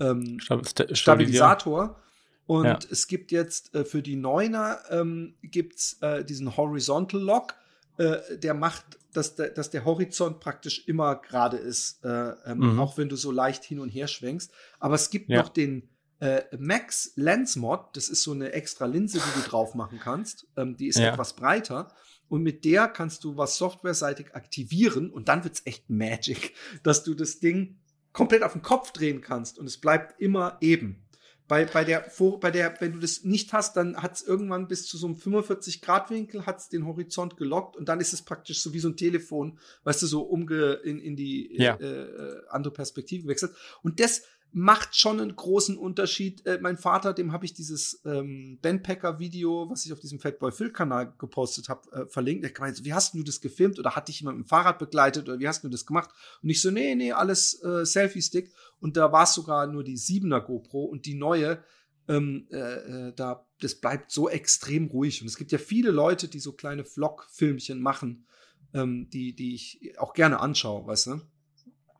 ähm, 0.00 0.38
Stab- 0.40 0.66
sta- 0.68 0.94
Stabilisator. 0.94 2.00
Und 2.46 2.64
Ja. 2.66 2.78
es 2.90 3.06
gibt 3.08 3.32
jetzt 3.32 3.74
äh, 3.74 3.84
für 3.84 4.02
die 4.02 4.16
Neuner 4.16 4.78
ähm, 4.90 5.34
gibt's 5.42 5.96
äh, 6.00 6.24
diesen 6.24 6.56
Horizontal 6.56 7.20
Lock, 7.20 7.54
äh, 7.98 8.38
der 8.38 8.54
macht, 8.54 8.84
dass 9.12 9.34
der, 9.36 9.50
dass 9.50 9.70
der 9.70 9.84
Horizont 9.84 10.40
praktisch 10.40 10.86
immer 10.88 11.16
gerade 11.16 11.56
ist, 11.56 12.04
äh, 12.04 12.30
ähm, 12.44 12.58
Mhm. 12.74 12.80
auch 12.80 12.98
wenn 12.98 13.08
du 13.08 13.16
so 13.16 13.30
leicht 13.30 13.64
hin 13.64 13.78
und 13.80 13.88
her 13.88 14.08
schwenkst. 14.08 14.50
Aber 14.78 14.94
es 14.94 15.10
gibt 15.10 15.30
Ja. 15.30 15.38
noch 15.42 15.48
den 15.48 15.88
äh, 16.18 16.42
Max 16.56 17.12
Lens 17.16 17.56
Mod, 17.56 17.94
das 17.94 18.08
ist 18.08 18.22
so 18.22 18.32
eine 18.32 18.52
extra 18.52 18.86
Linse, 18.86 19.18
die 19.18 19.42
du 19.42 19.46
drauf 19.50 19.74
machen 19.74 19.98
kannst. 20.02 20.46
Ähm, 20.56 20.74
die 20.78 20.88
ist 20.88 20.98
Ja. 20.98 21.12
etwas 21.12 21.36
breiter. 21.36 21.92
Und 22.30 22.42
mit 22.42 22.64
der 22.64 22.88
kannst 22.88 23.22
du 23.22 23.36
was 23.36 23.58
softwareseitig 23.58 24.34
aktivieren 24.34 25.10
und 25.10 25.28
dann 25.28 25.44
wird's 25.44 25.60
echt 25.66 25.90
Magic, 25.90 26.54
dass 26.82 27.04
du 27.04 27.12
das 27.14 27.38
Ding 27.38 27.78
komplett 28.14 28.42
auf 28.44 28.52
den 28.54 28.62
Kopf 28.62 28.92
drehen 28.92 29.20
kannst 29.20 29.58
und 29.58 29.66
es 29.66 29.76
bleibt 29.78 30.18
immer 30.18 30.56
eben. 30.62 31.05
Bei, 31.48 31.64
bei 31.64 31.84
der, 31.84 32.04
vor, 32.10 32.40
bei 32.40 32.50
der, 32.50 32.74
wenn 32.80 32.92
du 32.92 32.98
das 32.98 33.22
nicht 33.22 33.52
hast, 33.52 33.76
dann 33.76 33.96
hat 34.02 34.14
es 34.14 34.22
irgendwann 34.22 34.66
bis 34.66 34.86
zu 34.86 34.98
so 34.98 35.06
einem 35.06 35.16
45-Grad-Winkel 35.16 36.44
hat's 36.46 36.68
den 36.68 36.86
Horizont 36.86 37.36
gelockt 37.36 37.76
und 37.76 37.88
dann 37.88 38.00
ist 38.00 38.12
es 38.12 38.22
praktisch 38.22 38.60
so 38.60 38.72
wie 38.72 38.80
so 38.80 38.88
ein 38.88 38.96
Telefon, 38.96 39.58
weißt 39.84 40.02
du, 40.02 40.06
so 40.06 40.22
umge 40.22 40.72
in, 40.84 40.98
in 40.98 41.16
die 41.16 41.56
Ja. 41.56 41.74
äh, 41.76 41.84
äh, 41.84 42.42
andere 42.48 42.72
Perspektive 42.72 43.22
gewechselt. 43.24 43.52
Und 43.82 44.00
das 44.00 44.22
macht 44.58 44.96
schon 44.96 45.20
einen 45.20 45.36
großen 45.36 45.76
Unterschied. 45.76 46.46
Äh, 46.46 46.58
mein 46.62 46.78
Vater, 46.78 47.12
dem 47.12 47.30
habe 47.30 47.44
ich 47.44 47.52
dieses 47.52 48.00
ähm, 48.06 48.58
Bandpacker-Video, 48.62 49.68
was 49.68 49.84
ich 49.84 49.92
auf 49.92 50.00
diesem 50.00 50.18
Fatboy 50.18 50.50
Phil-Kanal 50.50 51.12
gepostet 51.18 51.68
habe, 51.68 51.92
äh, 51.92 52.06
verlinkt. 52.06 52.42
Er 52.42 52.58
meinte, 52.58 52.82
wie 52.82 52.94
hast 52.94 53.12
du 53.12 53.22
das 53.22 53.42
gefilmt 53.42 53.78
oder 53.78 53.94
hat 53.94 54.08
dich 54.08 54.20
jemand 54.20 54.38
mit 54.38 54.46
dem 54.46 54.48
Fahrrad 54.48 54.78
begleitet 54.78 55.28
oder 55.28 55.38
wie 55.38 55.46
hast 55.46 55.62
du 55.62 55.68
das 55.68 55.84
gemacht? 55.84 56.08
Und 56.42 56.48
ich 56.48 56.62
so, 56.62 56.70
nee, 56.70 56.94
nee, 56.94 57.12
alles 57.12 57.62
äh, 57.62 57.84
Selfie-Stick. 57.84 58.50
Und 58.80 58.96
da 58.96 59.12
war 59.12 59.24
es 59.24 59.34
sogar 59.34 59.66
nur 59.66 59.84
die 59.84 59.98
7er 59.98 60.40
GoPro 60.40 60.84
und 60.84 61.04
die 61.04 61.16
neue, 61.16 61.62
ähm, 62.08 62.46
äh, 62.50 62.56
äh, 62.56 63.12
da, 63.14 63.46
das 63.60 63.74
bleibt 63.74 64.10
so 64.10 64.30
extrem 64.30 64.86
ruhig. 64.86 65.20
Und 65.20 65.26
es 65.26 65.36
gibt 65.36 65.52
ja 65.52 65.58
viele 65.58 65.90
Leute, 65.90 66.28
die 66.28 66.40
so 66.40 66.52
kleine 66.52 66.86
Vlog-Filmchen 66.86 67.82
machen, 67.82 68.26
ähm, 68.72 69.10
die, 69.10 69.36
die 69.36 69.54
ich 69.54 69.98
auch 69.98 70.14
gerne 70.14 70.40
anschaue, 70.40 70.86
weißt 70.86 71.08
du? 71.08 71.20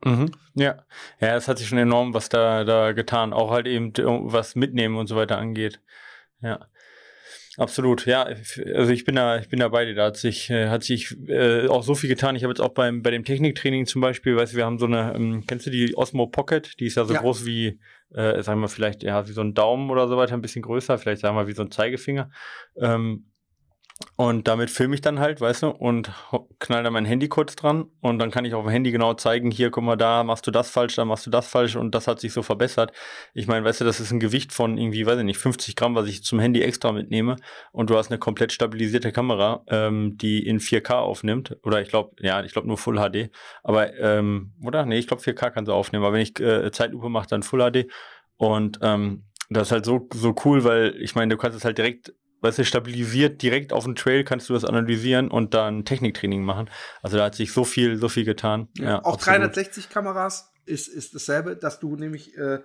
Mhm. 0.03 0.31
Ja. 0.55 0.83
Ja, 1.19 1.35
es 1.35 1.47
hat 1.47 1.57
sich 1.57 1.67
schon 1.67 1.77
enorm 1.77 2.13
was 2.13 2.29
da, 2.29 2.63
da 2.63 2.91
getan. 2.91 3.33
Auch 3.33 3.51
halt 3.51 3.67
eben 3.67 3.93
was 3.95 4.55
mitnehmen 4.55 4.97
und 4.97 5.07
so 5.07 5.15
weiter 5.15 5.37
angeht. 5.37 5.81
Ja. 6.41 6.67
Absolut, 7.57 8.05
ja. 8.05 8.21
Also 8.75 8.91
ich 8.91 9.03
bin 9.03 9.15
da, 9.15 9.39
ich 9.39 9.49
bin 9.49 9.59
da 9.59 9.67
bei 9.69 9.85
dir. 9.85 9.95
Da 9.95 10.05
hat 10.05 10.17
sich, 10.17 10.49
äh, 10.51 10.69
hat 10.69 10.83
sich 10.83 11.17
äh, 11.27 11.67
auch 11.67 11.81
so 11.81 11.95
viel 11.95 12.07
getan. 12.07 12.35
Ich 12.35 12.43
habe 12.43 12.51
jetzt 12.51 12.61
auch 12.61 12.73
beim 12.73 13.01
bei 13.01 13.09
dem 13.09 13.25
Techniktraining 13.25 13.87
zum 13.87 13.99
Beispiel, 13.99 14.35
weißt 14.35 14.53
du, 14.53 14.57
wir 14.57 14.65
haben 14.65 14.77
so 14.77 14.85
eine, 14.85 15.15
ähm, 15.15 15.43
kennst 15.47 15.65
du 15.65 15.71
die 15.71 15.97
Osmo 15.97 16.27
Pocket? 16.27 16.79
Die 16.79 16.85
ist 16.85 16.97
ja 16.97 17.05
so 17.05 17.15
ja. 17.15 17.19
groß 17.19 17.47
wie, 17.47 17.79
äh, 18.13 18.43
sagen 18.43 18.61
wir 18.61 18.69
vielleicht, 18.69 19.01
ja, 19.01 19.27
wie 19.27 19.31
so 19.31 19.41
ein 19.41 19.55
Daumen 19.55 19.89
oder 19.89 20.07
so 20.07 20.17
weiter, 20.17 20.35
ein 20.35 20.41
bisschen 20.41 20.61
größer, 20.61 20.99
vielleicht 20.99 21.21
sagen 21.21 21.35
wir 21.35 21.47
wie 21.47 21.53
so 21.53 21.63
ein 21.63 21.71
Zeigefinger. 21.71 22.29
Ähm, 22.79 23.25
und 24.15 24.47
damit 24.47 24.69
filme 24.69 24.93
ich 24.95 25.01
dann 25.01 25.19
halt, 25.19 25.41
weißt 25.41 25.63
du, 25.63 25.69
und 25.69 26.11
knall 26.59 26.83
dann 26.83 26.93
mein 26.93 27.05
Handy 27.05 27.27
kurz 27.29 27.55
dran 27.55 27.85
und 27.99 28.19
dann 28.19 28.29
kann 28.29 28.45
ich 28.45 28.53
auf 28.53 28.63
dem 28.63 28.69
Handy 28.69 28.91
genau 28.91 29.15
zeigen, 29.15 29.49
hier, 29.49 29.71
guck 29.71 29.83
mal, 29.83 29.95
da 29.95 30.23
machst 30.23 30.45
du 30.45 30.51
das 30.51 30.69
falsch, 30.69 30.95
da 30.95 31.05
machst 31.05 31.25
du 31.25 31.31
das 31.31 31.47
falsch 31.47 31.75
und 31.75 31.95
das 31.95 32.07
hat 32.07 32.19
sich 32.19 32.31
so 32.31 32.43
verbessert. 32.43 32.91
Ich 33.33 33.47
meine, 33.47 33.65
weißt 33.65 33.81
du, 33.81 33.85
das 33.85 33.99
ist 33.99 34.11
ein 34.11 34.19
Gewicht 34.19 34.53
von 34.53 34.77
irgendwie, 34.77 35.05
weiß 35.05 35.17
ich 35.19 35.25
nicht, 35.25 35.39
50 35.39 35.75
Gramm, 35.75 35.95
was 35.95 36.07
ich 36.07 36.23
zum 36.23 36.39
Handy 36.39 36.61
extra 36.61 36.91
mitnehme 36.91 37.37
und 37.71 37.89
du 37.89 37.97
hast 37.97 38.11
eine 38.11 38.19
komplett 38.19 38.51
stabilisierte 38.51 39.11
Kamera, 39.11 39.63
ähm, 39.67 40.17
die 40.17 40.45
in 40.45 40.59
4K 40.59 40.93
aufnimmt 40.99 41.57
oder 41.63 41.81
ich 41.81 41.89
glaube, 41.89 42.15
ja, 42.19 42.43
ich 42.43 42.53
glaube 42.53 42.67
nur 42.67 42.77
Full 42.77 42.97
HD, 42.97 43.31
aber, 43.63 43.95
ähm, 43.97 44.53
oder? 44.63 44.85
Nee, 44.85 44.99
ich 44.99 45.07
glaube 45.07 45.23
4K 45.23 45.49
kann 45.49 45.65
sie 45.65 45.73
aufnehmen, 45.73 46.03
aber 46.03 46.13
wenn 46.13 46.21
ich 46.21 46.39
äh, 46.39 46.71
Zeitlupe 46.71 47.09
mache, 47.09 47.27
dann 47.29 47.41
Full 47.41 47.71
HD 47.71 47.87
und 48.35 48.79
ähm, 48.83 49.23
das 49.49 49.69
ist 49.69 49.71
halt 49.71 49.85
so, 49.85 50.07
so 50.13 50.35
cool, 50.45 50.63
weil 50.63 50.95
ich 50.99 51.15
meine, 51.15 51.33
du 51.33 51.37
kannst 51.37 51.57
es 51.57 51.65
halt 51.65 51.77
direkt 51.77 52.13
weißt 52.41 52.59
du, 52.59 52.65
stabilisiert 52.65 53.41
direkt 53.41 53.73
auf 53.73 53.83
dem 53.83 53.95
Trail 53.95 54.23
kannst 54.23 54.49
du 54.49 54.53
das 54.53 54.65
analysieren 54.65 55.29
und 55.29 55.53
dann 55.53 55.85
Techniktraining 55.85 56.43
machen. 56.43 56.69
Also 57.01 57.17
da 57.17 57.25
hat 57.25 57.35
sich 57.35 57.51
so 57.51 57.63
viel, 57.63 57.97
so 57.97 58.09
viel 58.09 58.25
getan. 58.25 58.67
Ja, 58.77 58.85
ja 58.85 59.05
auch 59.05 59.17
360 59.17 59.89
Kameras 59.89 60.51
ist, 60.65 60.87
ist 60.87 61.15
dasselbe, 61.15 61.55
dass 61.55 61.79
du 61.79 61.95
nämlich 61.95 62.37
äh, 62.37 62.59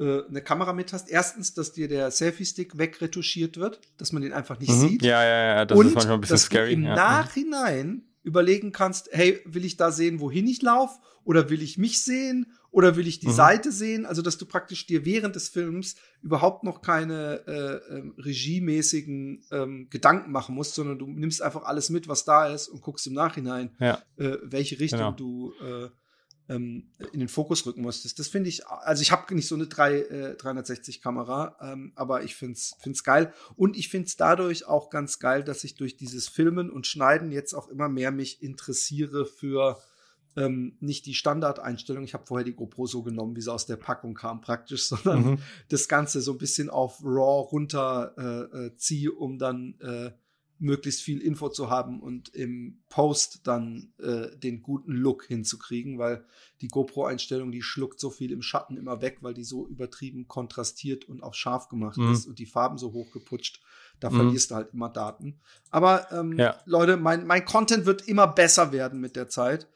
äh, 0.00 0.24
eine 0.28 0.42
Kamera 0.42 0.72
mit 0.72 0.92
hast. 0.92 1.10
Erstens, 1.10 1.54
dass 1.54 1.72
dir 1.72 1.88
der 1.88 2.10
Selfie-Stick 2.10 2.78
wegretuschiert 2.78 3.58
wird, 3.58 3.80
dass 3.98 4.12
man 4.12 4.22
den 4.22 4.32
einfach 4.32 4.58
nicht 4.58 4.72
mhm. 4.72 4.80
sieht. 4.80 5.02
Ja, 5.04 5.22
ja, 5.22 5.56
ja, 5.56 5.64
das 5.66 5.78
und 5.78 5.86
ist 5.86 5.94
manchmal 5.94 6.14
ein 6.14 6.20
bisschen 6.20 6.34
dass 6.34 6.42
scary. 6.44 6.68
Du 6.68 6.72
im 6.72 6.84
ja. 6.84 6.94
Nachhinein 6.94 8.04
überlegen 8.22 8.72
kannst, 8.72 9.10
hey, 9.12 9.40
will 9.44 9.64
ich 9.64 9.76
da 9.76 9.92
sehen, 9.92 10.20
wohin 10.20 10.46
ich 10.46 10.62
laufe? 10.62 10.98
Oder 11.24 11.50
will 11.50 11.62
ich 11.62 11.76
mich 11.76 12.02
sehen? 12.02 12.52
Oder 12.70 12.96
will 12.96 13.06
ich 13.06 13.18
die 13.18 13.28
mhm. 13.28 13.32
Seite 13.32 13.72
sehen? 13.72 14.06
Also, 14.06 14.22
dass 14.22 14.38
du 14.38 14.46
praktisch 14.46 14.86
dir 14.86 15.04
während 15.04 15.34
des 15.34 15.48
Films 15.48 15.96
überhaupt 16.22 16.62
noch 16.62 16.82
keine 16.82 17.44
äh, 17.46 17.96
ähm, 17.96 18.14
regiemäßigen 18.18 19.44
ähm, 19.50 19.88
Gedanken 19.90 20.30
machen 20.30 20.54
musst, 20.54 20.74
sondern 20.74 20.98
du 20.98 21.06
nimmst 21.06 21.42
einfach 21.42 21.64
alles 21.64 21.90
mit, 21.90 22.08
was 22.08 22.24
da 22.24 22.46
ist 22.48 22.68
und 22.68 22.80
guckst 22.80 23.06
im 23.06 23.14
Nachhinein, 23.14 23.76
ja. 23.80 24.02
äh, 24.16 24.38
welche 24.42 24.78
Richtung 24.78 25.00
genau. 25.00 25.12
du 25.12 25.52
äh, 25.62 25.88
ähm, 26.50 26.90
in 27.12 27.20
den 27.20 27.28
Fokus 27.28 27.64
rücken 27.64 27.82
musstest. 27.82 28.18
Das 28.18 28.28
finde 28.28 28.48
ich, 28.48 28.66
also 28.66 29.02
ich 29.02 29.12
habe 29.12 29.34
nicht 29.34 29.48
so 29.48 29.54
eine 29.54 29.68
3, 29.68 29.98
äh, 29.98 30.36
360-Kamera, 30.36 31.56
ähm, 31.62 31.92
aber 31.94 32.24
ich 32.24 32.34
finde 32.34 32.58
es 32.58 33.04
geil. 33.04 33.32
Und 33.56 33.76
ich 33.76 33.88
finde 33.88 34.06
es 34.06 34.16
dadurch 34.16 34.66
auch 34.66 34.90
ganz 34.90 35.18
geil, 35.20 35.44
dass 35.44 35.64
ich 35.64 35.76
durch 35.76 35.96
dieses 35.96 36.28
Filmen 36.28 36.70
und 36.70 36.86
Schneiden 36.86 37.30
jetzt 37.30 37.54
auch 37.54 37.68
immer 37.68 37.88
mehr 37.88 38.10
mich 38.10 38.42
interessiere 38.42 39.24
für 39.24 39.80
ähm, 40.36 40.76
nicht 40.80 41.06
die 41.06 41.14
Standardeinstellung. 41.14 42.04
Ich 42.04 42.14
habe 42.14 42.26
vorher 42.26 42.44
die 42.44 42.54
GoPro 42.54 42.86
so 42.86 43.02
genommen, 43.02 43.36
wie 43.36 43.40
sie 43.40 43.52
aus 43.52 43.66
der 43.66 43.76
Packung 43.76 44.14
kam, 44.14 44.40
praktisch, 44.40 44.84
sondern 44.88 45.22
mhm. 45.22 45.38
das 45.68 45.88
Ganze 45.88 46.20
so 46.20 46.32
ein 46.32 46.38
bisschen 46.38 46.70
auf 46.70 47.00
RAW 47.02 47.48
runter 47.50 48.14
äh, 48.16 48.66
äh, 48.66 48.76
ziehe, 48.76 49.12
um 49.12 49.38
dann 49.38 49.74
äh, 49.80 50.12
möglichst 50.60 51.00
viel 51.02 51.20
Info 51.22 51.48
zu 51.48 51.70
haben 51.70 52.00
und 52.00 52.28
im 52.28 52.82
Post 52.90 53.46
dann 53.46 53.92
äh, 53.98 54.36
den 54.36 54.62
guten 54.62 54.92
Look 54.92 55.24
hinzukriegen, 55.24 55.98
weil 55.98 56.24
die 56.60 56.68
GoPro-Einstellung, 56.68 57.50
die 57.50 57.62
schluckt 57.62 57.98
so 57.98 58.10
viel 58.10 58.30
im 58.30 58.42
Schatten 58.42 58.76
immer 58.76 59.00
weg, 59.00 59.18
weil 59.22 59.32
die 59.32 59.42
so 59.42 59.66
übertrieben 59.66 60.28
kontrastiert 60.28 61.06
und 61.06 61.22
auch 61.22 61.32
scharf 61.32 61.68
gemacht 61.68 61.96
mhm. 61.96 62.12
ist 62.12 62.26
und 62.26 62.38
die 62.38 62.46
Farben 62.46 62.76
so 62.76 62.92
hochgeputscht. 62.92 63.62
Da 64.00 64.10
mhm. 64.10 64.16
verlierst 64.16 64.50
du 64.50 64.54
halt 64.56 64.74
immer 64.74 64.90
Daten. 64.90 65.40
Aber 65.70 66.12
ähm, 66.12 66.38
ja. 66.38 66.58
Leute, 66.66 66.98
mein, 66.98 67.26
mein 67.26 67.46
Content 67.46 67.86
wird 67.86 68.06
immer 68.06 68.26
besser 68.26 68.70
werden 68.70 69.00
mit 69.00 69.16
der 69.16 69.28
Zeit. 69.28 69.66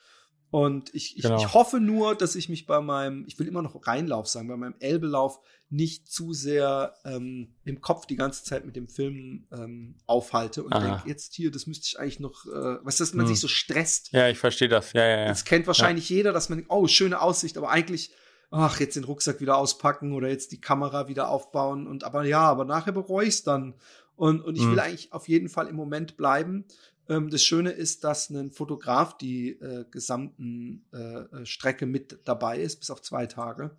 Und 0.50 0.94
ich, 0.94 1.16
ich, 1.16 1.22
genau. 1.22 1.38
ich 1.38 1.52
hoffe 1.52 1.80
nur, 1.80 2.14
dass 2.14 2.36
ich 2.36 2.48
mich 2.48 2.66
bei 2.66 2.80
meinem, 2.80 3.24
ich 3.26 3.38
will 3.38 3.48
immer 3.48 3.62
noch 3.62 3.86
Reinlauf 3.86 4.28
sagen, 4.28 4.46
bei 4.46 4.56
meinem 4.56 4.76
Elbelauf 4.78 5.40
nicht 5.68 6.10
zu 6.10 6.32
sehr 6.32 6.94
ähm, 7.04 7.54
im 7.64 7.80
Kopf 7.80 8.06
die 8.06 8.14
ganze 8.14 8.44
Zeit 8.44 8.64
mit 8.64 8.76
dem 8.76 8.88
Film 8.88 9.48
ähm, 9.50 9.96
aufhalte 10.06 10.62
und 10.62 10.72
denke, 10.72 11.02
jetzt 11.06 11.34
hier, 11.34 11.50
das 11.50 11.66
müsste 11.66 11.86
ich 11.86 11.98
eigentlich 11.98 12.20
noch, 12.20 12.46
äh, 12.46 12.78
was 12.84 12.98
dass 12.98 13.14
man 13.14 13.26
hm. 13.26 13.32
sich 13.32 13.40
so 13.40 13.48
stresst. 13.48 14.12
Ja, 14.12 14.28
ich 14.28 14.38
verstehe 14.38 14.68
das. 14.68 14.92
Ja, 14.92 15.04
ja, 15.04 15.16
ja. 15.22 15.26
Jetzt 15.26 15.44
kennt 15.44 15.66
wahrscheinlich 15.66 16.08
ja. 16.10 16.16
jeder, 16.16 16.32
dass 16.32 16.48
man 16.48 16.58
denkt, 16.58 16.70
oh, 16.70 16.86
schöne 16.86 17.20
Aussicht, 17.20 17.58
aber 17.58 17.70
eigentlich, 17.70 18.12
ach, 18.50 18.78
jetzt 18.78 18.94
den 18.94 19.04
Rucksack 19.04 19.40
wieder 19.40 19.58
auspacken 19.58 20.12
oder 20.12 20.28
jetzt 20.28 20.52
die 20.52 20.60
Kamera 20.60 21.08
wieder 21.08 21.28
aufbauen 21.28 21.88
und 21.88 22.04
aber 22.04 22.24
ja, 22.24 22.42
aber 22.42 22.64
nachher 22.64 22.92
bereue 22.92 23.26
ich 23.26 23.34
es 23.34 23.42
dann. 23.42 23.74
Und, 24.16 24.42
und 24.42 24.54
ich 24.54 24.62
hm. 24.62 24.72
will 24.72 24.80
eigentlich 24.80 25.12
auf 25.12 25.26
jeden 25.26 25.48
Fall 25.48 25.66
im 25.66 25.74
Moment 25.74 26.16
bleiben. 26.16 26.66
Ähm, 27.08 27.30
das 27.30 27.42
Schöne 27.42 27.70
ist, 27.70 28.04
dass 28.04 28.30
ein 28.30 28.50
Fotograf 28.50 29.16
die 29.16 29.50
äh, 29.50 29.84
gesamten 29.90 30.84
äh, 30.92 30.96
äh, 30.96 31.46
Strecke 31.46 31.86
mit 31.86 32.20
dabei 32.24 32.58
ist, 32.58 32.80
bis 32.80 32.90
auf 32.90 33.02
zwei 33.02 33.26
Tage. 33.26 33.76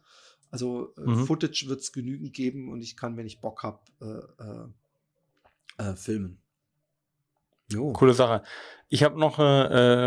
Also 0.52 0.94
äh, 0.98 1.02
mhm. 1.02 1.26
Footage 1.26 1.66
wird 1.68 1.82
es 1.82 1.92
genügend 1.92 2.34
geben 2.34 2.72
und 2.72 2.82
ich 2.82 2.96
kann, 2.96 3.18
wenn 3.18 3.26
ich 3.26 3.42
Bock 3.42 3.64
habe, 3.64 3.80
äh, 5.80 5.84
äh, 5.84 5.96
filmen. 5.96 6.40
Jo. 7.72 7.94
Coole 7.94 8.14
Sache. 8.14 8.44
Ich 8.90 9.04
habe 9.04 9.20
noch 9.20 9.38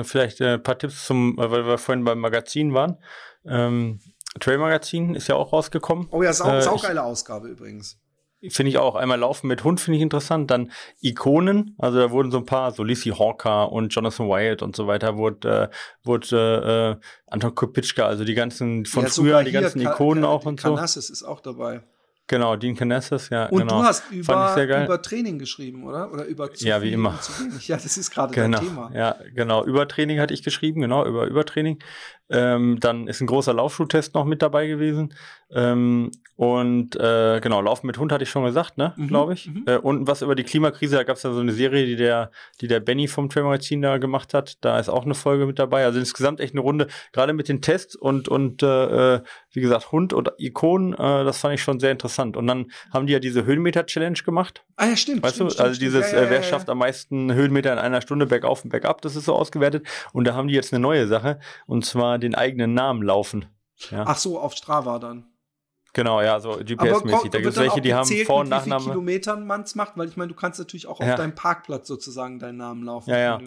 vielleicht 0.06 0.40
ein 0.40 0.62
paar 0.62 0.78
Tipps 0.78 1.06
zum, 1.06 1.36
weil 1.36 1.66
wir 1.66 1.76
vorhin 1.76 2.04
beim 2.04 2.20
Magazin 2.20 2.72
waren. 2.72 2.98
Ähm, 3.44 3.98
Trail 4.38 4.58
Magazin 4.58 5.16
ist 5.16 5.26
ja 5.26 5.34
auch 5.34 5.52
rausgekommen. 5.52 6.06
Oh 6.12 6.22
ja, 6.22 6.32
sau, 6.32 6.60
saugeile 6.60 7.02
Ausgabe 7.02 7.48
übrigens. 7.48 7.98
Finde 8.48 8.70
ich 8.70 8.78
auch. 8.78 8.94
Einmal 8.94 9.18
Laufen 9.18 9.48
mit 9.48 9.64
Hund 9.64 9.80
finde 9.80 9.96
ich 9.96 10.02
interessant. 10.02 10.50
Dann 10.50 10.70
Ikonen. 11.00 11.74
Also 11.78 11.98
da 11.98 12.10
wurden 12.12 12.30
so 12.30 12.38
ein 12.38 12.46
paar, 12.46 12.70
so 12.70 12.84
Lizzie 12.84 13.12
Hawker 13.12 13.72
und 13.72 13.92
Jonathan 13.92 14.28
Wyatt 14.28 14.62
und 14.62 14.76
so 14.76 14.86
weiter, 14.86 15.16
wurde, 15.16 15.70
äh, 15.72 15.76
wurde 16.04 16.98
äh, 17.00 17.06
Anton 17.26 17.54
Kopitschka, 17.54 18.06
also 18.06 18.24
die 18.24 18.34
ganzen 18.34 18.86
von 18.86 19.04
ja, 19.04 19.08
früher, 19.10 19.42
die 19.42 19.50
ganzen 19.50 19.80
Ikonen 19.80 20.24
auch 20.24 20.46
und 20.46 20.60
so. 20.60 20.74
Canassis 20.74 21.10
ist 21.10 21.24
auch 21.24 21.40
dabei. 21.40 21.82
Genau, 22.28 22.56
Dean 22.56 22.76
Canassis, 22.76 23.30
ja. 23.30 23.46
Und 23.46 23.60
genau. 23.60 23.80
du 23.80 23.84
hast 23.84 24.10
über, 24.10 24.84
über 24.84 25.00
Training 25.00 25.38
geschrieben, 25.38 25.84
oder? 25.84 26.12
Oder 26.12 26.26
über 26.26 26.52
zu 26.52 26.66
Ja, 26.66 26.82
wie 26.82 26.92
immer. 26.92 27.18
Ja, 27.66 27.76
das 27.76 27.96
ist 27.96 28.10
gerade 28.10 28.34
genau. 28.34 28.58
dein 28.58 28.68
Thema. 28.68 28.90
Ja, 28.94 29.16
genau. 29.34 29.64
Über 29.64 29.88
Training 29.88 30.20
hatte 30.20 30.34
ich 30.34 30.42
geschrieben, 30.42 30.82
genau, 30.82 31.06
über 31.06 31.26
Übertraining. 31.26 31.78
Ähm, 32.30 32.78
dann 32.80 33.06
ist 33.06 33.20
ein 33.20 33.26
großer 33.26 33.54
Laufschuhtest 33.54 34.14
noch 34.14 34.24
mit 34.24 34.42
dabei 34.42 34.66
gewesen. 34.66 35.14
Ähm, 35.50 36.10
und 36.36 36.94
äh, 36.96 37.40
genau, 37.40 37.60
Laufen 37.60 37.86
mit 37.86 37.98
Hund 37.98 38.12
hatte 38.12 38.22
ich 38.22 38.30
schon 38.30 38.44
gesagt, 38.44 38.76
ne, 38.78 38.92
mhm, 38.96 39.08
glaube 39.08 39.32
ich. 39.32 39.48
Mhm. 39.48 39.64
Äh, 39.66 39.78
und 39.78 40.06
was 40.06 40.22
über 40.22 40.34
die 40.34 40.44
Klimakrise, 40.44 40.96
da 40.96 41.02
gab 41.02 41.16
es 41.16 41.22
ja 41.22 41.32
so 41.32 41.40
eine 41.40 41.52
Serie, 41.52 41.86
die 41.86 41.96
der, 41.96 42.30
die 42.60 42.68
der 42.68 42.80
Benny 42.80 43.08
vom 43.08 43.28
Trailmagazin 43.28 43.82
da 43.82 43.98
gemacht 43.98 44.34
hat. 44.34 44.58
Da 44.60 44.78
ist 44.78 44.88
auch 44.88 45.04
eine 45.04 45.14
Folge 45.14 45.46
mit 45.46 45.58
dabei. 45.58 45.84
Also 45.84 45.98
insgesamt 45.98 46.40
echt 46.40 46.54
eine 46.54 46.60
Runde, 46.60 46.86
gerade 47.12 47.32
mit 47.32 47.48
den 47.48 47.62
Tests 47.62 47.96
und, 47.96 48.28
und 48.28 48.62
äh, 48.62 49.14
äh 49.16 49.20
wie 49.52 49.60
gesagt, 49.60 49.90
Hund 49.90 50.12
und 50.12 50.30
Ikonen, 50.38 50.92
äh, 50.92 51.24
das 51.24 51.38
fand 51.38 51.54
ich 51.54 51.62
schon 51.62 51.80
sehr 51.80 51.90
interessant. 51.90 52.36
Und 52.36 52.46
dann 52.46 52.66
haben 52.92 53.06
die 53.06 53.14
ja 53.14 53.18
diese 53.18 53.44
Höhenmeter-Challenge 53.44 54.18
gemacht. 54.24 54.64
Ah 54.76 54.86
ja, 54.86 54.96
stimmt. 54.96 55.24
Weißt 55.24 55.36
stimmt, 55.36 55.58
du, 55.58 55.62
also 55.62 55.74
stimmt, 55.74 55.94
dieses, 55.94 56.12
ja, 56.12 56.18
ja, 56.18 56.24
ja, 56.24 56.30
wer 56.30 56.42
schafft 56.44 56.68
am 56.68 56.78
meisten 56.78 57.32
Höhenmeter 57.32 57.72
in 57.72 57.78
einer 57.78 58.00
Stunde 58.00 58.26
bergauf 58.26 58.62
und 58.62 58.70
bergab, 58.70 59.02
das 59.02 59.16
ist 59.16 59.24
so 59.24 59.34
ausgewertet. 59.34 59.86
Und 60.12 60.26
da 60.26 60.34
haben 60.34 60.46
die 60.46 60.54
jetzt 60.54 60.72
eine 60.72 60.80
neue 60.80 61.08
Sache, 61.08 61.40
und 61.66 61.84
zwar 61.84 62.17
den 62.20 62.34
eigenen 62.34 62.74
Namen 62.74 63.02
laufen. 63.02 63.46
Ach 63.92 64.16
so, 64.16 64.38
auf 64.38 64.54
Strava 64.54 64.98
dann. 64.98 65.26
Genau, 65.94 66.20
ja, 66.20 66.38
so 66.38 66.52
GPS-mäßig. 66.52 67.30
Da 67.30 67.40
gibt 67.40 67.52
es 67.52 67.56
welche, 67.56 67.80
die 67.80 67.94
haben 67.94 68.08
Vor- 68.24 68.40
und 68.40 68.48
Nachname. 68.48 68.80
Wie 68.80 68.84
viele 68.84 68.92
Kilometern 68.94 69.46
man 69.46 69.62
es 69.62 69.74
macht, 69.74 69.96
weil 69.96 70.08
ich 70.08 70.16
meine, 70.16 70.28
du 70.28 70.34
kannst 70.34 70.58
natürlich 70.58 70.86
auch 70.86 71.00
auf 71.00 71.06
ja. 71.06 71.16
deinem 71.16 71.34
Parkplatz 71.34 71.88
sozusagen 71.88 72.38
deinen 72.38 72.58
Namen 72.58 72.84
laufen. 72.84 73.10
Ja, 73.10 73.18
ja. 73.18 73.40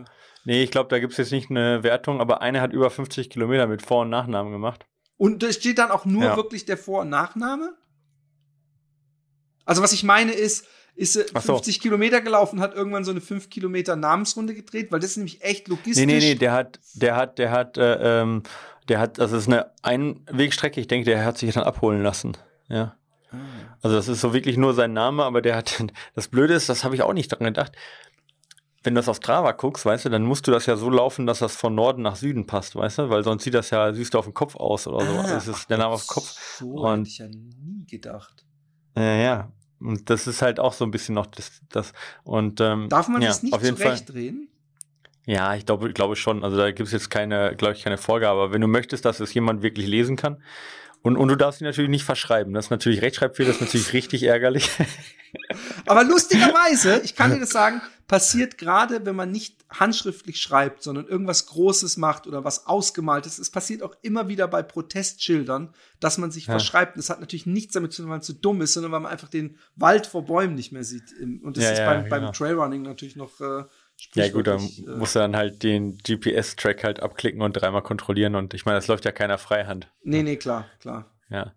Nee, 0.44 0.64
ich 0.64 0.72
glaube, 0.72 0.90
da 0.90 1.00
gibt 1.00 1.12
es 1.12 1.18
jetzt 1.18 1.32
nicht 1.32 1.52
eine 1.52 1.84
Wertung, 1.84 2.20
aber 2.20 2.42
eine 2.42 2.62
hat 2.62 2.74
über 2.74 2.90
50 2.90 3.30
Kilometer 3.30 3.68
mit 3.68 3.84
Vor- 3.84 4.02
und 4.02 4.10
Nachnamen 4.10 4.52
gemacht. 4.52 4.86
Und 5.18 5.44
da 5.44 5.52
steht 5.52 5.78
dann 5.78 5.92
auch 5.92 6.06
nur 6.06 6.24
ja. 6.24 6.36
wirklich 6.36 6.66
der 6.66 6.78
Vor- 6.78 7.02
und 7.02 7.10
Nachname? 7.10 7.76
Also, 9.66 9.84
was 9.84 9.94
ich 9.94 10.04
meine 10.04 10.32
ist, 10.32 10.68
ist 11.02 11.14
sie 11.14 11.26
Ach 11.34 11.42
so. 11.42 11.54
50 11.54 11.80
Kilometer 11.80 12.22
gelaufen, 12.22 12.62
hat 12.62 12.76
irgendwann 12.76 13.04
so 13.04 13.12
eine 13.12 13.22
5 13.22 13.50
Kilometer 13.50 13.96
Namensrunde 13.96 14.54
gedreht, 14.54 14.92
weil 14.92 15.00
das 15.00 15.12
ist 15.12 15.18
nämlich 15.18 15.42
echt 15.42 15.68
logistisch. 15.68 16.06
Nee, 16.06 16.06
nee, 16.06 16.20
nee, 16.20 16.36
der 16.36 16.54
hat, 16.54 16.80
der 16.94 17.16
hat, 17.16 17.40
der 17.40 17.52
hat, 17.52 17.78
äh, 17.78 18.22
ähm, 18.22 18.44
der 18.88 19.00
hat, 19.00 19.20
also 19.20 19.36
es 19.36 19.44
ist 19.44 19.48
eine 19.48 19.72
Einwegstrecke, 19.82 20.80
ich 20.80 20.88
denke, 20.88 21.06
der 21.06 21.26
hat 21.26 21.40
sich 21.40 21.54
dann 21.54 21.64
abholen 21.64 22.04
lassen. 22.04 22.38
Ja. 22.70 22.96
Ah. 23.32 23.38
Also 23.82 23.96
das 23.96 24.08
ist 24.08 24.22
so 24.22 24.34
wirklich 24.34 24.58
nur 24.58 24.76
sein 24.76 24.94
Name, 24.94 25.24
aber 25.24 25.42
der 25.42 25.56
hat, 25.56 25.84
das 26.16 26.28
Blöde 26.28 26.54
ist, 26.54 26.70
das 26.70 26.84
habe 26.84 26.94
ich 26.94 27.02
auch 27.02 27.14
nicht 27.14 27.30
dran 27.30 27.46
gedacht. 27.46 27.72
Wenn 28.84 28.94
du 28.94 29.00
das 29.00 29.10
auf 29.10 29.18
Strava 29.18 29.52
guckst, 29.54 29.86
weißt 29.86 30.06
du, 30.06 30.10
dann 30.10 30.24
musst 30.24 30.48
du 30.48 30.52
das 30.52 30.66
ja 30.68 30.76
so 30.76 30.90
laufen, 30.90 31.26
dass 31.26 31.40
das 31.40 31.56
von 31.56 31.74
Norden 31.74 32.04
nach 32.04 32.16
Süden 32.16 32.46
passt, 32.46 32.76
weißt 32.76 33.00
du, 33.00 33.10
weil 33.10 33.24
sonst 33.24 33.44
sieht 33.44 33.54
das 33.54 33.72
ja, 33.72 33.92
siehst 33.94 34.14
du 34.14 34.20
auf 34.20 34.26
dem 34.26 34.34
Kopf 34.34 34.56
aus 34.56 34.88
oder 34.88 35.06
so. 35.06 35.14
Ah, 35.14 35.24
das 35.24 35.48
ist 35.48 35.70
der 35.70 35.78
Name 35.78 35.94
auf 35.94 36.06
dem 36.06 36.08
Kopf. 36.08 36.58
So 36.60 36.88
hätte 36.92 37.04
ich 37.04 37.18
ja 37.18 37.28
nie 37.28 37.86
gedacht. 37.88 38.46
Ja, 38.96 39.16
ja. 39.16 39.52
Und 39.82 40.10
das 40.10 40.28
ist 40.28 40.42
halt 40.42 40.60
auch 40.60 40.74
so 40.74 40.86
ein 40.86 40.92
bisschen 40.92 41.16
noch 41.16 41.26
das, 41.26 41.62
das 41.70 41.94
und 42.24 42.62
ähm, 42.62 42.88
Darf 42.90 43.08
man 43.08 43.22
ja, 43.22 43.30
das 43.30 43.44
nicht 43.44 43.54
auf 43.54 43.64
jeden 43.64 43.78
Fall. 43.78 43.88
zurechtdrehen? 43.88 44.48
Ja, 45.26 45.56
ich 45.56 45.66
glaube, 45.66 45.94
glaube 45.94 46.16
schon. 46.16 46.44
Also 46.44 46.58
da 46.58 46.72
gibt 46.72 46.88
es 46.88 46.94
jetzt 46.94 47.10
keine, 47.10 47.56
glaube 47.56 47.76
ich, 47.76 47.84
keine 47.84 47.98
Vorgabe. 47.98 48.42
Aber 48.42 48.54
wenn 48.54 48.62
du 48.62 48.68
möchtest, 48.68 49.06
dass 49.06 49.20
es 49.20 49.34
jemand 49.34 49.62
wirklich 49.62 49.88
lesen 49.88 50.16
kann, 50.16 50.42
und, 51.04 51.18
und 51.18 51.28
du 51.28 51.36
darfst 51.36 51.62
ihn 51.62 51.66
natürlich 51.66 51.90
nicht 51.90 52.04
verschreiben. 52.06 52.54
Das 52.54 52.66
ist 52.66 52.72
natürlich 52.72 53.02
Rechtschreibfehler, 53.02 53.48
das 53.50 53.58
ist 53.58 53.62
natürlich 53.62 53.94
richtig 53.94 54.24
ärgerlich. 54.24 54.70
Aber 55.86 56.04
lustigerweise, 56.04 57.02
ich 57.04 57.16
kann 57.16 57.32
dir 57.34 57.40
das 57.42 57.50
sagen, 57.52 57.82
passiert 58.08 58.58
gerade, 58.58 59.06
wenn 59.06 59.16
man 59.16 59.32
nicht 59.32 59.56
handschriftlich 59.70 60.42
schreibt, 60.42 60.84
sondern 60.84 61.08
irgendwas 61.08 61.46
Großes 61.46 61.96
macht 61.96 62.28
oder 62.28 62.44
was 62.44 62.68
Ausgemaltes. 62.68 63.40
Es 63.40 63.50
passiert 63.50 63.82
auch 63.84 63.96
immer 64.02 64.28
wieder 64.28 64.50
bei 64.50 64.62
Protestschildern, 64.64 65.74
dass 66.02 66.18
man 66.18 66.30
sich 66.30 66.48
Ja. 66.48 66.54
verschreibt. 66.54 66.98
Das 66.98 67.10
hat 67.10 67.22
natürlich 67.22 67.46
nichts 67.46 67.74
damit 67.74 67.94
zu 67.94 68.02
tun, 68.02 68.10
weil 68.10 68.18
man 68.18 68.22
zu 68.22 68.34
dumm 68.34 68.62
ist, 68.62 68.74
sondern 68.74 68.92
weil 68.92 69.00
man 69.00 69.12
einfach 69.12 69.30
den 69.30 69.58
Wald 69.78 70.08
vor 70.08 70.26
Bäumen 70.26 70.56
nicht 70.56 70.74
mehr 70.74 70.84
sieht. 70.84 71.14
Und 71.42 71.56
das 71.56 71.64
Ja, 71.64 71.72
ist 71.72 71.80
ja, 71.80 71.86
beim, 71.86 72.04
genau. 72.04 72.10
beim 72.20 72.34
Trailrunning 72.34 72.82
natürlich 72.82 73.16
noch 73.16 73.40
äh, 73.40 73.64
ja 74.16 74.30
gut, 74.30 74.48
dann 74.48 74.60
äh, 74.60 74.98
musst 74.98 75.16
du 75.16 75.20
dann 75.20 75.36
halt 75.36 75.64
den 75.64 75.98
GPS-Track 75.98 76.84
halt 76.84 77.00
abklicken 77.02 77.42
und 77.42 77.54
dreimal 77.54 77.82
kontrollieren. 77.82 78.36
Und 78.36 78.54
ich 78.54 78.66
meine, 78.66 78.78
das 78.78 78.88
läuft 78.88 79.06
ja 79.06 79.12
keiner 79.12 79.38
Freihand. 79.38 79.92
Nee, 80.04 80.24
nee, 80.24 80.38
klar, 80.38 80.66
klar. 80.80 81.12
Ja, 81.30 81.54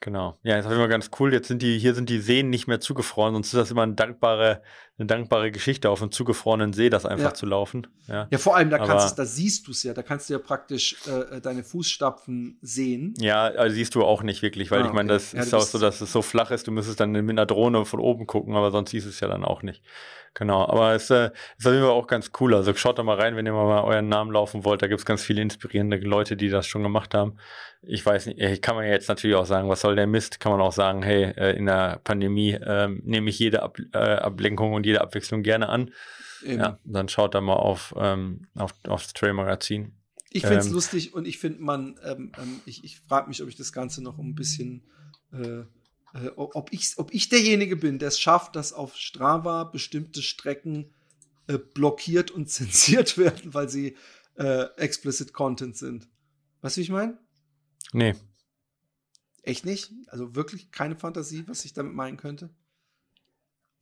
genau. 0.00 0.38
Ja, 0.42 0.58
ist 0.58 0.64
auf 0.64 0.72
jeden 0.72 0.82
Fall 0.82 0.88
ganz 0.88 1.10
cool. 1.18 1.32
Jetzt 1.32 1.48
sind 1.48 1.62
die, 1.62 1.78
hier 1.78 1.94
sind 1.94 2.08
die 2.08 2.20
Seen 2.20 2.50
nicht 2.50 2.66
mehr 2.66 2.80
zugefroren, 2.80 3.34
sonst 3.34 3.48
ist 3.48 3.60
das 3.60 3.70
immer 3.70 3.82
eine 3.82 3.94
dankbare, 3.94 4.62
eine 4.98 5.06
dankbare 5.06 5.50
Geschichte, 5.52 5.90
auf 5.90 6.02
einem 6.02 6.10
zugefrorenen 6.10 6.72
See 6.72 6.90
das 6.90 7.06
einfach 7.06 7.26
Ja. 7.28 7.34
zu 7.34 7.46
laufen. 7.46 7.86
Ja. 8.08 8.26
Ja, 8.30 8.38
vor 8.38 8.56
allem, 8.56 8.68
da 8.70 8.78
kannst 8.78 9.12
du, 9.12 9.16
da 9.16 9.24
siehst 9.24 9.66
du 9.66 9.70
es 9.70 9.82
ja, 9.84 9.94
da 9.94 10.02
kannst 10.02 10.28
du 10.28 10.34
ja 10.34 10.38
praktisch 10.40 10.96
äh, 11.06 11.40
deine 11.40 11.62
Fußstapfen 11.62 12.58
sehen. 12.62 13.14
Ja, 13.18 13.44
also 13.44 13.74
siehst 13.74 13.94
du 13.94 14.04
auch 14.04 14.22
nicht 14.22 14.42
wirklich, 14.42 14.70
weil 14.70 14.82
Ah, 14.82 14.86
ich 14.86 14.92
meine, 14.92 15.12
okay. 15.12 15.22
das 15.22 15.32
Ja, 15.32 15.40
ist 15.42 15.54
auch 15.54 15.62
so, 15.62 15.78
dass 15.78 16.00
es 16.00 16.12
so 16.12 16.22
flach 16.22 16.50
ist, 16.50 16.66
du 16.66 16.72
müsstest 16.72 17.00
dann 17.00 17.12
mit 17.12 17.30
einer 17.30 17.46
Drohne 17.46 17.84
von 17.84 18.00
oben 18.00 18.26
gucken, 18.26 18.54
aber 18.56 18.70
sonst 18.70 18.90
siehst 18.90 19.06
du 19.06 19.10
es 19.10 19.20
ja 19.20 19.28
dann 19.28 19.44
auch 19.44 19.62
nicht. 19.62 19.82
Genau, 20.34 20.68
aber 20.68 20.92
es 20.94 21.10
äh, 21.10 21.30
ist 21.56 21.66
auf 21.66 21.72
jeden 21.72 21.84
Fall 21.84 21.92
auch 21.92 22.06
ganz 22.06 22.30
cool. 22.38 22.54
Also 22.54 22.72
schaut 22.74 22.98
da 22.98 23.02
mal 23.02 23.16
rein, 23.16 23.34
wenn 23.34 23.46
ihr 23.46 23.52
mal 23.52 23.82
euren 23.82 24.08
Namen 24.08 24.30
laufen 24.30 24.64
wollt. 24.64 24.82
Da 24.82 24.86
gibt 24.86 25.00
es 25.00 25.06
ganz 25.06 25.22
viele 25.22 25.40
inspirierende 25.42 25.96
Leute, 25.96 26.36
die 26.36 26.48
das 26.48 26.66
schon 26.66 26.82
gemacht 26.82 27.14
haben. 27.14 27.38
Ich 27.82 28.04
weiß 28.04 28.26
nicht, 28.26 28.38
äh, 28.38 28.56
kann 28.58 28.76
man 28.76 28.84
ja 28.84 28.90
jetzt 28.92 29.08
natürlich 29.08 29.34
auch 29.36 29.46
sagen, 29.46 29.68
was 29.68 29.80
soll 29.80 29.96
der 29.96 30.06
Mist? 30.06 30.38
Kann 30.38 30.52
man 30.52 30.60
auch 30.60 30.72
sagen, 30.72 31.02
hey, 31.02 31.32
äh, 31.36 31.56
in 31.56 31.66
der 31.66 32.00
Pandemie 32.04 32.56
ähm, 32.64 33.00
nehme 33.04 33.30
ich 33.30 33.38
jede 33.38 33.62
Ab 33.62 33.78
äh, 33.94 33.98
Ablenkung 33.98 34.74
und 34.74 34.84
jede 34.88 35.00
Abwechslung 35.00 35.42
gerne 35.42 35.68
an. 35.68 35.92
Eben. 36.42 36.60
Ja, 36.60 36.78
dann 36.84 37.08
schaut 37.08 37.34
da 37.34 37.40
mal 37.40 37.54
auf, 37.54 37.94
ähm, 37.96 38.46
auf, 38.54 38.72
auf 38.86 39.02
das 39.02 39.12
Trail-Magazin. 39.12 39.92
Ich 40.30 40.42
finde 40.42 40.58
es 40.58 40.66
Ähm, 40.66 40.72
lustig 40.72 41.14
und 41.14 41.26
ich 41.26 41.38
finde 41.38 41.62
man, 41.62 41.98
ähm, 42.04 42.32
ähm, 42.38 42.60
ich, 42.66 42.84
ich 42.84 43.00
frage 43.00 43.28
mich, 43.28 43.42
ob 43.42 43.48
ich 43.48 43.56
das 43.56 43.72
Ganze 43.72 44.02
noch 44.02 44.18
ein 44.18 44.34
bisschen, 44.34 44.86
äh, 45.32 45.60
äh, 46.14 46.28
ob, 46.36 46.72
ich, 46.72 46.98
ob 46.98 47.12
ich 47.14 47.28
derjenige 47.28 47.76
bin, 47.76 47.98
der 47.98 48.08
es 48.08 48.20
schafft, 48.20 48.54
dass 48.54 48.72
auf 48.72 48.96
Strava 48.96 49.64
bestimmte 49.64 50.22
Strecken 50.22 50.94
äh, 51.46 51.58
blockiert 51.58 52.30
und 52.30 52.46
zensiert 52.50 53.16
werden, 53.16 53.54
weil 53.54 53.68
sie 53.68 53.96
äh, 54.36 54.64
explicit 54.76 55.32
Content 55.32 55.76
sind. 55.76 56.08
Weißt 56.60 56.76
du, 56.76 56.80
wie 56.80 56.84
ich 56.84 56.90
meine? 56.90 57.18
Nee, 57.92 58.14
Echt 59.48 59.64
nicht? 59.64 59.90
Also 60.08 60.34
wirklich 60.34 60.72
keine 60.72 60.94
Fantasie, 60.94 61.48
was 61.48 61.64
ich 61.64 61.72
damit 61.72 61.94
meinen 61.94 62.18
könnte? 62.18 62.50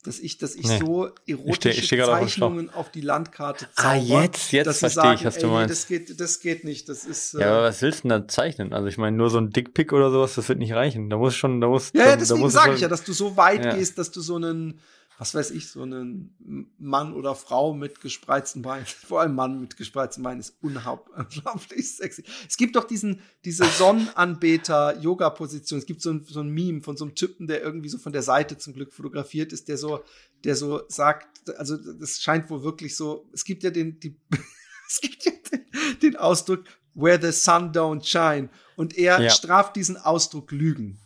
Dass 0.07 0.19
ich, 0.21 0.39
dass 0.39 0.55
ich 0.55 0.67
Nee. 0.67 0.79
so 0.79 1.09
steh- 1.09 1.33
erotische 1.33 1.81
ich 1.81 1.87
steh 1.87 2.01
auf 2.03 2.19
dem 2.19 2.29
Schlauch. 2.29 2.49
Zeichnungen 2.49 2.71
auf 2.71 2.91
die 2.91 3.01
Landkarte 3.03 3.67
Ah, 3.77 3.83
zauber, 3.99 4.23
jetzt- 4.23 4.53
jetzt 4.53 4.65
verstehe 4.79 4.91
sagen, 4.91 5.19
ich, 5.21 5.25
was 5.27 5.39
du 5.39 5.49
meinst. 5.49 5.73
Das 5.73 5.87
geht, 5.87 6.19
das 6.21 6.41
geht 6.41 6.65
nicht. 6.65 6.89
Das 6.89 7.05
ist. 7.05 7.35
äh, 7.35 7.41
Ja, 7.41 7.49
aber 7.59 7.63
was 7.65 7.83
willst 7.83 7.99
du 8.05 8.09
denn 8.09 8.23
da 8.23 8.29
zeichnen? 8.29 8.73
Also 8.73 8.87
ich 8.89 8.97
meine, 8.99 9.17
nur 9.17 9.29
so 9.31 9.39
ein 9.39 9.51
Dickpick 9.51 9.93
oder 9.93 10.11
sowas, 10.11 10.35
das 10.37 10.49
wird 10.49 10.59
nicht 10.61 10.73
reichen. 10.73 11.11
Da 11.11 11.17
muss 11.17 11.35
schon, 11.35 11.61
da 11.61 11.69
muss. 11.69 11.91
Ja, 11.93 12.05
da, 12.05 12.11
da 12.13 12.17
deswegen 12.17 12.47
es 12.47 12.53
sage 12.53 12.75
ich 12.75 12.81
ja, 12.81 12.89
dass 12.89 13.05
du 13.05 13.13
so 13.13 13.37
weit 13.37 13.65
Ja. 13.65 13.75
gehst, 13.75 13.99
dass 13.99 14.11
du 14.13 14.21
so 14.21 14.37
einen, 14.37 14.79
was 15.19 15.35
weiß 15.35 15.51
ich, 15.53 15.69
so 15.71 15.83
einen 15.83 16.69
Mann 16.79 17.15
oder 17.15 17.35
Frau 17.35 17.73
mit 17.73 18.01
gespreizten 18.01 18.63
Beinen, 18.63 18.85
vor 18.87 19.21
allem 19.23 19.35
Mann 19.35 19.61
mit 19.61 19.77
gespreizten 19.77 20.23
Beinen 20.23 20.41
ist 20.41 20.57
unglaublich 20.61 21.97
sexy. 21.97 22.25
Es 22.49 22.57
gibt 22.57 22.77
doch 22.77 22.85
diesen, 22.85 23.21
diese 23.45 23.65
Sonnenanbeter-Yoga-Position. 23.65 25.79
Es 25.79 25.87
gibt 25.87 26.03
so 26.03 26.11
ein, 26.11 26.25
so 26.27 26.41
ein 26.41 26.51
Meme 26.51 26.83
von 26.83 26.97
so 26.97 27.05
einem 27.05 27.15
Typen, 27.15 27.47
der 27.47 27.63
irgendwie 27.63 27.89
so 27.89 27.99
von 27.99 28.13
der 28.13 28.23
Seite 28.23 28.59
zum 28.59 28.75
Glück 28.75 28.93
fotografiert 28.93 29.53
ist, 29.53 29.69
der 29.69 29.79
so, 29.79 30.05
der 30.45 30.57
so 30.57 30.83
sagt, 30.89 31.49
also 31.59 31.77
das 31.77 32.21
scheint 32.21 32.51
wohl 32.51 32.63
wirklich 32.63 32.97
so, 32.97 33.29
es 33.33 33.45
gibt 33.45 33.63
ja 33.63 33.71
den, 33.71 33.99
die, 34.01 34.19
es 34.89 35.01
gibt 35.01 35.25
ja 35.25 35.33
den, 35.53 35.67
den 36.03 36.17
Ausdruck, 36.17 36.65
where 36.95 37.21
the 37.21 37.33
sun 37.33 37.73
don't 37.73 38.05
shine. 38.05 38.49
Und 38.77 38.97
er 38.97 39.21
Ja. 39.23 39.31
straft 39.31 39.77
diesen 39.77 39.97
Ausdruck 39.97 40.53
Lügen. 40.53 41.01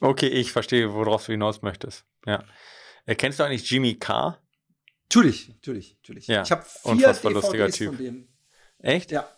Okay, 0.00 0.28
ich 0.28 0.52
verstehe, 0.52 0.94
worauf 0.94 1.26
du 1.26 1.32
hinaus 1.32 1.60
möchtest. 1.60 2.04
Ja. 2.26 2.42
Äh, 3.06 3.14
kennst 3.14 3.38
du 3.38 3.44
eigentlich 3.44 3.68
Jimmy 3.70 3.94
Carr? 3.96 4.40
Natürlich, 5.04 5.48
natürlich, 5.48 5.96
natürlich. 6.02 6.26
Ja, 6.28 6.42
ich 6.42 6.50
habe 6.52 6.64
vier 6.64 6.92
unfassbar 6.92 7.32
DVDs 7.32 7.42
lustiger 7.44 7.64
von 7.64 7.96
Typ. 7.96 7.98
dem. 7.98 8.28
Echt? 8.78 9.10
Ja. 9.10 9.28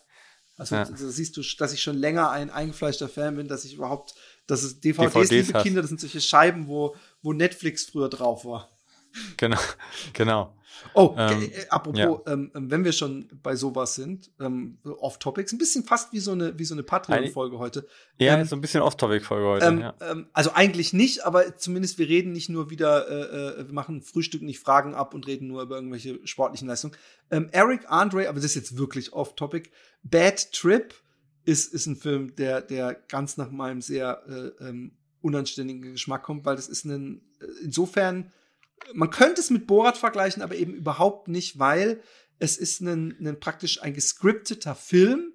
Also 0.55 0.75
Ja. 0.75 0.85
da 0.85 0.95
siehst 0.95 1.35
du, 1.35 1.41
dass 1.57 1.73
ich 1.73 1.81
schon 1.81 1.97
länger 1.97 2.29
ein 2.29 2.51
eingefleischter 2.51 3.09
Fan 3.09 3.35
bin, 3.35 3.47
dass 3.47 3.65
ich 3.65 3.73
überhaupt, 3.73 4.13
dass 4.45 4.61
es 4.61 4.79
DVDs, 4.79 5.13
DVDs 5.13 5.31
liebe 5.31 5.53
hast. 5.53 5.63
Kinder, 5.63 5.81
das 5.81 5.89
sind 5.89 5.99
solche 5.99 6.21
Scheiben, 6.21 6.67
wo, 6.67 6.95
wo 7.23 7.33
Netflix 7.33 7.85
früher 7.85 8.09
drauf 8.09 8.45
war. 8.45 8.72
Genau, 9.37 9.59
genau. 10.13 10.55
Oh, 10.95 11.15
Ähm, 11.17 11.43
äh, 11.43 11.67
apropos, 11.69 12.21
ähm, 12.27 12.51
ähm, 12.55 12.69
wenn 12.69 12.83
wir 12.83 12.91
schon 12.91 13.27
bei 13.41 13.55
sowas 13.55 13.95
sind, 13.95 14.31
ähm, 14.39 14.77
off-topics, 14.83 15.53
ein 15.53 15.57
bisschen 15.57 15.83
fast 15.83 16.11
wie 16.13 16.19
so 16.19 16.31
eine, 16.31 16.57
wie 16.59 16.65
so 16.65 16.75
eine 16.75 16.83
Patreon-Folge 16.83 17.57
heute. 17.57 17.87
Ja, 18.17 18.37
Ähm, 18.37 18.45
so 18.45 18.55
ein 18.55 18.61
bisschen 18.61 18.81
Off-Topic-Folge 18.81 19.47
heute. 19.47 19.65
Ähm, 19.65 19.79
ja. 19.79 19.95
also 20.33 20.51
eigentlich 20.53 20.93
nicht, 20.93 21.25
aber 21.25 21.57
zumindest 21.57 21.99
wir 21.99 22.09
reden 22.09 22.31
nicht 22.33 22.49
nur 22.49 22.69
wieder, 22.69 23.07
äh, 23.09 23.61
äh, 23.61 23.67
wir 23.67 23.73
machen 23.73 24.01
Frühstück 24.01 24.41
nicht 24.41 24.59
Fragen 24.59 24.93
ab 24.93 25.13
und 25.13 25.25
reden 25.27 25.47
nur 25.47 25.61
über 25.61 25.75
irgendwelche 25.75 26.19
sportlichen 26.27 26.67
Leistungen. 26.67 26.95
Eric 27.29 27.89
Andre, 27.89 28.27
aber 28.29 28.35
das 28.35 28.45
ist 28.45 28.55
jetzt 28.55 28.77
wirklich 28.77 29.13
off-topic. 29.13 29.71
Bad 30.03 30.51
Trip 30.51 30.93
ist, 31.45 31.73
ist 31.73 31.85
ein 31.87 31.95
Film, 31.95 32.35
der, 32.35 32.61
der 32.61 32.93
ganz 32.93 33.37
nach 33.37 33.51
meinem 33.51 33.81
sehr 33.81 34.23
äh, 34.27 34.65
ähm, 34.67 34.91
unanständigen 35.21 35.93
Geschmack 35.93 36.23
kommt, 36.23 36.45
weil 36.45 36.55
das 36.55 36.67
ist 36.67 36.85
ein, 36.85 37.21
äh, 37.39 37.45
insofern, 37.63 38.31
man 38.93 39.09
könnte 39.09 39.41
es 39.41 39.49
mit 39.49 39.67
Borat 39.67 39.97
vergleichen, 39.97 40.41
aber 40.43 40.55
eben 40.55 40.73
überhaupt 40.73 41.27
nicht, 41.27 41.59
weil 41.59 42.01
es 42.39 42.57
ist 42.57 42.81
ein, 42.81 43.15
ein 43.19 43.39
praktisch 43.39 43.81
ein 43.81 43.93
gescripteter 43.93 44.75
Film, 44.75 45.33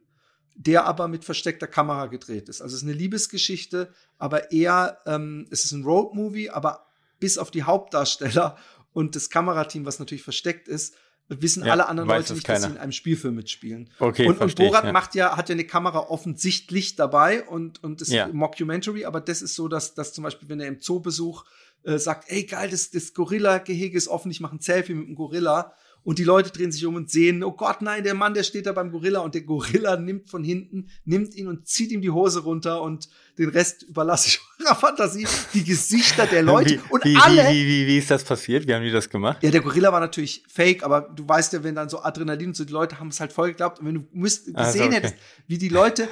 der 0.54 0.86
aber 0.86 1.08
mit 1.08 1.24
versteckter 1.24 1.68
Kamera 1.68 2.06
gedreht 2.06 2.48
ist. 2.48 2.60
Also 2.60 2.74
es 2.74 2.82
ist 2.82 2.88
eine 2.88 2.96
Liebesgeschichte, 2.96 3.92
aber 4.18 4.50
eher, 4.50 5.00
ähm, 5.06 5.46
es 5.50 5.64
ist 5.64 5.72
ein 5.72 5.84
Roadmovie, 5.84 6.50
aber 6.50 6.86
bis 7.20 7.38
auf 7.38 7.50
die 7.50 7.62
Hauptdarsteller 7.62 8.56
und 8.92 9.14
das 9.14 9.30
Kamerateam, 9.30 9.86
was 9.86 10.00
natürlich 10.00 10.24
versteckt 10.24 10.66
ist, 10.66 10.96
wissen 11.28 11.64
Ja, 11.64 11.72
alle 11.72 11.88
anderen 11.88 12.08
Leute 12.08 12.32
nicht, 12.34 12.48
dass 12.48 12.60
sie 12.60 12.62
keiner. 12.64 12.74
in 12.76 12.80
einem 12.80 12.92
Spielfilm 12.92 13.34
mitspielen. 13.34 13.90
Okay, 13.98 14.22
und, 14.24 14.32
und 14.32 14.36
verstehe 14.38 14.66
ich, 14.66 14.72
Borat 14.72 14.84
ja. 14.84 14.92
macht 14.92 15.14
ja, 15.14 15.36
hat 15.36 15.48
ja 15.48 15.54
eine 15.54 15.64
Kamera 15.64 15.98
offensichtlich 16.08 16.96
dabei 16.96 17.44
und, 17.46 17.82
und 17.84 18.00
das 18.00 18.08
Ja. 18.08 18.26
ist 18.26 18.34
Mockumentary, 18.34 19.04
aber 19.04 19.20
das 19.20 19.42
ist 19.42 19.54
so, 19.54 19.68
dass, 19.68 19.94
dass 19.94 20.12
zum 20.12 20.24
Beispiel, 20.24 20.48
wenn 20.48 20.60
er 20.60 20.68
im 20.68 20.80
Zoobesuch 20.80 21.44
äh, 21.84 21.98
sagt, 21.98 22.30
ey 22.30 22.44
geil, 22.44 22.70
das, 22.70 22.90
das 22.90 23.12
Gorilla-Gehege 23.14 23.96
ist 23.96 24.08
offen, 24.08 24.30
ich 24.30 24.40
mache 24.40 24.56
ein 24.56 24.60
Selfie 24.60 24.94
mit 24.94 25.06
dem 25.08 25.14
Gorilla. 25.14 25.72
Und 26.04 26.18
die 26.18 26.24
Leute 26.24 26.50
drehen 26.50 26.72
sich 26.72 26.86
um 26.86 26.94
und 26.94 27.10
sehen, 27.10 27.42
oh 27.44 27.52
Gott, 27.52 27.82
nein, 27.82 28.02
der 28.04 28.14
Mann, 28.14 28.32
der 28.32 28.44
steht 28.44 28.64
da 28.66 28.72
beim 28.72 28.90
Gorilla 28.92 29.20
und 29.20 29.34
der 29.34 29.42
Gorilla 29.42 29.96
nimmt 29.96 30.30
von 30.30 30.42
hinten, 30.44 30.88
nimmt 31.04 31.34
ihn 31.34 31.48
und 31.48 31.66
zieht 31.68 31.90
ihm 31.90 32.00
die 32.00 32.10
Hose 32.10 32.40
runter 32.44 32.80
und 32.82 33.08
den 33.38 33.50
Rest 33.50 33.84
überlasse 33.84 34.28
ich 34.28 34.40
eurer 34.64 34.74
Fantasie. 34.74 35.26
Die 35.54 35.64
Gesichter 35.64 36.26
der 36.26 36.42
Leute 36.42 36.74
wie, 36.74 36.80
und 36.90 37.04
wie, 37.04 37.16
alle. 37.16 37.48
Wie, 37.50 37.66
wie, 37.66 37.86
wie, 37.86 37.98
ist 37.98 38.10
das 38.10 38.24
passiert? 38.24 38.66
Wie 38.66 38.74
haben 38.74 38.82
die 38.84 38.90
das 38.90 39.08
gemacht? 39.08 39.38
Ja, 39.42 39.50
der 39.50 39.60
Gorilla 39.60 39.92
war 39.92 40.00
natürlich 40.00 40.42
fake, 40.52 40.82
aber 40.82 41.02
du 41.02 41.26
weißt 41.28 41.52
ja, 41.52 41.62
wenn 41.62 41.74
dann 41.74 41.88
so 41.88 42.02
Adrenalin 42.02 42.48
und 42.48 42.56
so, 42.56 42.64
die 42.64 42.72
Leute 42.72 42.98
haben 42.98 43.08
es 43.08 43.20
halt 43.20 43.32
voll 43.32 43.48
geglaubt. 43.48 43.80
Und 43.80 43.86
wenn 43.86 43.94
du 43.94 44.04
müsst, 44.12 44.46
gesehen 44.46 44.56
Also, 44.56 44.84
okay. 44.84 44.94
hättest, 44.94 45.14
wie 45.46 45.58
die 45.58 45.68
Leute 45.68 46.08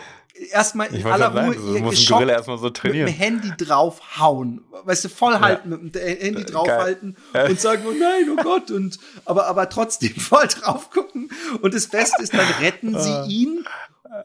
erstmal 0.51 0.95
in 0.95 1.05
aller 1.07 1.29
Ruhe 1.29 1.55
sagen, 1.55 1.65
das 1.65 1.75
ihr 1.75 1.91
geschockt 1.91 2.09
Gorilla 2.11 2.33
erstmal 2.35 2.59
so 2.59 2.65
mit 2.67 2.77
dem 2.77 2.81
trainieren. 2.81 3.09
Handy 3.09 3.53
draufhauen. 3.57 4.65
Weißt 4.85 5.05
du, 5.05 5.09
voll 5.09 5.39
halten, 5.41 5.71
mit 5.71 5.95
dem 5.95 6.03
Handy 6.19 6.45
draufhalten 6.45 7.17
Geil. 7.33 7.51
und 7.51 7.61
sagen, 7.61 7.83
oh 7.89 7.93
nein, 7.93 8.31
oh 8.31 8.43
Gott, 8.43 8.71
und 8.71 8.99
aber, 9.25 9.47
aber 9.47 9.69
trotzdem 9.69 10.15
voll 10.17 10.47
drauf 10.47 10.91
gucken. 10.91 11.31
Und 11.63 11.75
das 11.75 11.89
Beste 11.89 12.23
ist, 12.23 12.35
dann 12.35 12.47
retten 12.61 12.95
Ah. 12.95 13.25
sie 13.25 13.33
ihn 13.33 13.65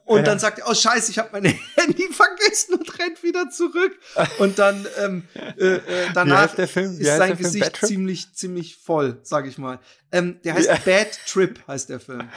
Und 0.06 0.28
dann 0.28 0.40
sagt 0.40 0.60
er, 0.60 0.68
oh 0.70 0.74
scheiße, 0.74 1.12
ich 1.12 1.20
habe 1.20 1.30
mein 1.34 1.44
Handy 1.76 2.08
vergessen 2.12 2.76
und 2.76 3.00
rennt 3.00 3.24
wieder 3.24 3.50
zurück. 3.50 3.98
Und 4.40 4.60
dann 4.60 4.86
ähm, 5.04 5.24
äh, 5.58 5.76
äh, 5.76 5.82
danach 6.14 6.58
ist 6.58 6.74
sein? 6.76 7.38
Gesicht 7.38 7.78
ziemlich, 7.86 8.34
ziemlich 8.34 8.76
voll, 8.78 9.20
sag 9.24 9.48
ich 9.48 9.58
mal. 9.58 9.80
Ähm, 10.12 10.40
der 10.44 10.56
heißt 10.56 10.68
Ja. 10.68 10.78
Bad 10.84 11.08
Trip, 11.26 11.60
heißt 11.68 11.90
der 11.90 12.00
Film. 12.02 12.30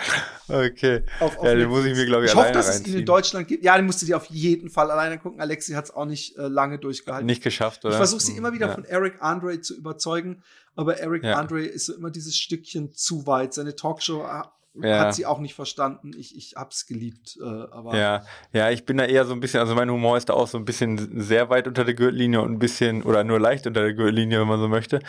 Okay. 0.49 1.03
Auf- 1.21 1.39
auf 1.39 1.45
ja, 1.45 1.55
den 1.55 1.69
muss 1.69 1.85
ich 1.85 1.97
mir, 1.97 2.07
glaube 2.07 2.25
ich, 2.25 2.31
Ich 2.31 2.37
hoffe, 2.37 2.47
alleine 2.49 2.59
dass 2.59 2.69
es 2.69 2.81
ihn 2.81 2.85
in 2.87 2.91
reinziehen. 2.93 3.07
Deutschland 3.07 3.49
gibt. 3.49 3.65
Ja, 3.65 3.77
den 3.77 3.87
musst 3.87 4.01
du 4.03 4.07
dir 4.07 4.17
auf 4.17 4.27
jeden 4.27 4.71
Fall 4.71 4.91
alleine 4.91 5.19
gucken. 5.19 5.41
Alexi 5.41 5.73
hat 5.73 5.87
es 5.87 5.91
auch 5.91 6.05
nicht 6.05 6.37
äh, 6.39 6.43
lange 6.43 6.79
durchgehalten. 6.79 7.27
Nicht 7.27 7.43
geschafft, 7.43 7.85
oder? 7.85 7.95
Ich 7.95 7.97
versuche 7.97 8.21
sie 8.23 8.37
immer 8.37 8.53
wieder 8.53 8.69
ja. 8.69 8.75
von 8.75 8.85
Eric 8.85 9.15
Andre 9.21 9.61
zu 9.61 9.75
überzeugen, 9.77 10.43
aber 10.77 10.99
Eric 10.99 11.25
Ja. 11.25 11.35
Andre 11.37 11.65
ist 11.65 11.87
so 11.87 11.95
immer 11.95 12.11
dieses 12.11 12.37
Stückchen 12.39 12.93
zu 12.93 13.27
weit. 13.27 13.55
Seine 13.55 13.75
Talkshow 13.75 14.23
äh, 14.25 14.43
Ja. 14.77 14.99
hat 15.01 15.15
sie 15.15 15.25
auch 15.25 15.39
nicht 15.39 15.55
verstanden. 15.55 16.11
Ich, 16.19 16.37
ich 16.37 16.55
hab's 16.57 16.87
geliebt, 16.87 17.39
äh, 17.41 17.45
aber 17.45 17.97
Ja, 17.97 18.25
ja, 18.53 18.71
ich 18.71 18.85
bin 18.85 18.97
da 18.97 19.05
eher 19.05 19.25
so 19.25 19.33
ein 19.33 19.39
bisschen, 19.41 19.61
also 19.61 19.75
mein 19.77 19.89
Humor 19.91 20.17
ist 20.17 20.29
da 20.29 20.33
auch 20.35 20.49
so 20.49 20.59
ein 20.59 20.65
bisschen 20.65 21.21
sehr 21.21 21.49
weit 21.49 21.69
unter 21.69 21.85
der 21.85 21.95
Gürtellinie 21.95 22.41
und 22.43 22.51
ein 22.53 22.59
bisschen, 22.59 23.03
oder 23.05 23.23
nur 23.23 23.39
leicht 23.39 23.67
unter 23.69 23.83
der 23.83 23.93
Gürtellinie, 23.95 24.41
wenn 24.41 24.49
man 24.49 24.59
so 24.59 24.67
möchte. 24.69 25.01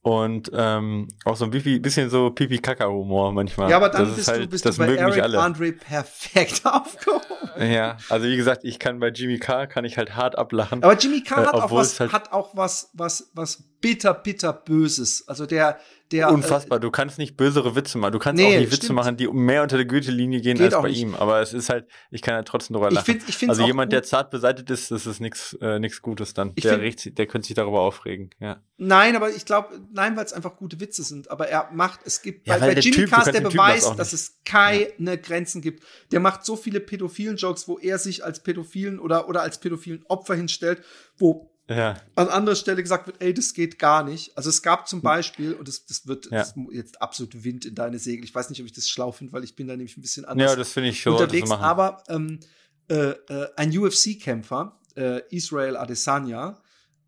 Und 0.00 0.50
ähm, 0.52 1.06
auch 1.24 1.36
so 1.36 1.44
ein 1.44 1.52
Pipi, 1.52 1.78
bisschen 1.78 2.10
so 2.10 2.30
Pipi-Kaka-Humor 2.30 3.30
manchmal. 3.32 3.70
ja, 3.70 3.76
aber 3.76 3.88
dann 3.88 4.02
das 4.06 4.16
bist 4.16 4.18
ist 4.18 4.28
halt, 4.28 4.42
du 4.42 4.48
bist 4.48 4.66
das 4.66 4.76
du 4.76 4.84
bei 4.86 4.94
Eric 4.96 5.22
alle. 5.22 5.40
Andre 5.40 5.70
perfekt 5.72 6.62
aufgehoben. 6.64 7.22
Ja, 7.72 7.96
also 8.08 8.26
wie 8.26 8.36
gesagt, 8.36 8.64
ich 8.64 8.80
kann 8.80 8.98
bei 8.98 9.08
Jimmy 9.10 9.38
Carr, 9.38 9.68
kann 9.68 9.84
ich 9.84 9.98
halt 9.98 10.16
hart 10.16 10.36
ablachen. 10.36 10.82
Aber 10.82 10.96
Jimmy 10.98 11.22
Carr 11.22 11.44
Äh, 11.44 11.46
hat 11.46 11.54
auch 11.54 11.70
was, 11.70 12.00
halt- 12.00 12.12
hat 12.12 12.32
auch 12.32 12.56
was, 12.56 12.90
was, 12.94 13.30
was 13.34 13.62
bitter, 13.82 14.14
bitter 14.14 14.54
Böses. 14.54 15.28
Also 15.28 15.44
der, 15.44 15.78
der 16.10 16.30
Unfassbar, 16.30 16.78
du 16.80 16.90
kannst 16.90 17.18
nicht 17.18 17.36
bösere 17.36 17.74
Witze 17.74 17.96
machen. 17.98 18.12
Du 18.12 18.18
kannst 18.18 18.40
Nee, 18.42 18.46
auch 18.54 18.60
nicht 18.60 18.70
Witze 18.72 18.84
stimmt. 18.86 18.96
machen, 18.96 19.16
die 19.16 19.26
mehr 19.28 19.62
unter 19.62 19.76
der 19.76 19.86
Gürtellinie 19.86 20.40
gehen 20.40 20.56
Geht 20.58 20.72
als 20.72 20.82
bei 20.82 20.88
nicht. 20.88 21.00
ihm. 21.00 21.14
Aber 21.14 21.40
es 21.40 21.52
ist 21.52 21.68
halt, 21.70 21.86
ich 22.10 22.22
kann 22.22 22.34
ja 22.34 22.42
trotzdem 22.42 22.74
drüber 22.74 22.88
Ich 22.88 22.94
lachen. 22.94 23.04
find- 23.04 23.28
ich 23.28 23.36
find's 23.36 23.50
also 23.58 23.66
jemand, 23.66 23.92
der 23.92 24.02
zart 24.02 24.30
beseitigt 24.30 24.70
ist, 24.70 24.90
das 24.90 25.06
ist 25.06 25.20
nichts 25.20 25.54
äh, 25.60 25.78
nix 25.78 26.00
Gutes 26.02 26.32
dann. 26.34 26.52
Ich 26.54 26.62
Der, 26.62 26.78
find- 26.78 27.00
sich- 27.00 27.14
der 27.14 27.26
könnte 27.26 27.46
sich 27.48 27.56
darüber 27.56 27.80
aufregen. 27.80 28.30
Ja. 28.40 28.62
Nein, 28.78 29.16
aber 29.16 29.30
ich 29.30 29.44
glaube, 29.44 29.80
nein, 29.92 30.16
weil 30.16 30.24
es 30.24 30.32
einfach 30.32 30.56
gute 30.56 30.80
Witze 30.80 31.02
sind. 31.02 31.30
Aber 31.30 31.48
er 31.48 31.70
macht, 31.72 32.00
es 32.04 32.20
gibt 32.22 32.46
Ja, 32.46 32.58
bei, 32.58 32.74
bei 32.74 32.80
Jimmy 32.80 32.96
Typ, 32.96 33.10
kannst 33.10 33.32
der 33.34 33.40
Beweis, 33.40 33.94
dass 33.96 34.12
es 34.12 34.38
keine 34.44 35.18
Grenzen 35.18 35.60
gibt. 35.62 35.82
Der 36.10 36.20
macht 36.20 36.44
so 36.44 36.56
viele 36.56 36.80
pädophilen 36.80 37.36
Jokes, 37.36 37.68
wo 37.68 37.78
er 37.78 37.98
sich 37.98 38.24
als 38.24 38.42
pädophilen 38.42 38.98
oder, 38.98 39.28
oder 39.28 39.42
als 39.42 39.58
pädophilen 39.60 40.04
Opfer 40.08 40.34
hinstellt, 40.34 40.82
wo 41.16 41.51
Ja. 41.76 41.96
an 42.16 42.28
anderer 42.28 42.54
Stelle 42.56 42.82
gesagt 42.82 43.06
wird, 43.06 43.16
ey, 43.20 43.32
das 43.34 43.54
geht 43.54 43.78
gar 43.78 44.04
nicht. 44.04 44.36
Also 44.36 44.50
es 44.50 44.62
gab 44.62 44.88
zum 44.88 45.00
Beispiel, 45.02 45.54
und 45.54 45.68
das, 45.68 45.84
das 45.86 46.06
wird 46.06 46.26
Ja. 46.26 46.38
das 46.38 46.54
jetzt 46.70 47.00
absolut 47.02 47.44
Wind 47.44 47.64
in 47.64 47.74
deine 47.74 47.98
Segel. 47.98 48.24
Ich 48.24 48.34
weiß 48.34 48.50
nicht, 48.50 48.60
ob 48.60 48.66
ich 48.66 48.72
das 48.72 48.88
schlau 48.88 49.12
finde, 49.12 49.32
weil 49.32 49.44
ich 49.44 49.56
bin 49.56 49.66
da 49.68 49.76
nämlich 49.76 49.96
ein 49.96 50.02
bisschen 50.02 50.24
anders 50.24 50.50
Ja, 50.50 50.56
das 50.56 50.72
finde 50.72 50.90
ich 50.90 51.00
schon 51.00 51.14
unterwegs. 51.14 51.48
machen. 51.48 51.62
Aber 51.64 52.02
ähm, 52.08 52.40
äh, 52.88 53.10
äh, 53.10 53.48
ein 53.56 53.76
UFC-Kämpfer, 53.76 54.80
äh, 54.96 55.22
Israel 55.30 55.76
Adesanya, 55.76 56.60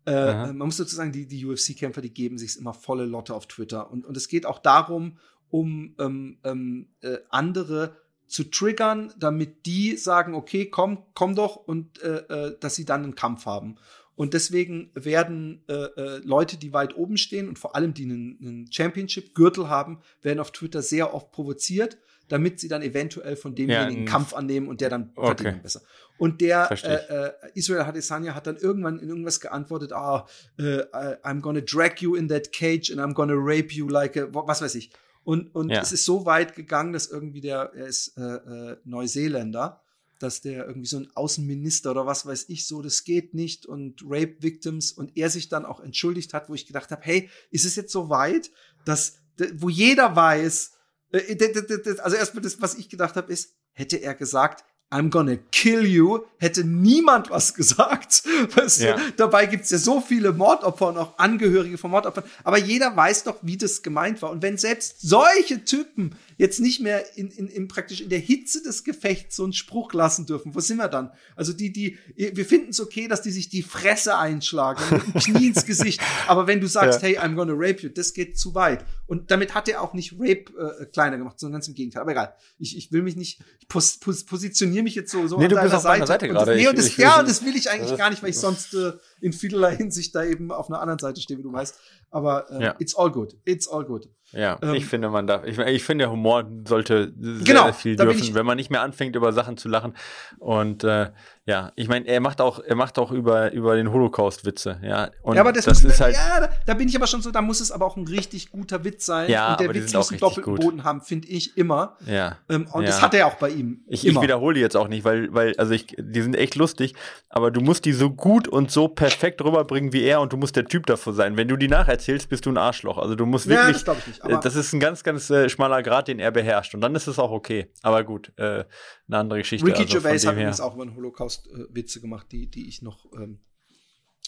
äh, 0.07 0.11
äh, 0.11 0.33
man 0.53 0.67
muss 0.67 0.77
dazu 0.77 0.95
sagen, 0.95 1.11
die, 1.11 1.27
die 1.27 1.45
UFC-Kämpfer, 1.45 2.01
die 2.01 2.13
geben 2.13 2.37
sich 2.37 2.57
immer 2.57 2.73
volle 2.73 3.05
Lotte 3.05 3.33
auf 3.33 3.47
Twitter. 3.47 3.89
Und, 3.91 4.05
und 4.05 4.15
es 4.15 4.27
geht 4.27 4.45
auch 4.45 4.59
darum, 4.59 5.17
um 5.49 5.95
ähm, 5.99 6.37
ähm, 6.43 6.89
äh, 7.01 7.17
andere 7.29 7.97
zu 8.27 8.43
triggern, 8.43 9.13
damit 9.17 9.65
die 9.67 9.97
sagen, 9.97 10.33
okay, 10.33 10.65
komm, 10.69 11.03
komm 11.13 11.35
doch 11.35 11.55
und 11.55 12.01
äh, 12.01 12.55
dass 12.59 12.75
sie 12.75 12.85
dann 12.85 13.03
einen 13.03 13.15
Kampf 13.15 13.45
haben. 13.45 13.75
Und 14.15 14.33
deswegen 14.33 14.91
werden 14.93 15.63
äh, 15.67 15.73
äh, 15.73 16.17
Leute, 16.23 16.57
die 16.57 16.71
weit 16.71 16.95
oben 16.95 17.17
stehen 17.17 17.49
und 17.49 17.59
vor 17.59 17.75
allem 17.75 17.93
die 17.93 18.03
einen, 18.03 18.37
einen 18.41 18.71
Championship-Gürtel 18.71 19.69
haben, 19.69 19.99
werden 20.21 20.39
auf 20.39 20.51
Twitter 20.51 20.81
sehr 20.81 21.13
oft 21.13 21.31
provoziert, 21.31 21.97
damit 22.29 22.59
sie 22.59 22.67
dann 22.69 22.81
eventuell 22.81 23.35
von 23.35 23.55
demjenigen 23.55 24.05
Ja, 24.05 24.11
Kampf 24.11 24.33
annehmen 24.33 24.67
und 24.67 24.81
der 24.81 24.89
dann 24.89 25.11
Okay. 25.15 25.25
verdient 25.27 25.53
dann 25.55 25.61
besser. 25.61 25.81
Und 26.17 26.39
der 26.41 26.71
äh, 26.83 26.95
äh, 26.95 27.31
Israel 27.55 27.81
Adesanya 27.81 28.33
hat 28.35 28.47
dann 28.47 28.55
irgendwann 28.57 28.99
in 28.99 29.09
irgendwas 29.09 29.41
geantwortet, 29.41 29.91
ah, 29.91 30.25
äh, 30.57 30.63
äh, 30.63 31.17
I'm 31.23 31.41
gonna 31.41 31.59
drag 31.61 31.97
you 31.99 32.15
in 32.15 32.29
that 32.29 32.51
cage 32.53 32.89
and 32.91 32.99
I'm 33.01 33.13
gonna 33.13 33.35
rape 33.35 33.73
you 33.73 33.87
like 33.89 34.15
a, 34.17 34.27
was 34.31 34.61
weiß 34.61 34.75
ich. 34.75 34.91
Und, 35.23 35.53
und 35.53 35.71
Ja. 35.71 35.81
es 35.81 35.91
ist 35.91 36.05
so 36.05 36.25
weit 36.25 36.55
gegangen, 36.55 36.93
dass 36.93 37.07
irgendwie 37.07 37.41
der, 37.41 37.71
er 37.75 37.87
ist 37.87 38.17
äh, 38.17 38.21
äh, 38.21 38.77
Neuseeländer, 38.85 39.81
dass 40.19 40.41
der 40.41 40.65
irgendwie 40.67 40.87
so 40.87 40.97
ein 40.97 41.09
Außenminister 41.15 41.91
oder 41.91 42.05
was 42.05 42.25
weiß 42.25 42.45
ich 42.49 42.67
so, 42.67 42.81
das 42.81 43.03
geht 43.03 43.33
nicht 43.33 43.65
und 43.65 44.01
Rape 44.05 44.37
Victims 44.39 44.91
und 44.91 45.17
er 45.17 45.29
sich 45.29 45.49
dann 45.49 45.65
auch 45.65 45.79
entschuldigt 45.79 46.33
hat, 46.33 46.49
wo 46.49 46.53
ich 46.55 46.65
gedacht 46.65 46.91
habe, 46.91 47.01
hey, 47.03 47.29
ist 47.51 47.65
es 47.65 47.75
jetzt 47.75 47.91
so 47.91 48.09
weit, 48.09 48.51
dass, 48.85 49.17
wo 49.55 49.69
jeder 49.69 50.15
weiß, 50.15 50.71
äh, 51.11 51.95
also 52.01 52.15
erstmal 52.15 52.43
das, 52.43 52.61
was 52.61 52.75
ich 52.75 52.89
gedacht 52.89 53.15
habe, 53.15 53.31
ist, 53.31 53.53
hätte 53.73 53.97
er 53.97 54.15
gesagt, 54.15 54.63
I'm 54.91 55.09
gonna 55.09 55.35
kill 55.51 55.83
you, 55.83 56.19
hätte 56.37 56.63
niemand 56.63 57.31
was 57.31 57.53
gesagt. 57.55 58.23
Weißt 58.55 58.81
Ja. 58.81 58.95
du? 58.97 59.11
Dabei 59.17 59.47
gibt's 59.47 59.71
ja 59.71 59.79
so 59.79 59.99
viele 59.99 60.31
Mordopfer 60.31 60.89
und 60.89 60.97
auch 60.97 61.17
Angehörige 61.17 61.77
von 61.79 61.89
Mordopfern. 61.91 62.23
Aber 62.43 62.59
jeder 62.59 62.95
weiß 62.95 63.23
doch, 63.23 63.37
wie 63.41 63.57
das 63.57 63.81
gemeint 63.81 64.21
war. 64.21 64.29
Und 64.29 64.43
wenn 64.43 64.57
selbst 64.57 65.01
solche 65.01 65.65
Typen 65.65 66.15
jetzt 66.37 66.59
nicht 66.59 66.81
mehr 66.81 67.17
in, 67.17 67.29
in, 67.29 67.47
in 67.47 67.67
praktisch 67.67 68.01
in 68.01 68.09
der 68.09 68.19
Hitze 68.19 68.61
des 68.61 68.83
Gefechts 68.83 69.35
so 69.37 69.43
einen 69.43 69.53
Spruch 69.53 69.93
lassen 69.93 70.25
dürfen, 70.25 70.53
wo 70.55 70.59
sind 70.59 70.77
wir 70.77 70.87
dann? 70.89 71.11
Also 71.35 71.53
die, 71.53 71.71
die, 71.71 71.97
wir 72.15 72.45
finden 72.45 72.69
es 72.71 72.79
okay, 72.79 73.07
dass 73.07 73.21
die 73.21 73.31
sich 73.31 73.49
die 73.49 73.61
Fresse 73.63 74.17
einschlagen, 74.17 74.81
Knie 75.19 75.47
ins 75.47 75.65
Gesicht. 75.65 76.01
Aber 76.27 76.47
wenn 76.47 76.59
du 76.61 76.67
sagst, 76.67 77.01
Ja. 77.01 77.07
hey, 77.07 77.19
I'm 77.19 77.35
gonna 77.35 77.53
rape 77.55 77.81
you, 77.81 77.89
das 77.89 78.13
geht 78.13 78.37
zu 78.37 78.53
weit. 78.55 78.85
Und 79.07 79.31
damit 79.31 79.53
hat 79.53 79.69
er 79.69 79.81
auch 79.81 79.93
nicht 79.93 80.13
Rape 80.19 80.45
äh, 80.81 80.85
kleiner 80.87 81.17
gemacht, 81.17 81.39
sondern 81.39 81.53
ganz 81.59 81.67
im 81.67 81.73
Gegenteil. 81.75 82.01
Aber 82.01 82.11
egal. 82.11 82.33
Ich, 82.57 82.75
ich 82.77 82.91
will 82.91 83.01
mich 83.03 83.15
nicht, 83.15 83.41
ich 83.59 83.67
pos, 83.67 83.97
pos, 83.99 84.23
positioniere 84.25 84.83
mich 84.83 84.95
jetzt 84.95 85.11
so, 85.11 85.27
so 85.27 85.37
Nee, 85.37 85.43
an 85.45 85.49
du 85.49 85.55
deiner 85.55 85.67
bist 85.69 85.75
auf 85.77 85.83
meiner 85.83 86.07
Seite 86.07 86.27
Und 86.29 86.35
das, 86.35 86.47
nee, 86.49 86.67
und 86.67 86.77
das, 86.77 86.87
ich- 86.87 86.97
ja, 86.97 87.19
und 87.19 87.29
das 87.29 87.45
will 87.45 87.55
ich 87.55 87.69
eigentlich 87.69 87.97
gar 87.97 88.09
nicht, 88.09 88.21
weil 88.23 88.31
ich 88.31 88.37
sonst 88.37 88.73
äh, 88.73 88.93
in 89.21 89.31
vielerlei 89.33 89.75
Hinsicht 89.75 90.13
da 90.15 90.23
eben 90.23 90.51
auf 90.51 90.69
einer 90.69 90.81
anderen 90.81 90.99
Seite 90.99 91.21
stehe, 91.21 91.37
wie 91.39 91.43
du 91.43 91.53
weißt. 91.53 91.75
Aber 92.11 92.49
äh, 92.51 92.63
Ja. 92.63 92.75
it's 92.79 92.95
all 92.95 93.11
good. 93.11 93.37
It's 93.45 93.67
all 93.67 93.85
good. 93.85 94.09
Ja, 94.35 94.59
Ähm, 94.61 94.75
ich 94.75 94.85
finde, 94.85 95.09
man 95.09 95.27
darf. 95.27 95.45
Ich, 95.45 95.57
ich 95.57 95.83
finde, 95.83 96.11
Humor 96.11 96.43
sollte 96.67 97.13
sehr, 97.17 97.45
Genau, 97.45 97.63
sehr 97.65 97.73
viel 97.73 97.95
dürfen, 97.95 98.21
ich- 98.21 98.33
wenn 98.35 98.45
man 98.45 98.57
nicht 98.57 98.69
mehr 98.69 98.81
anfängt, 98.81 99.15
über 99.15 99.31
Sachen 99.31 99.55
zu 99.57 99.69
lachen. 99.69 99.93
Und 100.39 100.83
äh, 100.83 101.11
ja, 101.47 101.71
ich 101.75 101.87
meine, 101.87 102.07
er 102.07 102.21
macht 102.21 102.41
auch, 102.41 102.59
er 102.59 102.75
macht 102.75 102.97
auch 102.97 103.11
über, 103.11 103.51
über 103.51 103.75
den 103.75 103.91
Holocaust 103.91 104.45
Witze. 104.45 104.79
Ja, 104.81 105.11
und 105.21 105.35
ja, 105.35 105.41
aber 105.41 105.53
das, 105.53 105.65
das 105.65 105.83
muss, 105.83 105.93
ist 105.93 106.01
halt. 106.01 106.15
ja, 106.15 106.39
da, 106.39 106.49
da 106.65 106.73
bin 106.73 106.87
ich 106.87 106.95
aber 106.95 107.05
schon 107.05 107.21
so, 107.21 107.29
da 107.29 107.43
muss 107.43 107.59
es 107.61 107.71
aber 107.71 107.85
auch 107.85 107.97
ein 107.97 108.07
richtig 108.07 108.49
guter 108.49 108.83
Witz 108.83 109.05
sein. 109.05 109.29
Ja, 109.29 109.51
und 109.51 109.59
der 109.59 109.71
Witz 109.71 109.93
muss 109.93 110.09
einen 110.09 110.19
doppelten. 110.19 110.55
Boden 110.55 110.83
haben, 110.83 111.01
finde 111.01 111.27
ich 111.27 111.55
immer. 111.55 111.97
Ja. 112.07 112.37
Ähm, 112.49 112.67
und 112.73 112.81
Ja. 112.81 112.87
das 112.87 113.01
hat 113.03 113.13
er 113.13 113.27
auch 113.27 113.35
bei 113.35 113.49
ihm. 113.49 113.81
Ich, 113.87 114.07
ich 114.07 114.19
wiederhole 114.19 114.55
die 114.55 114.61
jetzt 114.61 114.75
auch 114.75 114.87
nicht, 114.87 115.03
weil, 115.03 115.31
weil, 115.35 115.53
also 115.57 115.73
ich, 115.73 115.95
die 115.99 116.21
sind 116.23 116.35
echt 116.35 116.55
lustig, 116.55 116.95
aber 117.29 117.51
du 117.51 117.61
musst 117.61 117.85
die 117.85 117.93
so 117.93 118.09
gut 118.09 118.47
und 118.47 118.71
so 118.71 118.87
perfekt 118.87 119.39
rüberbringen 119.43 119.93
wie 119.93 120.01
er 120.03 120.21
und 120.21 120.33
du 120.33 120.37
musst 120.37 120.55
der 120.55 120.65
Typ 120.65 120.87
davor 120.87 121.13
sein. 121.13 121.37
Wenn 121.37 121.47
du 121.47 121.57
die 121.57 121.67
nacherzählst, 121.67 122.27
bist 122.27 122.47
du 122.47 122.49
ein 122.49 122.57
Arschloch. 122.57 122.97
Also 122.97 123.13
du 123.13 123.27
musst 123.27 123.45
Ja, 123.45 123.57
wirklich. 123.57 123.73
das 123.73 123.83
glaube 123.83 123.99
ich 123.99 124.07
nicht. 124.07 124.25
äh, 124.25 124.39
das 124.41 124.55
ist 124.55 124.73
ein 124.73 124.79
ganz, 124.79 125.03
ganz 125.03 125.29
äh, 125.29 125.47
schmaler 125.47 125.83
Grad, 125.83 126.07
den 126.07 126.17
er 126.17 126.31
beherrscht. 126.31 126.73
Und 126.73 126.81
dann 126.81 126.95
ist 126.95 127.05
es 127.05 127.19
auch 127.19 127.29
okay. 127.31 127.67
Aber 127.83 128.03
gut, 128.03 128.31
äh, 128.37 128.63
eine 129.07 129.17
andere 129.19 129.39
Geschichte. 129.39 129.67
Ricky 129.67 129.83
also 129.83 129.99
Gervais 129.99 130.25
hat 130.25 130.33
übrigens 130.33 130.59
auch 130.59 130.73
über 130.73 130.85
den 130.85 130.95
Holocaust 130.95 131.34
äh, 131.47 131.67
Witze 131.69 132.01
gemacht, 132.01 132.31
die, 132.31 132.47
die 132.47 132.67
ich 132.67 132.81
noch 132.81 133.11
ähm, 133.13 133.39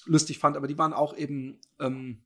lustig 0.06 0.40
fand, 0.40 0.58
aber 0.58 0.68
die 0.68 0.78
waren 0.78 0.94
auch 0.94 1.16
eben, 1.16 1.60
ähm, 1.80 2.24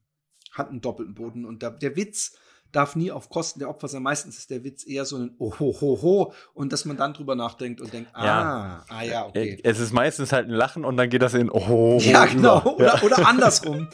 hatten 0.51 0.81
doppelten 0.81 1.15
Boden. 1.15 1.45
Und 1.45 1.63
da, 1.63 1.69
der 1.69 1.95
Witz 1.95 2.37
darf 2.71 2.95
nie 2.95 3.11
auf 3.11 3.29
Kosten 3.29 3.59
der 3.59 3.69
Opfer 3.69 3.87
sein. 3.87 4.03
Meistens 4.03 4.37
ist 4.37 4.49
der 4.49 4.63
Witz 4.63 4.85
eher 4.85 5.05
so 5.05 5.17
ein 5.17 5.35
Ohohoho 5.39 6.33
und 6.53 6.73
dass 6.73 6.85
man 6.85 6.97
dann 6.97 7.13
drüber 7.13 7.35
nachdenkt 7.35 7.81
und 7.81 7.93
denkt, 7.93 8.09
ah, 8.13 8.25
Ja. 8.25 8.85
ah 8.89 9.03
ja, 9.03 9.25
okay. 9.27 9.59
Äh, 9.63 9.69
Es 9.69 9.79
ist 9.79 9.93
meistens 9.93 10.31
halt 10.31 10.47
ein 10.47 10.53
Lachen 10.53 10.85
und 10.85 10.97
dann 10.97 11.09
geht 11.09 11.21
das 11.21 11.33
in 11.33 11.49
Oh. 11.51 11.99
Ja, 12.01 12.25
genau. 12.25 12.75
Oder, 12.75 13.03
oder 13.03 13.27
andersrum. 13.27 13.87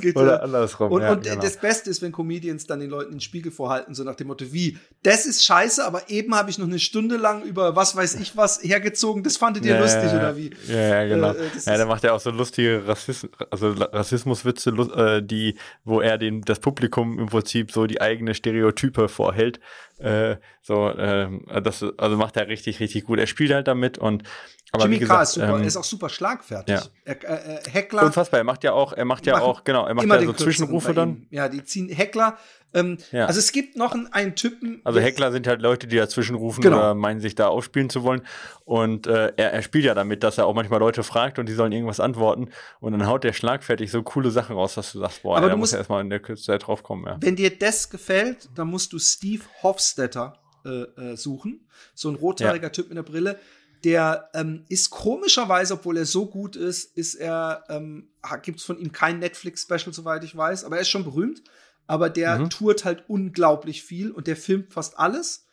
Geht, 0.00 0.16
Oder 0.16 0.40
äh, 0.40 0.44
andersrum. 0.44 0.92
Und, 0.92 1.02
ja, 1.02 1.12
und 1.12 1.24
genau. 1.24 1.40
das 1.40 1.56
Beste 1.56 1.90
ist, 1.90 2.02
wenn 2.02 2.12
Comedians 2.12 2.66
dann 2.66 2.80
den 2.80 2.90
Leuten 2.90 3.12
den 3.12 3.20
Spiegel 3.20 3.52
vorhalten, 3.52 3.94
so 3.94 4.04
nach 4.04 4.14
dem 4.14 4.28
Motto, 4.28 4.52
wie, 4.52 4.78
das 5.02 5.26
ist 5.26 5.44
scheiße, 5.44 5.84
aber 5.84 6.08
eben 6.08 6.34
habe 6.34 6.50
ich 6.50 6.58
noch 6.58 6.66
eine 6.66 6.78
Stunde 6.78 7.16
lang 7.16 7.42
über 7.42 7.76
was 7.76 7.96
weiß 7.96 8.14
ich 8.16 8.36
was 8.36 8.62
hergezogen, 8.62 9.22
das 9.22 9.36
fandet 9.36 9.64
ihr 9.64 9.74
Ja, 9.74 9.80
lustig, 9.80 10.04
ja, 10.04 10.16
oder 10.16 10.36
wie? 10.36 10.50
Ja, 10.68 10.76
ja, 10.76 11.06
genau. 11.06 11.32
Äh, 11.32 11.46
äh, 11.46 11.50
ja, 11.66 11.78
da 11.78 11.86
macht 11.86 12.04
er 12.04 12.14
auch 12.14 12.20
so 12.20 12.30
lustige 12.30 12.86
Rassism 12.86 13.26
also 13.50 13.72
Rassismuswitze, 13.72 14.70
äh, 14.70 15.22
die, 15.22 15.56
wo 15.84 16.00
er 16.00 16.18
den, 16.18 16.42
das 16.42 16.60
Publikum 16.60 17.18
im 17.18 17.26
Prinzip 17.26 17.72
so 17.72 17.86
die 17.86 18.00
eigene 18.00 18.19
Stereotype 18.34 19.08
vorhält. 19.08 19.60
Äh, 19.98 20.36
so, 20.62 20.90
ähm, 20.96 21.46
das, 21.62 21.84
also 21.98 22.16
macht 22.16 22.36
er 22.36 22.48
richtig, 22.48 22.80
richtig 22.80 23.04
gut. 23.04 23.18
Er 23.18 23.26
spielt 23.26 23.52
halt 23.52 23.68
damit 23.68 23.98
und 23.98 24.24
aber 24.72 24.84
Jimmy 24.84 25.00
Carr 25.00 25.22
ist 25.22 25.32
super, 25.32 25.48
ähm, 25.48 25.62
er 25.62 25.66
ist 25.66 25.76
auch 25.76 25.84
super 25.84 26.08
schlagfertig. 26.08 26.74
ja. 26.74 26.82
Er, 27.04 27.24
äh, 27.24 27.56
äh, 27.56 27.70
Heckler 27.70 28.04
unfassbar. 28.04 28.38
Er 28.38 28.44
macht 28.44 28.62
ja 28.62 28.72
auch, 28.72 28.92
er 28.92 29.04
macht 29.04 29.26
ja 29.26 29.40
auch, 29.40 29.64
genau, 29.64 29.86
er 29.86 29.94
macht 29.94 30.04
immer 30.04 30.20
ja 30.20 30.26
so 30.26 30.32
Zwischenrufe 30.32 30.94
dann. 30.94 31.26
Ja, 31.30 31.48
die 31.48 31.64
ziehen 31.64 31.88
Heckler. 31.88 32.38
Ähm, 32.72 32.98
Ja. 33.10 33.26
Also 33.26 33.38
es 33.40 33.52
gibt 33.52 33.76
noch 33.76 33.92
einen, 34.12 34.34
Typen. 34.36 34.80
Also 34.84 35.00
Heckler 35.00 35.32
sind 35.32 35.46
halt 35.46 35.60
Leute, 35.60 35.86
die 35.86 35.96
dazwischen 35.96 36.36
rufen 36.36 36.60
Genau. 36.62 36.76
oder 36.78 36.94
meinen, 36.94 37.20
sich 37.20 37.34
da 37.34 37.48
aufspielen 37.48 37.90
zu 37.90 38.02
wollen. 38.04 38.22
Und 38.64 39.06
äh, 39.06 39.32
er, 39.36 39.52
er 39.52 39.62
spielt 39.62 39.84
ja 39.84 39.94
damit, 39.94 40.22
dass 40.22 40.38
er 40.38 40.46
auch 40.46 40.54
manchmal 40.54 40.78
Leute 40.80 41.02
fragt 41.02 41.38
und 41.38 41.48
die 41.48 41.52
sollen 41.54 41.72
irgendwas 41.72 41.98
antworten. 42.00 42.50
Und 42.80 42.92
dann 42.92 43.06
haut 43.06 43.24
der 43.24 43.32
schlagfertig 43.32 43.90
so 43.90 44.02
coole 44.02 44.30
Sachen 44.30 44.54
raus, 44.56 44.74
dass 44.74 44.92
du 44.92 45.00
sagst, 45.00 45.22
boah, 45.22 45.36
Aber 45.36 45.46
ey, 45.46 45.50
da 45.50 45.54
du 45.54 45.58
muss 45.58 45.68
musst- 45.68 45.72
er 45.74 45.78
erstmal 45.78 46.00
in 46.00 46.10
der 46.10 46.20
Kürze 46.20 46.56
drauf 46.58 46.82
kommen. 46.82 47.06
Ja. 47.06 47.16
Wenn 47.20 47.36
dir 47.36 47.50
das 47.56 47.90
gefällt, 47.90 48.48
dann 48.54 48.68
musst 48.68 48.92
du 48.92 48.98
Steve 48.98 49.42
Hofstetter 49.62 50.38
äh, 50.64 50.68
äh, 51.12 51.16
suchen. 51.16 51.66
So 51.94 52.08
ein 52.10 52.14
rothaariger 52.16 52.70
Typ 52.70 52.88
mit 52.88 52.96
der 52.98 53.02
Brille. 53.02 53.38
der 53.82 54.28
ähm, 54.34 54.66
ist 54.68 54.90
komischerweise, 54.90 55.72
obwohl 55.74 55.96
er 55.96 56.04
so 56.04 56.26
gut 56.26 56.54
ist, 56.54 56.96
ist 56.98 57.14
er, 57.14 57.64
ähm, 57.70 58.10
gibt 58.42 58.58
es 58.58 58.64
von 58.64 58.78
ihm 58.78 58.92
kein 58.92 59.18
Netflix-Special, 59.20 59.94
soweit 59.94 60.22
ich 60.22 60.36
weiß, 60.36 60.64
aber 60.64 60.76
er 60.76 60.82
ist 60.82 60.90
schon 60.90 61.02
berühmt. 61.04 61.42
Aber 61.90 62.08
der 62.08 62.38
mhm. 62.38 62.50
tourt 62.50 62.84
halt 62.84 63.02
unglaublich 63.08 63.82
viel 63.82 64.12
und 64.12 64.28
der 64.28 64.36
filmt 64.36 64.72
fast 64.72 64.96
alles. 64.96 65.48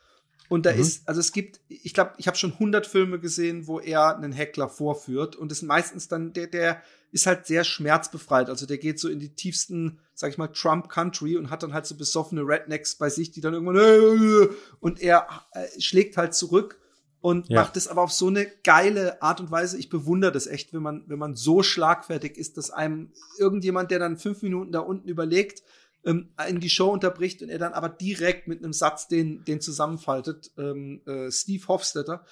Und 0.50 0.68
da 0.68 0.72
mhm. 0.72 0.82
ist, 0.82 1.10
also 1.10 1.20
es 1.20 1.32
gibt, 1.32 1.60
ich 1.68 1.96
glaube, 1.96 2.12
ich 2.18 2.28
habe 2.28 2.38
schon 2.38 2.54
100 2.54 2.86
Filme 2.86 3.20
gesehen, 3.20 3.66
wo 3.66 3.80
er 3.80 4.16
einen 4.16 4.34
Heckler 4.34 4.70
vorführt. 4.70 5.36
Und 5.36 5.52
es 5.52 5.62
sind 5.62 5.68
meistens 5.68 6.10
dann, 6.10 6.34
der, 6.34 6.46
der 6.46 6.84
ist 7.12 7.26
halt 7.26 7.48
sehr 7.48 7.64
schmerzbefreit. 7.64 8.52
Also 8.52 8.68
der 8.68 8.78
geht 8.78 9.00
so 9.00 9.10
in 9.10 9.20
die 9.20 9.34
tiefsten, 9.34 9.98
sag 10.14 10.30
ich 10.30 10.38
mal, 10.38 10.50
Trump 10.50 10.90
Country 10.90 11.38
und 11.38 11.50
hat 11.50 11.64
dann 11.64 11.74
halt 11.74 11.88
so 11.88 11.98
besoffene 11.98 12.44
Rednecks 12.44 12.98
bei 12.98 13.10
sich, 13.10 13.32
die 13.32 13.42
dann 13.42 13.56
irgendwann, 13.56 14.56
und 14.80 15.02
er 15.02 15.28
äh, 15.54 15.66
schlägt 15.82 16.18
halt 16.18 16.36
zurück 16.36 16.80
und 17.20 17.50
ja. 17.50 17.62
macht 17.62 17.78
es 17.78 17.88
aber 17.88 18.04
auf 18.04 18.12
so 18.12 18.28
eine 18.28 18.46
geile 18.64 19.24
Art 19.24 19.40
und 19.40 19.50
Weise. 19.50 19.80
Ich 19.80 19.90
bewundere 19.90 20.32
das 20.32 20.46
echt, 20.46 20.72
wenn 20.72 20.84
man, 20.84 21.04
wenn 21.08 21.18
man 21.18 21.34
so 21.34 21.64
schlagfertig 21.64 22.38
ist, 22.38 22.58
dass 22.58 22.70
einem 22.70 23.12
irgendjemand, 23.40 23.90
der 23.90 23.98
dann 23.98 24.20
fünf 24.20 24.44
Minuten 24.44 24.72
da 24.72 24.82
unten 24.82 25.10
überlegt, 25.10 25.64
ähm, 26.08 26.30
in 26.48 26.60
die 26.60 26.70
Show 26.70 26.90
unterbricht 26.90 27.42
und 27.42 27.50
er 27.50 27.60
dann 27.60 27.74
aber 27.74 27.90
direkt 27.90 28.48
mit 28.48 28.64
einem 28.64 28.74
Satz 28.74 29.08
den, 29.08 29.44
den 29.44 29.62
zusammenfaltet. 29.62 30.52
Ähm, 30.58 31.02
äh, 31.06 31.30
Steve 31.32 31.68
Hofstetter. 31.68 32.26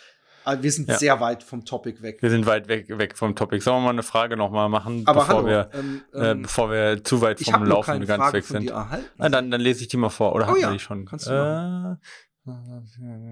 Aber 0.45 0.61
wir 0.61 0.71
sind 0.71 0.87
ja. 0.87 0.97
sehr 0.97 1.19
weit 1.19 1.43
vom 1.43 1.65
Topic 1.65 2.01
weg. 2.03 2.21
Wir 2.21 2.29
sind 2.29 2.45
weit 2.45 2.67
weg, 2.67 2.85
weg 2.87 3.17
vom 3.17 3.35
Topic. 3.35 3.63
Sollen 3.63 3.77
wir 3.77 3.85
mal 3.85 3.89
eine 3.89 4.03
Frage 4.03 4.37
nochmal 4.37 4.69
machen, 4.69 5.01
aber 5.05 5.21
bevor, 5.21 5.35
hallo, 5.37 5.47
wir, 5.47 5.69
ähm, 5.73 6.01
äh, 6.13 6.31
ähm, 6.31 6.41
bevor 6.43 6.69
wir 6.69 7.03
zu 7.03 7.19
weit 7.21 7.41
vom 7.41 7.65
Laufen 7.65 8.05
ganz 8.05 8.21
Frage 8.21 8.37
weg 8.37 8.45
sind? 8.45 8.71
Na, 9.17 9.29
dann, 9.29 9.49
dann 9.49 9.59
lese 9.59 9.81
ich 9.81 9.87
die 9.87 9.97
mal 9.97 10.09
vor. 10.09 10.33
Oder 10.35 10.45
oh, 10.45 10.49
haben 10.49 10.59
ja. 10.59 10.69
wir 10.69 10.73
die 10.73 10.79
schon? 10.79 11.05
Kannst 11.05 11.27
du 11.27 11.99
äh, 11.99 12.05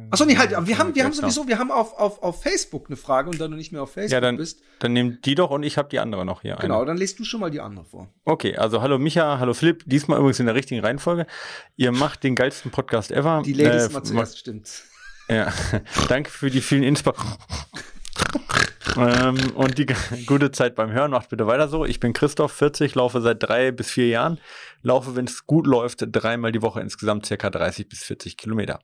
Achso, 0.09 0.25
nee, 0.25 0.35
halt, 0.37 0.51
wir 0.65 0.77
haben, 0.79 0.95
wir 0.95 1.03
haben 1.03 1.13
sowieso, 1.13 1.47
wir 1.47 1.59
haben 1.59 1.69
auf, 1.69 1.93
auf, 1.99 2.23
auf 2.23 2.41
Facebook 2.41 2.87
eine 2.87 2.95
Frage 2.95 3.29
und 3.29 3.39
da 3.39 3.47
du 3.47 3.55
nicht 3.55 3.71
mehr 3.71 3.83
auf 3.83 3.91
Facebook 3.91 4.11
ja, 4.11 4.21
dann, 4.21 4.37
bist. 4.37 4.61
Dann 4.79 4.93
nimm 4.93 5.21
die 5.21 5.35
doch 5.35 5.51
und 5.51 5.61
ich 5.61 5.77
habe 5.77 5.87
die 5.89 5.99
andere 5.99 6.25
noch 6.25 6.41
hier. 6.41 6.55
Genau, 6.55 6.77
eine. 6.77 6.87
dann 6.87 6.97
lest 6.97 7.19
du 7.19 7.23
schon 7.23 7.39
mal 7.39 7.51
die 7.51 7.61
andere 7.61 7.85
vor. 7.85 8.07
Okay, 8.25 8.57
also 8.57 8.81
hallo 8.81 8.97
Micha, 8.97 9.37
hallo 9.37 9.53
Philipp, 9.53 9.83
diesmal 9.85 10.17
übrigens 10.17 10.39
in 10.39 10.47
der 10.47 10.55
richtigen 10.55 10.81
Reihenfolge. 10.81 11.27
Ihr 11.75 11.91
macht 11.91 12.23
den 12.23 12.35
geilsten 12.35 12.71
Podcast 12.71 13.11
ever. 13.11 13.43
Die 13.45 13.53
Ladies 13.53 13.89
äh, 13.89 13.93
mal 13.93 14.03
zuerst, 14.03 14.39
stimmt. 14.39 14.83
Ja, 15.29 15.53
danke 16.09 16.31
für 16.31 16.49
die 16.49 16.61
vielen 16.61 16.83
Inspo 16.83 17.13
ähm, 18.97 19.55
und 19.55 19.77
die 19.77 19.85
gute 20.25 20.51
Zeit 20.51 20.75
beim 20.75 20.91
Hören. 20.91 21.11
Macht 21.11 21.29
bitte 21.29 21.47
weiter 21.47 21.67
so. 21.67 21.85
Ich 21.85 21.99
bin 21.99 22.13
Christoph, 22.13 22.51
40, 22.51 22.95
laufe 22.95 23.21
seit 23.21 23.41
drei 23.41 23.71
bis 23.71 23.89
vier 23.89 24.07
Jahren. 24.07 24.39
Laufe, 24.81 25.15
wenn 25.15 25.25
es 25.25 25.45
gut 25.45 25.67
läuft, 25.67 26.03
dreimal 26.07 26.51
die 26.51 26.61
Woche 26.61 26.81
insgesamt 26.81 27.25
circa 27.25 27.49
30 27.49 27.89
bis 27.89 28.03
40 28.03 28.37
Kilometer. 28.37 28.79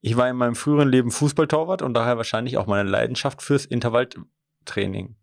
Ich 0.00 0.16
war 0.16 0.28
in 0.28 0.36
meinem 0.36 0.54
früheren 0.54 0.88
Leben 0.88 1.10
Fußballtorwart 1.10 1.82
und 1.82 1.94
daher 1.94 2.16
wahrscheinlich 2.16 2.58
auch 2.58 2.66
meine 2.66 2.88
Leidenschaft 2.88 3.42
fürs 3.42 3.64
Intervalltraining. 3.64 5.16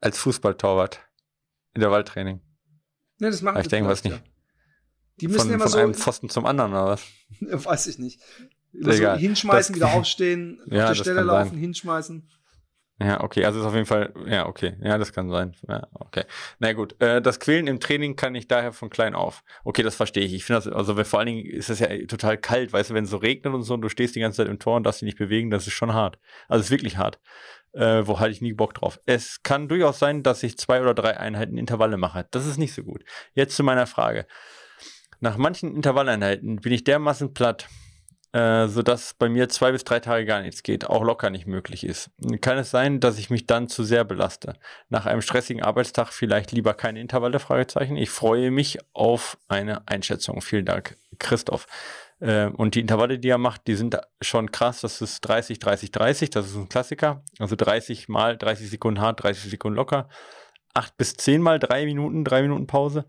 Als 0.00 0.18
Fußballtorwart. 0.18 1.00
Intervalltraining. 1.74 2.40
Ne, 3.18 3.30
das 3.30 3.42
machen 3.42 3.60
ich 3.60 3.68
denke 3.68 3.88
was 3.88 4.04
nicht. 4.04 4.16
Ja. 4.16 4.22
Die 5.20 5.28
müssen 5.28 5.42
von, 5.42 5.52
immer 5.52 5.64
von 5.64 5.72
so. 5.72 5.78
einem 5.78 5.94
Pfosten 5.94 6.28
zum 6.28 6.46
anderen, 6.46 6.72
oder 6.72 6.86
was? 6.86 7.04
Weiß 7.40 7.86
ich 7.86 7.98
nicht. 7.98 8.20
Immer 8.72 8.92
so 8.92 9.12
hinschmeißen, 9.12 9.78
das, 9.78 9.90
wieder 9.90 9.94
aufstehen, 9.98 10.60
ja, 10.66 10.84
auf 10.84 10.90
der 10.90 11.02
Stelle 11.02 11.22
laufen, 11.22 11.50
sein. 11.50 11.58
hinschmeißen. 11.58 12.28
Ja, 13.00 13.20
okay, 13.22 13.44
also 13.44 13.60
ist 13.60 13.66
auf 13.66 13.74
jeden 13.74 13.86
Fall, 13.86 14.12
ja, 14.26 14.46
okay, 14.46 14.74
ja, 14.80 14.96
das 14.96 15.12
kann 15.12 15.28
sein. 15.28 15.56
Ja, 15.66 15.88
okay. 15.94 16.24
Na 16.60 16.72
gut, 16.72 17.00
äh, 17.00 17.20
das 17.20 17.40
Quälen 17.40 17.66
im 17.66 17.80
Training 17.80 18.14
kann 18.14 18.34
ich 18.34 18.46
daher 18.46 18.72
von 18.72 18.90
klein 18.90 19.14
auf. 19.14 19.42
Okay, 19.64 19.82
das 19.82 19.96
verstehe 19.96 20.24
ich. 20.24 20.34
Ich 20.34 20.44
finde 20.44 20.62
das, 20.62 20.72
also 20.72 21.02
vor 21.02 21.18
allen 21.18 21.26
Dingen 21.26 21.44
ist 21.44 21.68
das 21.68 21.80
ja 21.80 21.88
total 22.06 22.38
kalt, 22.38 22.72
weißt 22.72 22.90
du, 22.90 22.94
wenn 22.94 23.04
es 23.04 23.10
so 23.10 23.16
regnet 23.16 23.52
und 23.54 23.62
so 23.62 23.74
und 23.74 23.82
du 23.82 23.88
stehst 23.88 24.14
die 24.14 24.20
ganze 24.20 24.36
Zeit 24.36 24.48
im 24.48 24.60
Tor 24.60 24.76
und 24.76 24.84
darfst 24.84 25.00
dich 25.00 25.06
nicht 25.06 25.18
bewegen, 25.18 25.50
das 25.50 25.66
ist 25.66 25.72
schon 25.72 25.94
hart. 25.94 26.18
Also 26.48 26.60
es 26.60 26.66
ist 26.66 26.70
wirklich 26.70 26.96
hart. 26.96 27.18
Äh, 27.72 28.06
wo 28.06 28.20
hatte 28.20 28.30
ich 28.30 28.42
nie 28.42 28.52
Bock 28.52 28.74
drauf. 28.74 29.00
Es 29.06 29.42
kann 29.42 29.66
durchaus 29.66 29.98
sein, 29.98 30.22
dass 30.22 30.42
ich 30.42 30.58
zwei 30.58 30.80
oder 30.82 30.94
drei 30.94 31.16
Einheiten 31.16 31.56
Intervalle 31.56 31.96
mache. 31.96 32.26
Das 32.30 32.46
ist 32.46 32.58
nicht 32.58 32.74
so 32.74 32.84
gut. 32.84 33.02
Jetzt 33.32 33.56
zu 33.56 33.64
meiner 33.64 33.86
Frage. 33.86 34.26
Nach 35.20 35.38
manchen 35.38 35.74
Intervalleinheiten 35.74 36.56
bin 36.56 36.72
ich 36.72 36.84
dermaßen 36.84 37.32
platt, 37.32 37.68
äh, 38.32 38.66
sodass 38.66 39.14
bei 39.14 39.28
mir 39.28 39.48
zwei 39.50 39.72
bis 39.72 39.84
drei 39.84 40.00
Tage 40.00 40.24
gar 40.24 40.40
nichts 40.40 40.62
geht, 40.62 40.86
auch 40.88 41.02
locker 41.02 41.28
nicht 41.28 41.46
möglich 41.46 41.84
ist. 41.84 42.10
Kann 42.40 42.56
es 42.56 42.70
sein, 42.70 42.98
dass 42.98 43.18
ich 43.18 43.28
mich 43.28 43.46
dann 43.46 43.68
zu 43.68 43.84
sehr 43.84 44.04
belaste? 44.04 44.54
Nach 44.88 45.04
einem 45.04 45.20
stressigen 45.20 45.62
Arbeitstag 45.62 46.12
vielleicht 46.12 46.50
lieber 46.50 46.72
keine 46.72 47.00
Intervalle? 47.00 47.38
Fragezeichen. 47.38 47.96
Ich 47.96 48.10
freue 48.10 48.50
mich 48.50 48.78
auf 48.94 49.38
eine 49.48 49.86
Einschätzung. 49.86 50.40
Vielen 50.40 50.64
Dank, 50.64 50.96
Christoph. 51.18 51.66
Äh, 52.20 52.46
und 52.46 52.74
die 52.74 52.80
Intervalle, 52.80 53.18
die 53.18 53.28
er 53.28 53.38
macht, 53.38 53.66
die 53.66 53.74
sind 53.74 53.98
schon 54.22 54.50
krass. 54.50 54.80
Das 54.80 55.02
ist 55.02 55.20
30, 55.20 55.58
30, 55.58 55.90
30. 55.90 56.30
Das 56.30 56.46
ist 56.46 56.56
ein 56.56 56.70
Klassiker. 56.70 57.22
Also 57.38 57.54
30 57.54 58.08
mal 58.08 58.38
30 58.38 58.70
Sekunden 58.70 59.00
hart, 59.00 59.22
30 59.22 59.50
Sekunden 59.50 59.76
locker. 59.76 60.08
8 60.72 60.96
bis 60.96 61.16
10 61.18 61.42
mal 61.42 61.58
3 61.58 61.84
Minuten, 61.84 62.24
3 62.24 62.42
Minuten 62.42 62.66
Pause. 62.66 63.04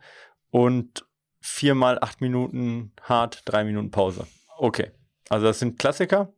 Und 0.49 1.05
4 1.39 1.75
mal 1.75 1.97
8 1.99 2.19
Minuten 2.19 2.91
hart, 3.03 3.43
3 3.45 3.63
Minuten 3.63 3.89
Pause. 3.89 4.27
Okay. 4.57 4.91
Also 5.29 5.45
das 5.45 5.59
sind 5.59 5.79
Klassiker. 5.79 6.33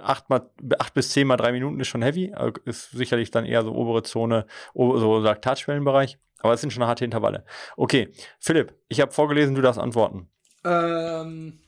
Acht, 0.00 0.30
mal, 0.30 0.50
acht 0.78 0.94
bis 0.94 1.10
zehn 1.10 1.26
mal 1.26 1.36
drei 1.36 1.52
Minuten 1.52 1.78
ist 1.78 1.88
schon 1.88 2.02
heavy. 2.02 2.32
Also 2.32 2.54
ist 2.64 2.92
sicherlich 2.92 3.30
dann 3.30 3.44
eher 3.44 3.62
so 3.62 3.72
obere 3.74 4.02
Zone, 4.02 4.46
so 4.74 5.18
Laktatschwellenbereich. 5.18 6.18
Aber 6.38 6.54
es 6.54 6.60
sind 6.60 6.72
schon 6.72 6.84
harte 6.84 7.04
Intervalle. 7.04 7.44
Okay, 7.76 8.10
Philipp, 8.40 8.74
ich 8.88 9.00
habe 9.00 9.12
vorgelesen, 9.12 9.54
du 9.54 9.62
darfst 9.62 9.80
antworten. 9.80 10.28
Ähm, 10.64 11.60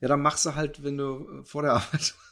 ja, 0.00 0.08
dann 0.08 0.20
machst 0.20 0.44
du 0.44 0.54
halt, 0.54 0.82
wenn 0.82 0.98
du 0.98 1.40
äh, 1.40 1.44
vor 1.44 1.62
der 1.62 1.72
Arbeit. 1.74 2.14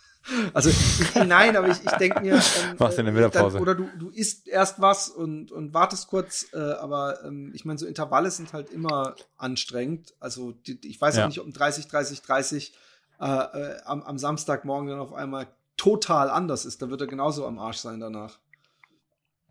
Also 0.53 0.69
ich, 0.69 1.15
nein, 1.15 1.57
aber 1.57 1.69
ich, 1.69 1.83
ich 1.83 1.93
denke 1.93 2.21
mir. 2.21 2.35
Ähm, 2.63 2.75
was 2.77 2.99
in 2.99 3.07
der 3.07 3.15
Mittagspause? 3.15 3.55
Dann, 3.55 3.63
oder 3.63 3.75
du, 3.75 3.89
du 3.99 4.11
isst 4.11 4.47
erst 4.49 4.79
was 4.79 5.09
und, 5.09 5.51
und 5.51 5.73
wartest 5.73 6.09
kurz, 6.09 6.47
äh, 6.53 6.59
aber 6.59 7.25
ähm, 7.25 7.53
ich 7.55 7.65
meine, 7.65 7.79
so 7.79 7.87
Intervalle 7.87 8.31
sind 8.31 8.53
halt 8.53 8.69
immer 8.69 9.15
anstrengend. 9.39 10.13
Also 10.21 10.53
die, 10.53 10.79
ich 10.87 11.01
weiß 11.01 11.17
ja. 11.17 11.23
auch 11.25 11.29
nicht, 11.29 11.41
ob 11.41 11.47
ein 11.47 11.55
30, 11.55 11.89
30, 11.89 12.21
30 12.21 12.75
äh, 13.21 13.25
äh, 13.25 13.81
am, 13.85 14.03
am 14.03 14.19
Samstagmorgen 14.19 14.89
dann 14.89 14.99
auf 14.99 15.13
einmal 15.13 15.49
total 15.77 16.31
anders 16.31 16.65
ist. 16.65 16.83
Da 16.83 16.91
wird 16.91 17.01
er 17.01 17.07
genauso 17.07 17.47
am 17.47 17.59
Arsch 17.59 17.79
sein 17.79 18.01
danach. 18.01 18.39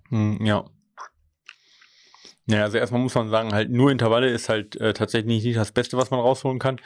Hm, 0.09 0.43
ja. 0.45 0.65
Ja, 2.47 2.63
also 2.63 2.78
erstmal 2.78 3.01
muss 3.01 3.13
man 3.13 3.30
sagen, 3.30 3.53
halt 3.53 3.70
nur 3.70 3.91
Intervalle 3.91 4.30
ist 4.30 4.49
halt 4.49 4.76
äh, 4.78 4.93
tatsächlich 4.93 5.43
nicht 5.43 5.57
das 5.57 5.72
Beste, 5.72 5.97
was 5.97 6.09
man 6.09 6.20
rausholen 6.20 6.57
kann. 6.57 6.82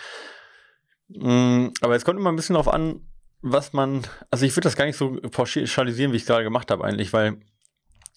Mm, 1.07 1.67
aber 1.79 1.95
es 1.95 2.03
kommt 2.03 2.19
immer 2.19 2.31
ein 2.31 2.35
bisschen 2.35 2.55
darauf 2.55 2.73
an, 2.73 3.07
was 3.41 3.71
man, 3.71 4.01
also 4.29 4.45
ich 4.45 4.53
würde 4.55 4.65
das 4.65 4.75
gar 4.75 4.85
nicht 4.85 4.97
so 4.97 5.17
pauschalisieren, 5.31 6.11
wie 6.11 6.17
ich 6.17 6.23
es 6.23 6.27
gerade 6.27 6.43
gemacht 6.43 6.69
habe 6.69 6.83
eigentlich, 6.83 7.13
weil 7.13 7.37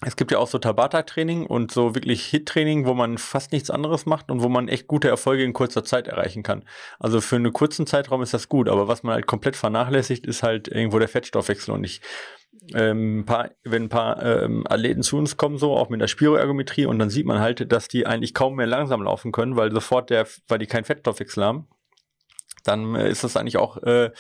es 0.05 0.17
gibt 0.17 0.31
ja 0.31 0.39
auch 0.39 0.47
so 0.47 0.59
Tabata-Training 0.59 1.47
und 1.47 1.73
so 1.73 1.95
wirklich 1.95 2.27
Hit-Training, 2.27 2.85
wo 2.85 2.93
man 2.93 3.17
fast 3.17 3.53
nichts 3.53 3.71
anderes 3.71 4.05
macht 4.05 4.31
und 4.31 4.43
wo 4.43 4.49
man 4.49 4.69
echt 4.69 4.89
gute 4.89 5.09
Erfolge 5.09 5.43
in 5.43 5.55
kurzer 5.55 5.85
Zeit 5.85 6.07
erreichen 6.07 6.43
kann. 6.43 6.65
Also 6.99 7.23
für 7.23 7.37
einen 7.37 7.53
kurzen 7.53 7.87
Zeitraum 7.87 8.21
ist 8.21 8.35
das 8.35 8.51
gut, 8.51 8.69
aber 8.69 8.89
was 8.89 9.03
man 9.03 9.15
halt 9.15 9.27
komplett 9.27 9.57
vernachlässigt, 9.57 10.27
ist 10.27 10.43
halt 10.43 10.69
irgendwo 10.69 10.99
der 10.99 11.09
Fettstoffwechsel 11.09 11.73
und 11.73 11.85
ich 11.85 12.03
ähm, 12.75 13.25
paar, 13.27 13.51
wenn 13.65 13.85
ein 13.85 13.89
paar 13.89 14.23
ähm, 14.23 14.67
Athleten 14.69 15.03
zu 15.03 15.17
uns 15.17 15.37
kommen, 15.37 15.57
so 15.57 15.77
auch 15.77 15.89
mit 15.89 16.01
der 16.01 16.09
Spiroergometrie, 16.09 16.87
und 16.87 16.99
dann 16.99 17.11
sieht 17.11 17.27
man 17.27 17.39
halt, 17.39 17.71
dass 17.71 17.89
die 17.89 18.07
eigentlich 18.07 18.35
kaum 18.35 18.57
mehr 18.57 18.67
langsam 18.67 19.03
laufen 19.03 19.31
können, 19.31 19.57
weil 19.57 19.71
sofort 19.73 20.11
der, 20.11 20.27
weil 20.49 20.59
die 20.59 20.67
keinen 20.67 20.85
Fettstoffwechsel 20.85 21.45
haben 21.45 21.69
dann 22.69 22.95
äh, 22.95 23.11
ist 23.11 23.25
das 23.25 23.37
eigentlich 23.37 23.57
auch, 23.57 23.83
äh, 23.83 24.11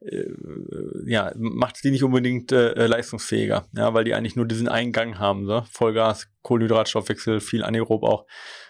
äh, 0.00 0.34
ja, 1.06 1.32
macht 1.36 1.82
die 1.84 1.90
nicht 1.90 2.04
unbedingt 2.04 2.52
äh, 2.52 2.72
äh, 2.72 2.86
leistungsfähiger, 2.86 3.66
ja, 3.76 3.94
weil 3.94 4.04
die 4.04 4.14
eigentlich 4.14 4.36
nur 4.36 4.46
diesen 4.46 4.68
Eingang 4.68 5.18
haben, 5.18 5.46
so? 5.46 5.62
Vollgas, 5.70 6.28
Kohlenhydratstoffwechsel, 6.42 7.40
viel 7.40 7.64
anaerob 7.64 8.02
auch. 8.02 8.26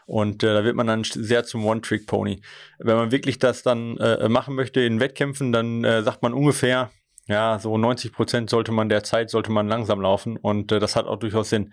Und 0.07 0.43
äh, 0.43 0.53
da 0.53 0.65
wird 0.65 0.77
man 0.77 0.87
dann 0.87 1.05
sehr 1.05 1.45
zum 1.45 1.65
One-Trick-Pony. 1.65 2.43
Wenn 2.79 2.97
man 2.97 3.11
wirklich 3.11 3.39
das 3.39 3.63
dann 3.63 3.97
äh, 3.97 4.29
machen 4.29 4.55
möchte 4.55 4.81
in 4.81 5.01
Wettkämpfen, 5.01 5.53
dann 5.53 5.85
äh, 5.85 6.03
sagt 6.03 6.23
man 6.23 6.35
ungefähr, 6.35 6.91
ja, 7.27 7.59
so 7.59 7.79
90 7.79 8.13
Prozent 8.13 8.51
sollte 8.51 8.71
man 8.71 8.89
der 8.89 9.03
Zeit, 9.03 9.31
sollte 9.31 9.51
man 9.51 9.67
langsam 9.67 10.01
laufen. 10.01 10.37
Und 10.37 10.73
äh, 10.73 10.79
das 10.79 10.95
hat 10.95 11.07
auch 11.07 11.19
durchaus 11.19 11.49
Sinn. 11.49 11.73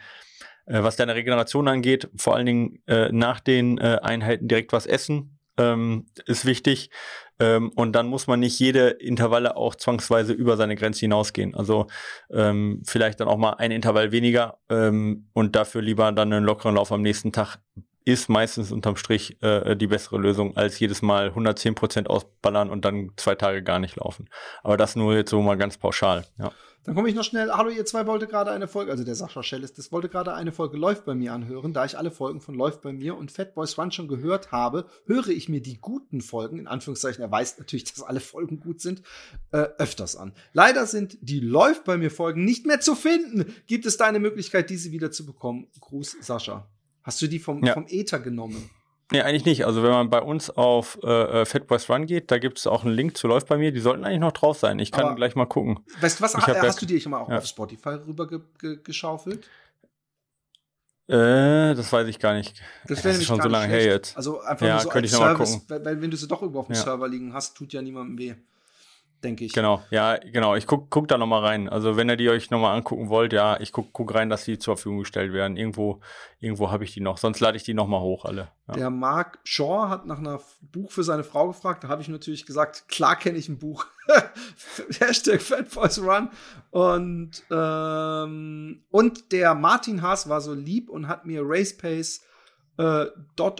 Äh, 0.65 0.83
was 0.83 0.95
deine 0.95 1.15
Regeneration 1.15 1.67
angeht, 1.67 2.09
vor 2.15 2.35
allen 2.35 2.45
Dingen 2.45 2.83
äh, 2.87 3.11
nach 3.11 3.39
den 3.39 3.77
äh, 3.77 3.99
Einheiten 4.01 4.47
direkt 4.47 4.71
was 4.73 4.85
essen, 4.85 5.37
ähm, 5.61 6.05
ist 6.25 6.45
wichtig. 6.45 6.89
Ähm, 7.39 7.71
und 7.75 7.93
dann 7.93 8.07
muss 8.07 8.27
man 8.27 8.39
nicht 8.39 8.59
jede 8.59 8.89
Intervalle 8.89 9.55
auch 9.55 9.75
zwangsweise 9.75 10.33
über 10.33 10.57
seine 10.57 10.75
Grenze 10.75 11.01
hinausgehen. 11.01 11.55
Also 11.55 11.87
ähm, 12.31 12.83
vielleicht 12.85 13.19
dann 13.19 13.27
auch 13.27 13.37
mal 13.37 13.53
ein 13.53 13.71
Intervall 13.71 14.11
weniger 14.11 14.59
ähm, 14.69 15.27
und 15.33 15.55
dafür 15.55 15.81
lieber 15.81 16.11
dann 16.11 16.31
einen 16.31 16.45
lockeren 16.45 16.75
Lauf 16.75 16.91
am 16.91 17.01
nächsten 17.01 17.31
Tag. 17.31 17.57
Ist 18.05 18.29
meistens 18.29 18.71
unterm 18.71 18.95
Strich 18.95 19.41
äh, 19.41 19.75
die 19.75 19.87
bessere 19.87 20.17
Lösung, 20.17 20.57
als 20.57 20.79
jedes 20.79 21.01
Mal 21.01 21.29
110% 21.29 22.07
ausballern 22.07 22.69
und 22.69 22.85
dann 22.85 23.11
zwei 23.15 23.35
Tage 23.35 23.63
gar 23.63 23.79
nicht 23.79 23.97
laufen. 23.97 24.29
Aber 24.63 24.77
das 24.77 24.95
nur 24.95 25.15
jetzt 25.15 25.29
so 25.29 25.41
mal 25.41 25.57
ganz 25.57 25.77
pauschal, 25.77 26.25
ja. 26.37 26.51
Dann 26.83 26.95
komme 26.95 27.09
ich 27.09 27.13
noch 27.13 27.23
schnell. 27.23 27.51
Hallo, 27.51 27.69
ihr 27.69 27.85
zwei 27.85 28.07
wollte 28.07 28.25
gerade 28.25 28.49
eine 28.49 28.67
Folge, 28.67 28.89
also 28.89 29.03
der 29.03 29.13
Sascha 29.13 29.43
Schelles, 29.43 29.73
das 29.73 29.91
wollte 29.91 30.09
gerade 30.09 30.33
eine 30.33 30.51
Folge 30.51 30.77
Läuft 30.77 31.05
bei 31.05 31.13
mir 31.13 31.31
anhören. 31.31 31.73
Da 31.73 31.85
ich 31.85 31.95
alle 31.95 32.09
Folgen 32.09 32.41
von 32.41 32.55
Läuft 32.55 32.81
bei 32.81 32.91
mir 32.91 33.15
und 33.15 33.31
Fat 33.31 33.53
Boys 33.53 33.77
Run 33.77 33.91
schon 33.91 34.07
gehört 34.07 34.51
habe, 34.51 34.87
höre 35.05 35.27
ich 35.27 35.47
mir 35.47 35.61
die 35.61 35.77
guten 35.79 36.21
Folgen, 36.21 36.57
in 36.57 36.65
Anführungszeichen, 36.65 37.21
er 37.21 37.29
weiß 37.29 37.59
natürlich, 37.59 37.83
dass 37.83 38.01
alle 38.01 38.19
Folgen 38.19 38.59
gut 38.59 38.81
sind, 38.81 39.03
äh, 39.51 39.67
öfters 39.77 40.15
an. 40.15 40.33
Leider 40.53 40.87
sind 40.87 41.19
die 41.21 41.39
Läuft 41.39 41.83
bei 41.83 41.97
mir 41.97 42.09
Folgen 42.09 42.45
nicht 42.45 42.65
mehr 42.65 42.79
zu 42.79 42.95
finden. 42.95 43.53
Gibt 43.67 43.85
es 43.85 43.97
da 43.97 44.05
eine 44.05 44.19
Möglichkeit, 44.19 44.71
diese 44.71 44.91
wieder 44.91 45.11
zu 45.11 45.23
bekommen? 45.23 45.67
Gruß, 45.79 46.17
Sascha. 46.21 46.67
Hast 47.03 47.21
du 47.21 47.27
die 47.27 47.39
vom, 47.39 47.63
ja. 47.63 47.73
vom 47.73 47.85
Ether 47.87 48.19
genommen? 48.19 48.69
Nee, 49.11 49.21
eigentlich 49.21 49.45
nicht. 49.45 49.65
Also 49.65 49.83
wenn 49.83 49.91
man 49.91 50.09
bei 50.09 50.21
uns 50.21 50.49
auf 50.49 50.97
äh, 51.03 51.41
äh 51.41 51.45
Fat 51.45 51.67
Boys 51.67 51.89
Run 51.89 52.05
geht, 52.05 52.31
da 52.31 52.37
gibt 52.37 52.59
es 52.59 52.67
auch 52.67 52.85
einen 52.85 52.93
Link 52.93 53.17
zu 53.17 53.27
Läuft 53.27 53.47
bei 53.47 53.57
mir. 53.57 53.71
Die 53.71 53.81
sollten 53.81 54.05
eigentlich 54.05 54.21
noch 54.21 54.31
drauf 54.31 54.57
sein. 54.57 54.79
Ich 54.79 54.91
kann 54.91 55.05
Aber 55.05 55.15
gleich 55.15 55.35
mal 55.35 55.45
gucken. 55.45 55.81
Weißt 55.99 56.19
du 56.19 56.23
was, 56.23 56.33
ich 56.35 56.47
hast 56.47 56.81
du 56.81 56.85
dir 56.85 56.99
schon 57.01 57.11
mal 57.11 57.19
auch 57.19 57.29
ja. 57.29 57.37
auf 57.37 57.45
Spotify 57.45 57.89
rüber 58.07 58.27
ge 58.27 58.39
ge 58.57 58.79
geschaufelt? 58.81 59.49
Äh, 61.07 61.75
das 61.75 61.91
weiß 61.91 62.07
ich 62.07 62.19
gar 62.19 62.33
nicht. 62.35 62.61
Das 62.87 63.03
wäre 63.03 63.19
schon 63.21 63.41
so 63.41 63.49
lange 63.49 63.67
her 63.67 63.83
jetzt. 63.83 64.15
Also 64.15 64.39
einfach 64.39 64.65
ja, 64.65 64.75
nur 64.75 64.83
so 64.83 64.89
könnte 64.89 65.07
ich 65.07 65.11
Service, 65.11 65.39
noch 65.39 65.67
mal 65.67 65.75
gucken. 65.75 65.85
Weil, 65.85 66.01
wenn 66.01 66.11
du 66.11 66.15
sie 66.15 66.27
doch 66.27 66.41
irgendwo 66.41 66.61
auf 66.61 66.67
dem. 66.67 66.75
Server 66.75 67.07
liegen 67.09 67.33
hast, 67.33 67.57
tut 67.57 67.73
ja 67.73 67.81
niemandem 67.81 68.17
weh 68.17 68.35
denke 69.23 69.45
ich. 69.45 69.53
Genau, 69.53 69.81
ja, 69.89 70.17
genau. 70.17 70.55
Ich 70.55 70.67
guck, 70.67 70.89
guck 70.89 71.07
da 71.07 71.17
nochmal 71.17 71.43
rein. 71.43 71.69
Also 71.69 71.97
wenn 71.97 72.09
ihr 72.09 72.15
die 72.15 72.29
euch 72.29 72.49
nochmal 72.49 72.75
angucken 72.75 73.09
wollt, 73.09 73.33
ja, 73.33 73.59
ich 73.59 73.71
guck, 73.71 73.93
guck 73.93 74.13
rein, 74.13 74.29
dass 74.29 74.45
die 74.45 74.59
zur 74.59 74.75
Verfügung 74.75 74.99
gestellt 74.99 75.33
werden. 75.33 75.57
Irgendwo, 75.57 76.01
irgendwo 76.39 76.71
habe 76.71 76.83
ich 76.83 76.93
die 76.93 77.01
noch. 77.01 77.17
Sonst 77.17 77.39
lade 77.39 77.57
ich 77.57 77.63
die 77.63 77.73
nochmal 77.73 78.01
hoch, 78.01 78.25
alle. 78.25 78.49
Ja. 78.67 78.73
Der 78.75 78.89
Mark 78.89 79.39
Shaw 79.43 79.89
hat 79.89 80.05
nach 80.05 80.19
einem 80.19 80.39
Buch 80.61 80.91
für 80.91 81.03
seine 81.03 81.23
Frau 81.23 81.47
gefragt. 81.47 81.83
Da 81.83 81.87
habe 81.87 82.01
ich 82.01 82.07
natürlich 82.07 82.45
gesagt, 82.45 82.87
klar 82.87 83.15
kenne 83.15 83.37
ich 83.37 83.49
ein 83.49 83.59
Buch. 83.59 83.85
Hashtag 84.99 85.41
Fat 85.41 85.73
Boys 85.73 85.99
Run. 86.01 86.29
Und, 86.71 87.43
ähm, 87.51 88.83
und 88.89 89.31
der 89.31 89.55
Martin 89.55 90.01
Haas 90.01 90.29
war 90.29 90.41
so 90.41 90.53
lieb 90.53 90.89
und 90.89 91.07
hat 91.07 91.25
mir 91.25 91.41
Race 91.43 91.75
Pace 91.77 92.21
äh, 92.81 93.07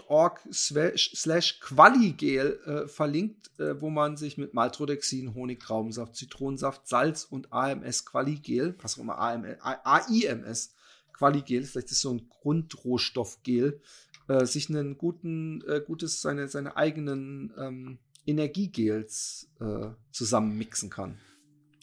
.org 0.08 0.42
slash 0.52 1.60
Qualigel 1.60 2.60
äh, 2.66 2.88
verlinkt, 2.88 3.52
äh, 3.60 3.80
wo 3.80 3.92
man 3.92 4.18
sich 4.18 4.38
mit 4.38 4.56
Maltodexin, 4.56 5.36
Honig, 5.36 5.60
Traubensaft, 5.60 6.16
Zitronensaft, 6.16 6.88
Salz 6.88 7.26
und 7.26 7.54
AMS 7.54 8.06
Qualigel, 8.06 8.76
was 8.82 8.98
auch 8.98 9.04
immer 9.04 9.20
AML, 9.20 9.60
AIMS 9.62 10.74
Qualigel, 11.14 11.64
vielleicht 11.64 11.92
ist 11.92 12.02
so 12.02 12.14
ein 12.14 12.30
Grundrohstoffgel, 12.30 13.80
äh, 14.28 14.46
sich 14.46 14.70
einen 14.70 14.98
guten, 14.98 15.62
äh, 15.68 15.82
gutes, 15.86 16.22
seine, 16.22 16.48
seine 16.48 16.76
eigenen 16.76 17.54
ähm, 17.58 18.00
Energiegels 18.26 19.50
äh, 19.60 19.90
zusammen 20.12 20.58
mixen 20.58 20.90
kann. 20.90 21.20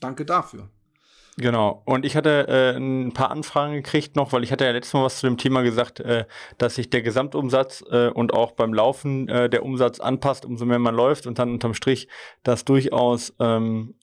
Danke 0.00 0.24
dafür. 0.24 0.68
Genau. 1.40 1.82
Und 1.84 2.04
ich 2.04 2.16
hatte 2.16 2.48
äh, 2.48 2.76
ein 2.76 3.12
paar 3.12 3.30
Anfragen 3.30 3.74
gekriegt 3.74 4.16
noch, 4.16 4.32
weil 4.32 4.42
ich 4.42 4.50
hatte 4.50 4.64
ja 4.64 4.72
letztes 4.72 4.92
Mal 4.94 5.04
was 5.04 5.20
zu 5.20 5.26
dem 5.26 5.38
Thema 5.38 5.62
gesagt, 5.62 6.00
äh, 6.00 6.24
dass 6.58 6.74
sich 6.74 6.90
der 6.90 7.02
Gesamtumsatz 7.02 7.84
äh, 7.90 8.08
und 8.08 8.34
auch 8.34 8.52
beim 8.52 8.74
Laufen 8.74 9.28
äh, 9.28 9.48
der 9.48 9.64
Umsatz 9.64 10.00
anpasst, 10.00 10.44
umso 10.44 10.64
mehr 10.64 10.80
man 10.80 10.96
läuft 10.96 11.26
und 11.26 11.38
dann 11.38 11.52
unterm 11.52 11.74
Strich 11.74 12.08
das 12.42 12.64
durchaus 12.64 13.34
ähm, 13.38 13.94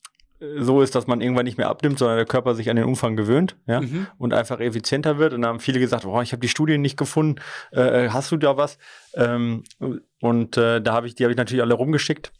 so 0.57 0.81
ist, 0.81 0.95
dass 0.95 1.07
man 1.07 1.21
irgendwann 1.21 1.45
nicht 1.45 1.57
mehr 1.57 1.69
abnimmt, 1.69 1.99
sondern 1.99 2.17
der 2.17 2.25
Körper 2.25 2.55
sich 2.55 2.69
an 2.69 2.75
den 2.75 2.85
Umfang 2.85 3.15
gewöhnt, 3.15 3.57
ja, 3.67 3.81
mhm. 3.81 4.07
und 4.17 4.33
einfach 4.33 4.59
effizienter 4.59 5.17
wird. 5.17 5.33
Und 5.33 5.41
da 5.41 5.49
haben 5.49 5.59
viele 5.59 5.79
gesagt, 5.79 6.03
boah, 6.03 6.21
ich 6.21 6.31
habe 6.31 6.41
die 6.41 6.49
Studien 6.49 6.81
nicht 6.81 6.97
gefunden, 6.97 7.41
äh, 7.71 8.09
hast 8.09 8.31
du 8.31 8.37
da 8.37 8.57
was? 8.57 8.77
Ähm, 9.13 9.63
und 10.21 10.57
äh, 10.57 10.81
da 10.81 10.93
habe 10.93 11.07
ich, 11.07 11.15
die 11.15 11.23
habe 11.23 11.31
ich 11.31 11.37
natürlich 11.37 11.63
alle 11.63 11.73
rumgeschickt. 11.73 12.31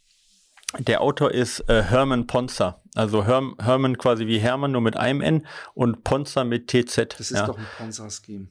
Der 0.78 1.00
Autor 1.00 1.30
ist 1.32 1.68
äh, 1.68 1.82
Herman 1.82 2.26
Ponzer. 2.26 2.82
Also 2.96 3.24
Herm, 3.24 3.56
Herman 3.60 3.98
quasi 3.98 4.26
wie 4.26 4.38
Hermann, 4.38 4.72
nur 4.72 4.80
mit 4.80 4.96
einem 4.96 5.20
N 5.20 5.46
und 5.74 6.02
Ponzer 6.04 6.44
mit 6.44 6.68
TZ. 6.68 6.96
Das 7.18 7.30
ist 7.30 7.32
ja. 7.32 7.46
doch 7.46 7.58
ein 7.58 7.66
Ponzer-Scheme. 7.78 8.48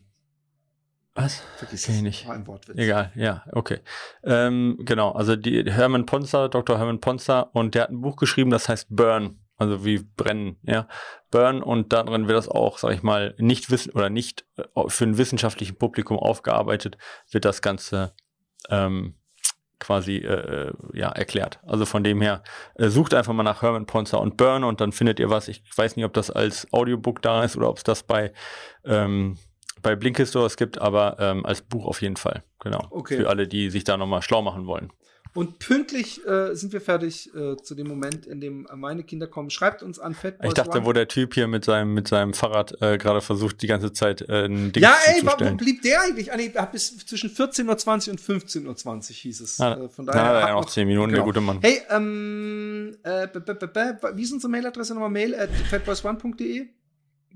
Was? 1.15 1.41
Vergiss 1.55 1.87
es. 1.87 2.01
nicht. 2.01 2.27
War 2.27 2.35
ein 2.35 2.45
Wortwitz. 2.45 2.77
Egal, 2.77 3.11
ja, 3.15 3.43
okay. 3.53 3.79
Ähm, 4.23 4.77
genau, 4.81 5.11
also 5.13 5.37
die 5.37 5.71
Herman 5.71 6.05
Ponzer, 6.05 6.49
Dr. 6.49 6.77
Herman 6.77 6.99
Ponzer, 6.99 7.55
und 7.55 7.73
der 7.73 7.83
hat 7.83 7.89
ein 7.89 8.01
Buch 8.01 8.17
geschrieben, 8.17 8.51
das 8.51 8.67
heißt 8.67 8.87
Burn, 8.89 9.39
also 9.55 9.85
wie 9.85 9.99
brennen, 9.99 10.57
ja. 10.63 10.89
Burn 11.31 11.63
und 11.63 11.93
darin 11.93 12.27
wird 12.27 12.37
das 12.37 12.49
auch, 12.49 12.77
sag 12.77 12.93
ich 12.93 13.01
mal, 13.01 13.33
nicht 13.37 13.71
wissen 13.71 13.93
oder 13.93 14.09
nicht 14.09 14.45
äh, 14.57 14.63
für 14.87 15.05
ein 15.05 15.17
wissenschaftliches 15.17 15.77
Publikum 15.77 16.19
aufgearbeitet, 16.19 16.97
wird 17.31 17.45
das 17.45 17.61
Ganze 17.61 18.13
ähm, 18.69 19.15
quasi 19.80 20.17
äh, 20.17 20.67
äh, 20.67 20.73
ja 20.93 21.09
erklärt. 21.09 21.59
Also 21.65 21.86
von 21.86 22.03
dem 22.03 22.21
her 22.21 22.43
äh, 22.76 22.89
sucht 22.89 23.13
einfach 23.13 23.34
mal 23.34 23.43
nach 23.43 23.61
Herman 23.61 23.86
Ponzer 23.86 24.19
und 24.21 24.38
Burn 24.38 24.63
und 24.63 24.82
dann 24.82 24.91
findet 24.91 25.19
ihr 25.19 25.30
was. 25.30 25.47
Ich 25.47 25.63
weiß 25.76 25.95
nicht, 25.95 26.05
ob 26.05 26.13
das 26.13 26.32
als 26.32 26.71
Audiobook 26.73 27.21
da 27.21 27.43
ist 27.43 27.57
oder 27.57 27.69
ob 27.69 27.78
es 27.78 27.84
das 27.84 28.03
bei 28.03 28.32
ähm, 28.86 29.38
bei 29.82 29.95
Blinkist 29.95 30.32
sowas 30.32 30.57
gibt, 30.57 30.80
aber 30.80 31.17
ähm, 31.19 31.45
als 31.45 31.61
Buch 31.61 31.86
auf 31.86 32.01
jeden 32.01 32.15
Fall. 32.15 32.43
Genau. 32.59 32.88
Okay. 32.89 33.17
Für 33.17 33.30
alle, 33.30 33.47
die 33.47 33.69
sich 33.69 33.84
da 33.84 33.97
nochmal 33.97 34.23
schlau 34.23 34.41
machen 34.41 34.65
wollen. 34.65 34.91
Und 35.36 35.59
pünktlich 35.59 36.25
äh, 36.25 36.55
sind 36.55 36.71
wir 36.71 36.79
fertig 36.79 37.29
äh, 37.36 37.57
zu 37.57 37.75
dem 37.75 37.89
Moment, 37.89 38.25
in 38.25 38.39
dem 38.39 38.65
meine 38.73 39.03
Kinder 39.03 39.27
kommen. 39.27 39.49
Schreibt 39.49 39.83
uns 39.83 39.99
an 39.99 40.15
Fatboys 40.15 40.47
Ich 40.47 40.53
dachte, 40.53 40.77
One. 40.77 40.86
wo 40.86 40.93
der 40.93 41.09
Typ 41.09 41.33
hier 41.33 41.47
mit 41.47 41.65
seinem, 41.65 41.93
mit 41.93 42.07
seinem 42.07 42.33
Fahrrad 42.33 42.81
äh, 42.81 42.97
gerade 42.97 43.19
versucht, 43.19 43.61
die 43.61 43.67
ganze 43.67 43.91
Zeit 43.91 44.21
äh, 44.21 44.45
ein 44.45 44.71
Ding 44.71 44.81
Ja, 44.81 44.95
ey, 45.07 45.21
wo 45.23 45.55
blieb 45.57 45.81
der 45.81 46.03
eigentlich? 46.03 46.31
Ah, 46.31 46.38
nee, 46.38 46.53
bis 46.71 46.97
zwischen 47.05 47.29
14.20 47.29 48.07
Uhr 48.07 48.11
und 48.11 48.21
15.20 48.21 49.09
Uhr 49.09 49.15
hieß 49.15 49.41
es. 49.41 49.59
Ah, 49.59 49.73
äh, 49.73 49.89
von 49.89 50.05
daher. 50.05 50.23
Ja, 50.23 50.47
ja, 50.47 50.53
noch 50.53 50.65
10 50.65 50.88
Minuten, 50.88 51.09
genau. 51.09 51.17
der 51.17 51.25
gute 51.25 51.41
Mann. 51.41 51.59
Hey, 51.61 51.81
ähm, 51.89 52.95
äh, 53.03 53.27
wie 54.13 54.23
ist 54.23 54.31
unsere 54.31 54.49
Mailadresse 54.49 54.93
nochmal? 54.93 55.09
Mail 55.09 55.36
at 55.36 55.49
fatboysone.de? 55.69 56.67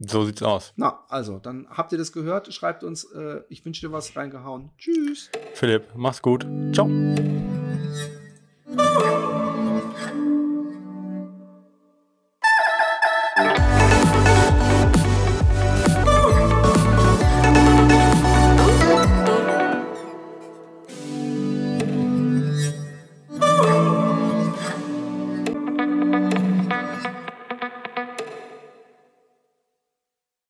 So 0.07 0.23
sieht's 0.23 0.41
aus. 0.41 0.71
Na, 0.77 1.03
also, 1.09 1.39
dann 1.39 1.67
habt 1.69 1.91
ihr 1.91 1.97
das 1.97 2.13
gehört. 2.13 2.53
Schreibt 2.53 2.85
uns, 2.85 3.03
äh, 3.03 3.41
ich 3.49 3.65
wünsche 3.65 3.85
dir 3.85 3.91
was 3.91 4.15
reingehauen. 4.15 4.69
Tschüss. 4.77 5.29
Philipp, 5.53 5.87
mach's 5.95 6.21
gut. 6.21 6.47
Ciao. 6.71 6.87
Oh. 8.77 9.48